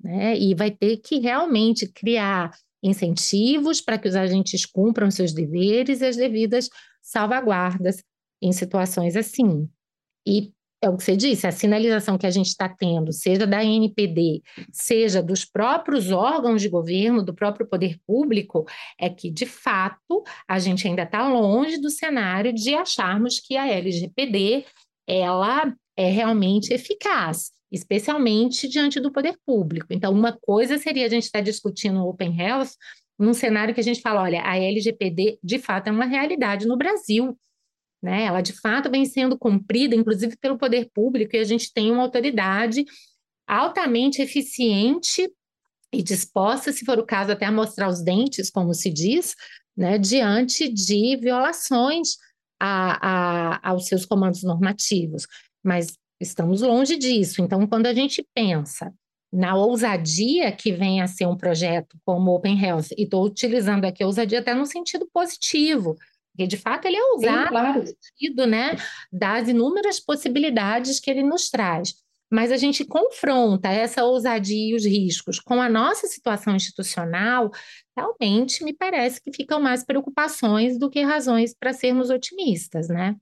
né? 0.01 0.35
E 0.39 0.55
vai 0.55 0.71
ter 0.71 0.97
que 0.97 1.19
realmente 1.19 1.87
criar 1.87 2.51
incentivos 2.81 3.79
para 3.79 3.99
que 3.99 4.07
os 4.07 4.15
agentes 4.15 4.65
cumpram 4.65 5.11
seus 5.11 5.31
deveres 5.31 6.01
e 6.01 6.05
as 6.05 6.15
devidas 6.15 6.67
salvaguardas 6.99 8.03
em 8.41 8.51
situações 8.51 9.15
assim. 9.15 9.69
E 10.27 10.51
é 10.81 10.89
o 10.89 10.97
que 10.97 11.03
você 11.03 11.15
disse, 11.15 11.47
a 11.47 11.51
sinalização 11.51 12.17
que 12.17 12.27
a 12.27 12.31
gente 12.31 12.47
está 12.47 12.69
tendo, 12.69 13.11
seja 13.11 13.47
da 13.47 13.63
NPD, 13.63 14.41
seja 14.71 15.21
dos 15.21 15.43
próprios 15.43 16.11
órgãos 16.11 16.61
de 16.61 16.69
governo, 16.69 17.23
do 17.23 17.33
próprio 17.33 17.67
poder 17.67 17.97
público, 18.05 18.65
é 18.99 19.09
que, 19.09 19.31
de 19.31 19.45
fato, 19.45 20.23
a 20.47 20.59
gente 20.59 20.87
ainda 20.87 21.03
está 21.03 21.27
longe 21.27 21.79
do 21.79 21.89
cenário 21.89 22.53
de 22.53 22.75
acharmos 22.75 23.39
que 23.39 23.57
a 23.57 23.67
LGPD 23.67 24.65
ela 25.07 25.73
é 25.97 26.09
realmente 26.09 26.73
eficaz, 26.73 27.51
especialmente 27.71 28.67
diante 28.67 28.99
do 28.99 29.11
poder 29.11 29.37
público. 29.45 29.87
Então, 29.89 30.11
uma 30.11 30.37
coisa 30.39 30.77
seria 30.77 31.05
a 31.05 31.09
gente 31.09 31.23
estar 31.23 31.39
tá 31.39 31.45
discutindo 31.45 31.99
o 31.99 32.09
Open 32.09 32.39
Health 32.39 32.71
num 33.17 33.33
cenário 33.33 33.73
que 33.73 33.79
a 33.79 33.83
gente 33.83 34.01
fala, 34.01 34.21
olha, 34.21 34.41
a 34.43 34.57
LGPD 34.57 35.39
de 35.41 35.57
fato 35.57 35.87
é 35.87 35.91
uma 35.91 36.05
realidade 36.05 36.67
no 36.67 36.77
Brasil. 36.77 37.37
Né? 38.01 38.25
Ela 38.25 38.41
de 38.41 38.53
fato 38.53 38.89
vem 38.89 39.05
sendo 39.05 39.37
cumprida, 39.37 39.95
inclusive 39.95 40.37
pelo 40.37 40.57
poder 40.57 40.89
público, 40.93 41.35
e 41.35 41.39
a 41.39 41.43
gente 41.43 41.73
tem 41.73 41.91
uma 41.91 42.03
autoridade 42.03 42.85
altamente 43.47 44.21
eficiente 44.21 45.29
e 45.93 46.03
disposta, 46.03 46.71
se 46.71 46.83
for 46.83 46.99
o 46.99 47.05
caso, 47.05 47.31
até 47.31 47.45
a 47.45 47.51
mostrar 47.51 47.87
os 47.87 48.03
dentes, 48.03 48.49
como 48.49 48.73
se 48.73 48.89
diz, 48.91 49.35
né, 49.75 49.97
diante 49.97 50.67
de 50.71 51.15
violações 51.17 52.17
a, 52.59 53.57
a, 53.57 53.69
aos 53.69 53.87
seus 53.87 54.05
comandos 54.05 54.43
normativos. 54.43 55.25
Mas 55.63 55.97
estamos 56.19 56.61
longe 56.61 56.97
disso. 56.97 57.41
Então, 57.41 57.65
quando 57.67 57.87
a 57.87 57.93
gente 57.93 58.25
pensa 58.33 58.93
na 59.31 59.55
ousadia 59.55 60.51
que 60.51 60.71
vem 60.71 61.01
a 61.01 61.07
ser 61.07 61.25
um 61.25 61.35
projeto 61.35 61.97
como 62.05 62.31
Open 62.31 62.61
Health, 62.61 62.87
e 62.97 63.03
estou 63.03 63.25
utilizando 63.25 63.85
aqui 63.85 64.01
a 64.03 64.05
ousadia 64.05 64.39
até 64.39 64.53
no 64.53 64.65
sentido 64.65 65.07
positivo, 65.11 65.95
porque, 66.35 66.47
de 66.47 66.57
fato, 66.57 66.85
ele 66.85 66.97
é 66.97 67.13
usado, 67.13 67.43
Sim, 67.43 67.49
claro. 67.49 67.83
sentido, 67.87 68.45
né, 68.45 68.75
das 69.11 69.47
inúmeras 69.47 70.01
possibilidades 70.01 70.99
que 70.99 71.09
ele 71.09 71.23
nos 71.23 71.49
traz. 71.49 71.95
Mas 72.29 72.51
a 72.51 72.57
gente 72.57 72.83
confronta 72.83 73.69
essa 73.69 74.03
ousadia 74.03 74.71
e 74.71 74.75
os 74.75 74.85
riscos 74.85 75.39
com 75.39 75.61
a 75.61 75.69
nossa 75.69 76.07
situação 76.07 76.55
institucional, 76.55 77.49
realmente 77.95 78.63
me 78.65 78.73
parece 78.73 79.21
que 79.23 79.31
ficam 79.31 79.61
mais 79.61 79.85
preocupações 79.85 80.77
do 80.77 80.89
que 80.89 81.01
razões 81.01 81.55
para 81.57 81.71
sermos 81.71 82.09
otimistas, 82.09 82.89
né? 82.89 83.15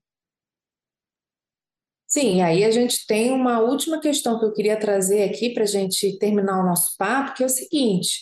Sim, 2.08 2.42
aí 2.42 2.64
a 2.64 2.72
gente 2.72 3.06
tem 3.06 3.32
uma 3.32 3.60
última 3.60 4.00
questão 4.00 4.40
que 4.40 4.46
eu 4.46 4.54
queria 4.54 4.80
trazer 4.80 5.24
aqui 5.24 5.50
para 5.52 5.64
a 5.64 5.68
gente 5.68 6.18
terminar 6.18 6.62
o 6.62 6.66
nosso 6.66 6.96
papo, 6.98 7.36
que 7.36 7.44
é 7.44 7.46
o 7.46 7.50
seguinte: 7.50 8.20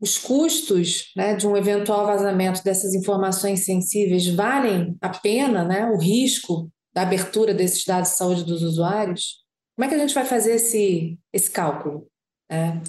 os 0.00 0.18
custos 0.18 1.12
né, 1.16 1.34
de 1.34 1.46
um 1.46 1.56
eventual 1.56 2.06
vazamento 2.06 2.62
dessas 2.62 2.94
informações 2.94 3.64
sensíveis 3.64 4.26
valem 4.26 4.96
a 5.00 5.08
pena, 5.08 5.64
né, 5.64 5.86
o 5.86 5.96
risco 5.96 6.70
da 6.94 7.02
abertura 7.02 7.54
desses 7.54 7.84
dados 7.84 8.10
de 8.10 8.16
saúde 8.16 8.44
dos 8.44 8.62
usuários? 8.62 9.44
Como 9.74 9.84
é 9.84 9.88
que 9.88 9.94
a 9.94 9.98
gente 9.98 10.14
vai 10.14 10.24
fazer 10.24 10.54
esse, 10.54 11.18
esse 11.32 11.50
cálculo? 11.50 12.08
É. 12.50 12.80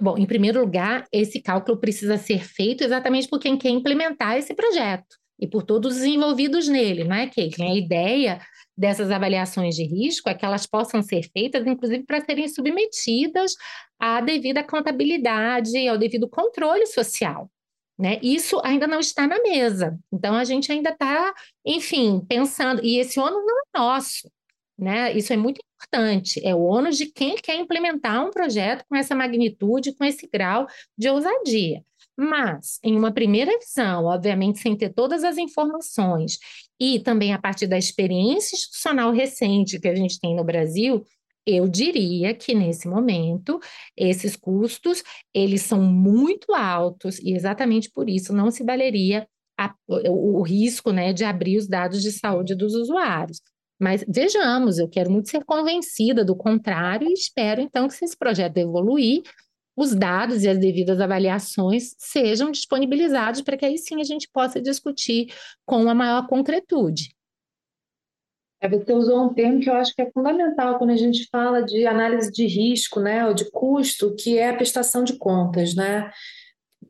Bom, 0.00 0.16
em 0.18 0.26
primeiro 0.26 0.60
lugar, 0.60 1.06
esse 1.12 1.40
cálculo 1.40 1.78
precisa 1.78 2.16
ser 2.18 2.44
feito 2.44 2.82
exatamente 2.82 3.28
por 3.28 3.38
quem 3.38 3.56
quer 3.56 3.70
implementar 3.70 4.36
esse 4.36 4.54
projeto 4.54 5.16
e 5.38 5.46
por 5.46 5.62
todos 5.62 5.96
os 5.96 6.02
envolvidos 6.02 6.68
nele, 6.68 7.04
não 7.04 7.16
é, 7.16 7.28
Caitlin? 7.28 7.70
A 7.70 7.76
ideia 7.76 8.40
dessas 8.76 9.10
avaliações 9.10 9.74
de 9.74 9.84
risco 9.84 10.28
é 10.28 10.34
que 10.34 10.44
elas 10.44 10.66
possam 10.66 11.02
ser 11.02 11.22
feitas, 11.30 11.66
inclusive, 11.66 12.04
para 12.04 12.24
serem 12.24 12.48
submetidas 12.48 13.54
à 13.98 14.20
devida 14.20 14.64
contabilidade 14.64 15.76
ao 15.88 15.98
devido 15.98 16.28
controle 16.28 16.86
social. 16.86 17.50
Né? 17.98 18.18
Isso 18.22 18.60
ainda 18.64 18.86
não 18.86 19.00
está 19.00 19.26
na 19.26 19.40
mesa. 19.42 19.98
Então, 20.12 20.34
a 20.34 20.44
gente 20.44 20.72
ainda 20.72 20.90
está, 20.90 21.32
enfim, 21.64 22.24
pensando. 22.28 22.84
E 22.84 22.98
esse 22.98 23.20
ônus 23.20 23.44
não 23.44 23.58
é 23.58 23.78
nosso. 23.78 24.30
Né? 24.78 25.12
Isso 25.12 25.32
é 25.32 25.36
muito 25.36 25.60
importante. 25.76 26.40
É 26.44 26.54
o 26.54 26.62
ônus 26.62 26.96
de 26.96 27.06
quem 27.06 27.36
quer 27.36 27.56
implementar 27.56 28.26
um 28.26 28.30
projeto 28.30 28.84
com 28.88 28.96
essa 28.96 29.14
magnitude, 29.14 29.94
com 29.94 30.04
esse 30.04 30.28
grau 30.32 30.66
de 30.98 31.08
ousadia. 31.08 31.84
Mas, 32.16 32.78
em 32.82 32.96
uma 32.96 33.12
primeira 33.12 33.56
visão, 33.58 34.04
obviamente 34.04 34.58
sem 34.58 34.76
ter 34.76 34.90
todas 34.90 35.24
as 35.24 35.38
informações, 35.38 36.38
e 36.82 36.98
também 36.98 37.32
a 37.32 37.38
partir 37.38 37.68
da 37.68 37.78
experiência 37.78 38.56
institucional 38.56 39.12
recente 39.12 39.78
que 39.78 39.86
a 39.86 39.94
gente 39.94 40.18
tem 40.18 40.34
no 40.34 40.42
Brasil, 40.42 41.04
eu 41.46 41.68
diria 41.68 42.34
que 42.34 42.56
nesse 42.56 42.88
momento 42.88 43.60
esses 43.96 44.34
custos 44.34 45.04
eles 45.32 45.62
são 45.62 45.80
muito 45.80 46.52
altos 46.52 47.20
e 47.20 47.34
exatamente 47.34 47.88
por 47.88 48.10
isso 48.10 48.32
não 48.32 48.50
se 48.50 48.64
valeria 48.64 49.28
a, 49.56 49.72
o, 49.86 50.40
o 50.40 50.42
risco 50.42 50.90
né, 50.90 51.12
de 51.12 51.22
abrir 51.22 51.56
os 51.56 51.68
dados 51.68 52.02
de 52.02 52.10
saúde 52.10 52.56
dos 52.56 52.74
usuários. 52.74 53.40
Mas 53.80 54.04
vejamos, 54.08 54.78
eu 54.78 54.88
quero 54.88 55.08
muito 55.08 55.30
ser 55.30 55.44
convencida 55.44 56.24
do 56.24 56.34
contrário 56.34 57.08
e 57.08 57.12
espero 57.12 57.60
então 57.60 57.86
que 57.86 57.94
se 57.94 58.04
esse 58.04 58.16
projeto 58.16 58.56
evoluir, 58.56 59.22
os 59.76 59.94
dados 59.94 60.44
e 60.44 60.48
as 60.48 60.58
devidas 60.58 61.00
avaliações 61.00 61.94
sejam 61.98 62.50
disponibilizados 62.50 63.40
para 63.40 63.56
que 63.56 63.64
aí 63.64 63.78
sim 63.78 64.00
a 64.00 64.04
gente 64.04 64.28
possa 64.30 64.60
discutir 64.60 65.32
com 65.64 65.88
a 65.88 65.94
maior 65.94 66.26
concretude. 66.26 67.14
É, 68.60 68.68
você 68.68 68.92
usou 68.92 69.24
um 69.24 69.34
termo 69.34 69.58
que 69.58 69.68
eu 69.68 69.74
acho 69.74 69.92
que 69.92 70.02
é 70.02 70.10
fundamental 70.12 70.78
quando 70.78 70.90
a 70.90 70.96
gente 70.96 71.26
fala 71.32 71.62
de 71.62 71.84
análise 71.84 72.30
de 72.30 72.46
risco, 72.46 73.00
né, 73.00 73.26
ou 73.26 73.34
de 73.34 73.50
custo, 73.50 74.14
que 74.14 74.38
é 74.38 74.50
a 74.50 74.56
prestação 74.56 75.02
de 75.02 75.14
contas, 75.18 75.74
né? 75.74 76.12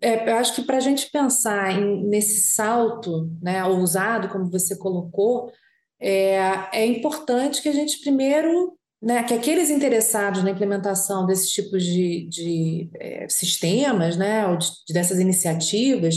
É, 0.00 0.30
eu 0.30 0.36
acho 0.36 0.54
que 0.54 0.62
para 0.62 0.76
a 0.76 0.80
gente 0.80 1.10
pensar 1.10 1.72
em, 1.72 2.04
nesse 2.04 2.52
salto, 2.52 3.30
né, 3.40 3.64
ousado, 3.64 4.28
como 4.28 4.50
você 4.50 4.76
colocou, 4.76 5.50
é, 5.98 6.38
é 6.72 6.84
importante 6.84 7.62
que 7.62 7.68
a 7.68 7.72
gente 7.72 8.00
primeiro 8.00 8.76
né, 9.02 9.24
que 9.24 9.34
aqueles 9.34 9.68
interessados 9.68 10.44
na 10.44 10.50
implementação 10.50 11.26
desses 11.26 11.50
tipos 11.50 11.82
de, 11.82 12.28
de 12.28 12.90
é, 13.00 13.26
sistemas, 13.28 14.16
né, 14.16 14.46
ou 14.46 14.56
de, 14.56 14.68
dessas 14.90 15.18
iniciativas, 15.18 16.14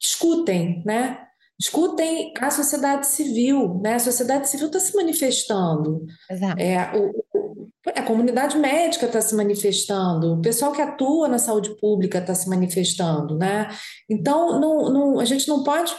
escutem, 0.00 0.82
né, 0.86 1.18
escutem 1.60 2.32
a 2.40 2.50
sociedade 2.50 3.08
civil, 3.08 3.80
né, 3.82 3.94
a 3.94 3.98
sociedade 3.98 4.48
civil 4.48 4.68
está 4.68 4.78
se 4.78 4.94
manifestando, 4.94 6.06
Exato. 6.30 6.60
É, 6.60 6.92
o, 6.96 7.68
a 7.96 8.02
comunidade 8.02 8.56
médica 8.56 9.06
está 9.06 9.20
se 9.20 9.34
manifestando, 9.34 10.34
o 10.34 10.40
pessoal 10.40 10.70
que 10.70 10.80
atua 10.80 11.26
na 11.26 11.38
saúde 11.38 11.74
pública 11.80 12.18
está 12.18 12.36
se 12.36 12.48
manifestando, 12.48 13.36
né, 13.36 13.68
então 14.08 14.60
não, 14.60 14.92
não, 14.92 15.18
a 15.18 15.24
gente 15.24 15.48
não 15.48 15.64
pode 15.64 15.92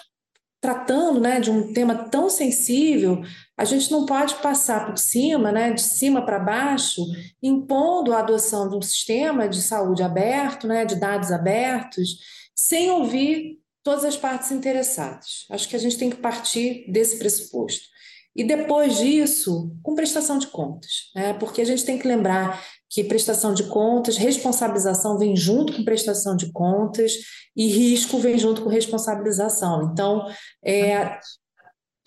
tratando 0.61 1.21
né, 1.21 1.39
de 1.39 1.49
um 1.49 1.73
tema 1.73 2.09
tão 2.09 2.29
sensível, 2.29 3.21
a 3.59 3.65
gente 3.65 3.91
não 3.91 4.05
pode 4.05 4.35
passar 4.35 4.85
por 4.85 4.97
cima, 4.97 5.51
né, 5.51 5.73
de 5.73 5.81
cima 5.81 6.25
para 6.25 6.39
baixo, 6.39 7.05
impondo 7.43 8.13
a 8.13 8.19
adoção 8.19 8.69
de 8.69 8.77
um 8.77 8.81
sistema 8.81 9.49
de 9.49 9.61
saúde 9.61 10.01
aberto, 10.01 10.65
né, 10.65 10.85
de 10.85 10.95
dados 10.95 11.29
abertos, 11.29 12.19
sem 12.55 12.89
ouvir 12.89 13.59
todas 13.83 14.05
as 14.05 14.15
partes 14.15 14.49
interessadas. 14.53 15.45
Acho 15.49 15.67
que 15.67 15.75
a 15.75 15.79
gente 15.79 15.97
tem 15.97 16.09
que 16.09 16.15
partir 16.15 16.89
desse 16.89 17.19
pressuposto. 17.19 17.85
E 18.33 18.45
depois 18.45 18.97
disso, 18.97 19.75
com 19.83 19.93
prestação 19.93 20.37
de 20.37 20.47
contas, 20.47 21.11
né? 21.13 21.33
porque 21.33 21.61
a 21.61 21.65
gente 21.65 21.83
tem 21.83 21.97
que 21.99 22.07
lembrar 22.07 22.63
que 22.89 23.03
prestação 23.03 23.53
de 23.53 23.63
contas, 23.63 24.15
responsabilização 24.15 25.17
vem 25.17 25.35
junto 25.35 25.73
com 25.73 25.83
prestação 25.83 26.33
de 26.37 26.49
contas 26.53 27.11
e 27.57 27.67
risco 27.67 28.19
vem 28.19 28.37
junto 28.37 28.61
com 28.61 28.69
responsabilização. 28.69 29.91
Então, 29.91 30.25
é, 30.63 31.19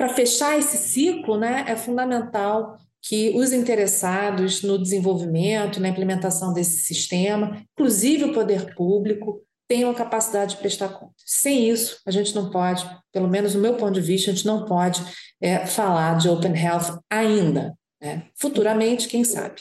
para 0.02 0.08
fechar 0.08 0.58
esse 0.58 0.76
ciclo, 0.76 1.38
né, 1.38 1.64
é 1.68 1.76
fundamental 1.76 2.76
que 3.00 3.30
os 3.36 3.52
interessados 3.52 4.60
no 4.60 4.76
desenvolvimento, 4.76 5.78
na 5.78 5.88
implementação 5.88 6.52
desse 6.52 6.80
sistema, 6.80 7.64
inclusive 7.72 8.24
o 8.24 8.32
poder 8.32 8.74
público, 8.74 9.40
tenham 9.68 9.88
a 9.92 9.94
capacidade 9.94 10.56
de 10.56 10.60
prestar 10.60 10.88
contas. 10.88 11.22
Sem 11.24 11.70
isso, 11.70 12.00
a 12.04 12.10
gente 12.10 12.34
não 12.34 12.50
pode, 12.50 12.84
pelo 13.12 13.28
menos 13.28 13.54
no 13.54 13.60
meu 13.60 13.76
ponto 13.76 13.92
de 13.92 14.00
vista, 14.00 14.28
a 14.28 14.34
gente 14.34 14.44
não 14.44 14.64
pode 14.64 15.00
é, 15.40 15.66
falar 15.66 16.18
de 16.18 16.28
Open 16.28 16.52
Health 16.52 16.98
ainda. 17.08 17.72
Né? 18.02 18.26
Futuramente, 18.34 19.06
quem 19.06 19.22
sabe. 19.22 19.60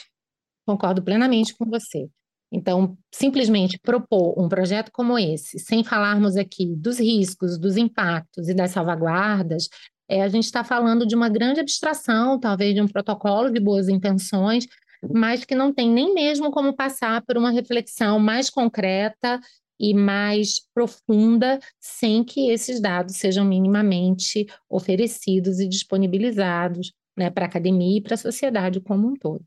Concordo 0.66 1.04
plenamente 1.04 1.54
com 1.56 1.66
você. 1.66 2.08
Então, 2.52 2.98
simplesmente 3.10 3.78
propor 3.78 4.38
um 4.38 4.46
projeto 4.46 4.90
como 4.92 5.18
esse, 5.18 5.58
sem 5.58 5.82
falarmos 5.82 6.36
aqui 6.36 6.66
dos 6.76 7.00
riscos, 7.00 7.58
dos 7.58 7.78
impactos 7.78 8.46
e 8.46 8.54
das 8.54 8.72
salvaguardas, 8.72 9.68
é, 10.12 10.20
a 10.20 10.28
gente 10.28 10.44
está 10.44 10.62
falando 10.62 11.06
de 11.06 11.14
uma 11.14 11.30
grande 11.30 11.58
abstração, 11.58 12.38
talvez 12.38 12.74
de 12.74 12.82
um 12.82 12.86
protocolo 12.86 13.50
de 13.50 13.58
boas 13.58 13.88
intenções, 13.88 14.66
mas 15.10 15.42
que 15.42 15.54
não 15.54 15.72
tem 15.72 15.90
nem 15.90 16.12
mesmo 16.12 16.50
como 16.50 16.76
passar 16.76 17.22
por 17.22 17.38
uma 17.38 17.50
reflexão 17.50 18.18
mais 18.18 18.50
concreta 18.50 19.40
e 19.80 19.94
mais 19.94 20.60
profunda, 20.74 21.58
sem 21.80 22.22
que 22.22 22.50
esses 22.50 22.78
dados 22.78 23.16
sejam 23.16 23.42
minimamente 23.42 24.44
oferecidos 24.68 25.58
e 25.60 25.66
disponibilizados 25.66 26.92
né, 27.16 27.30
para 27.30 27.46
a 27.46 27.48
academia 27.48 27.96
e 27.96 28.02
para 28.02 28.12
a 28.12 28.18
sociedade 28.18 28.82
como 28.82 29.08
um 29.08 29.14
todo. 29.14 29.42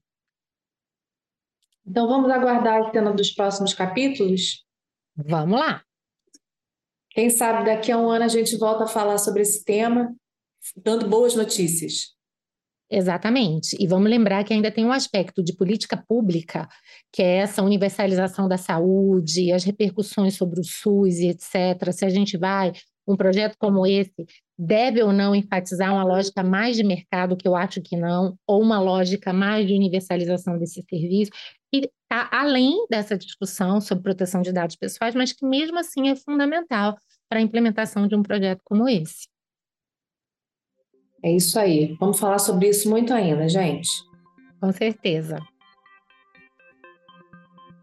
Então 1.85 2.07
vamos 2.07 2.31
aguardar 2.31 2.81
a 2.81 2.91
cena 2.91 3.13
dos 3.13 3.29
próximos 3.29 3.71
capítulos? 3.75 4.65
Vamos 5.15 5.59
lá! 5.59 5.83
Quem 7.11 7.29
sabe 7.29 7.65
daqui 7.65 7.91
a 7.91 7.99
um 7.99 8.09
ano 8.09 8.25
a 8.25 8.29
gente 8.29 8.57
volta 8.57 8.85
a 8.85 8.87
falar 8.87 9.19
sobre 9.19 9.43
esse 9.43 9.63
tema, 9.63 10.13
dando 10.75 11.07
boas 11.07 11.35
notícias. 11.35 12.15
Exatamente. 12.89 13.75
E 13.79 13.87
vamos 13.87 14.09
lembrar 14.09 14.43
que 14.43 14.53
ainda 14.53 14.71
tem 14.71 14.85
um 14.85 14.91
aspecto 14.91 15.43
de 15.43 15.55
política 15.55 16.01
pública, 16.07 16.67
que 17.11 17.21
é 17.21 17.37
essa 17.37 17.63
universalização 17.63 18.47
da 18.47 18.57
saúde, 18.57 19.51
as 19.51 19.63
repercussões 19.63 20.35
sobre 20.35 20.59
o 20.59 20.63
SUS 20.63 21.17
e 21.17 21.29
etc. 21.29 21.91
Se 21.91 22.05
a 22.05 22.09
gente 22.09 22.37
vai, 22.37 22.73
um 23.07 23.15
projeto 23.15 23.55
como 23.57 23.85
esse 23.87 24.25
deve 24.57 25.01
ou 25.01 25.11
não 25.11 25.35
enfatizar 25.35 25.93
uma 25.93 26.03
lógica 26.03 26.43
mais 26.43 26.77
de 26.77 26.83
mercado, 26.83 27.35
que 27.35 27.47
eu 27.47 27.55
acho 27.55 27.81
que 27.81 27.97
não, 27.97 28.37
ou 28.47 28.61
uma 28.61 28.79
lógica 28.79 29.33
mais 29.33 29.67
de 29.67 29.73
universalização 29.73 30.57
desse 30.57 30.83
serviço, 30.87 31.31
que 31.73 31.89
está 32.03 32.29
além 32.31 32.85
dessa 32.89 33.17
discussão 33.17 33.81
sobre 33.81 34.03
proteção 34.03 34.41
de 34.41 34.51
dados 34.51 34.75
pessoais, 34.75 35.15
mas 35.15 35.33
que 35.33 35.45
mesmo 35.45 35.77
assim 35.79 36.09
é 36.09 36.15
fundamental 36.15 36.95
para 37.27 37.39
a 37.39 37.41
implementação 37.41 38.07
de 38.07 38.15
um 38.15 38.21
projeto 38.21 38.61
como 38.63 38.87
esse. 38.87 39.27
É 41.25 41.31
isso 41.31 41.59
aí. 41.59 41.97
Vamos 41.99 42.19
falar 42.19 42.37
sobre 42.37 42.69
isso 42.69 42.87
muito 42.87 43.11
ainda, 43.11 43.49
gente. 43.49 43.89
Com 44.61 44.71
certeza. 44.71 45.39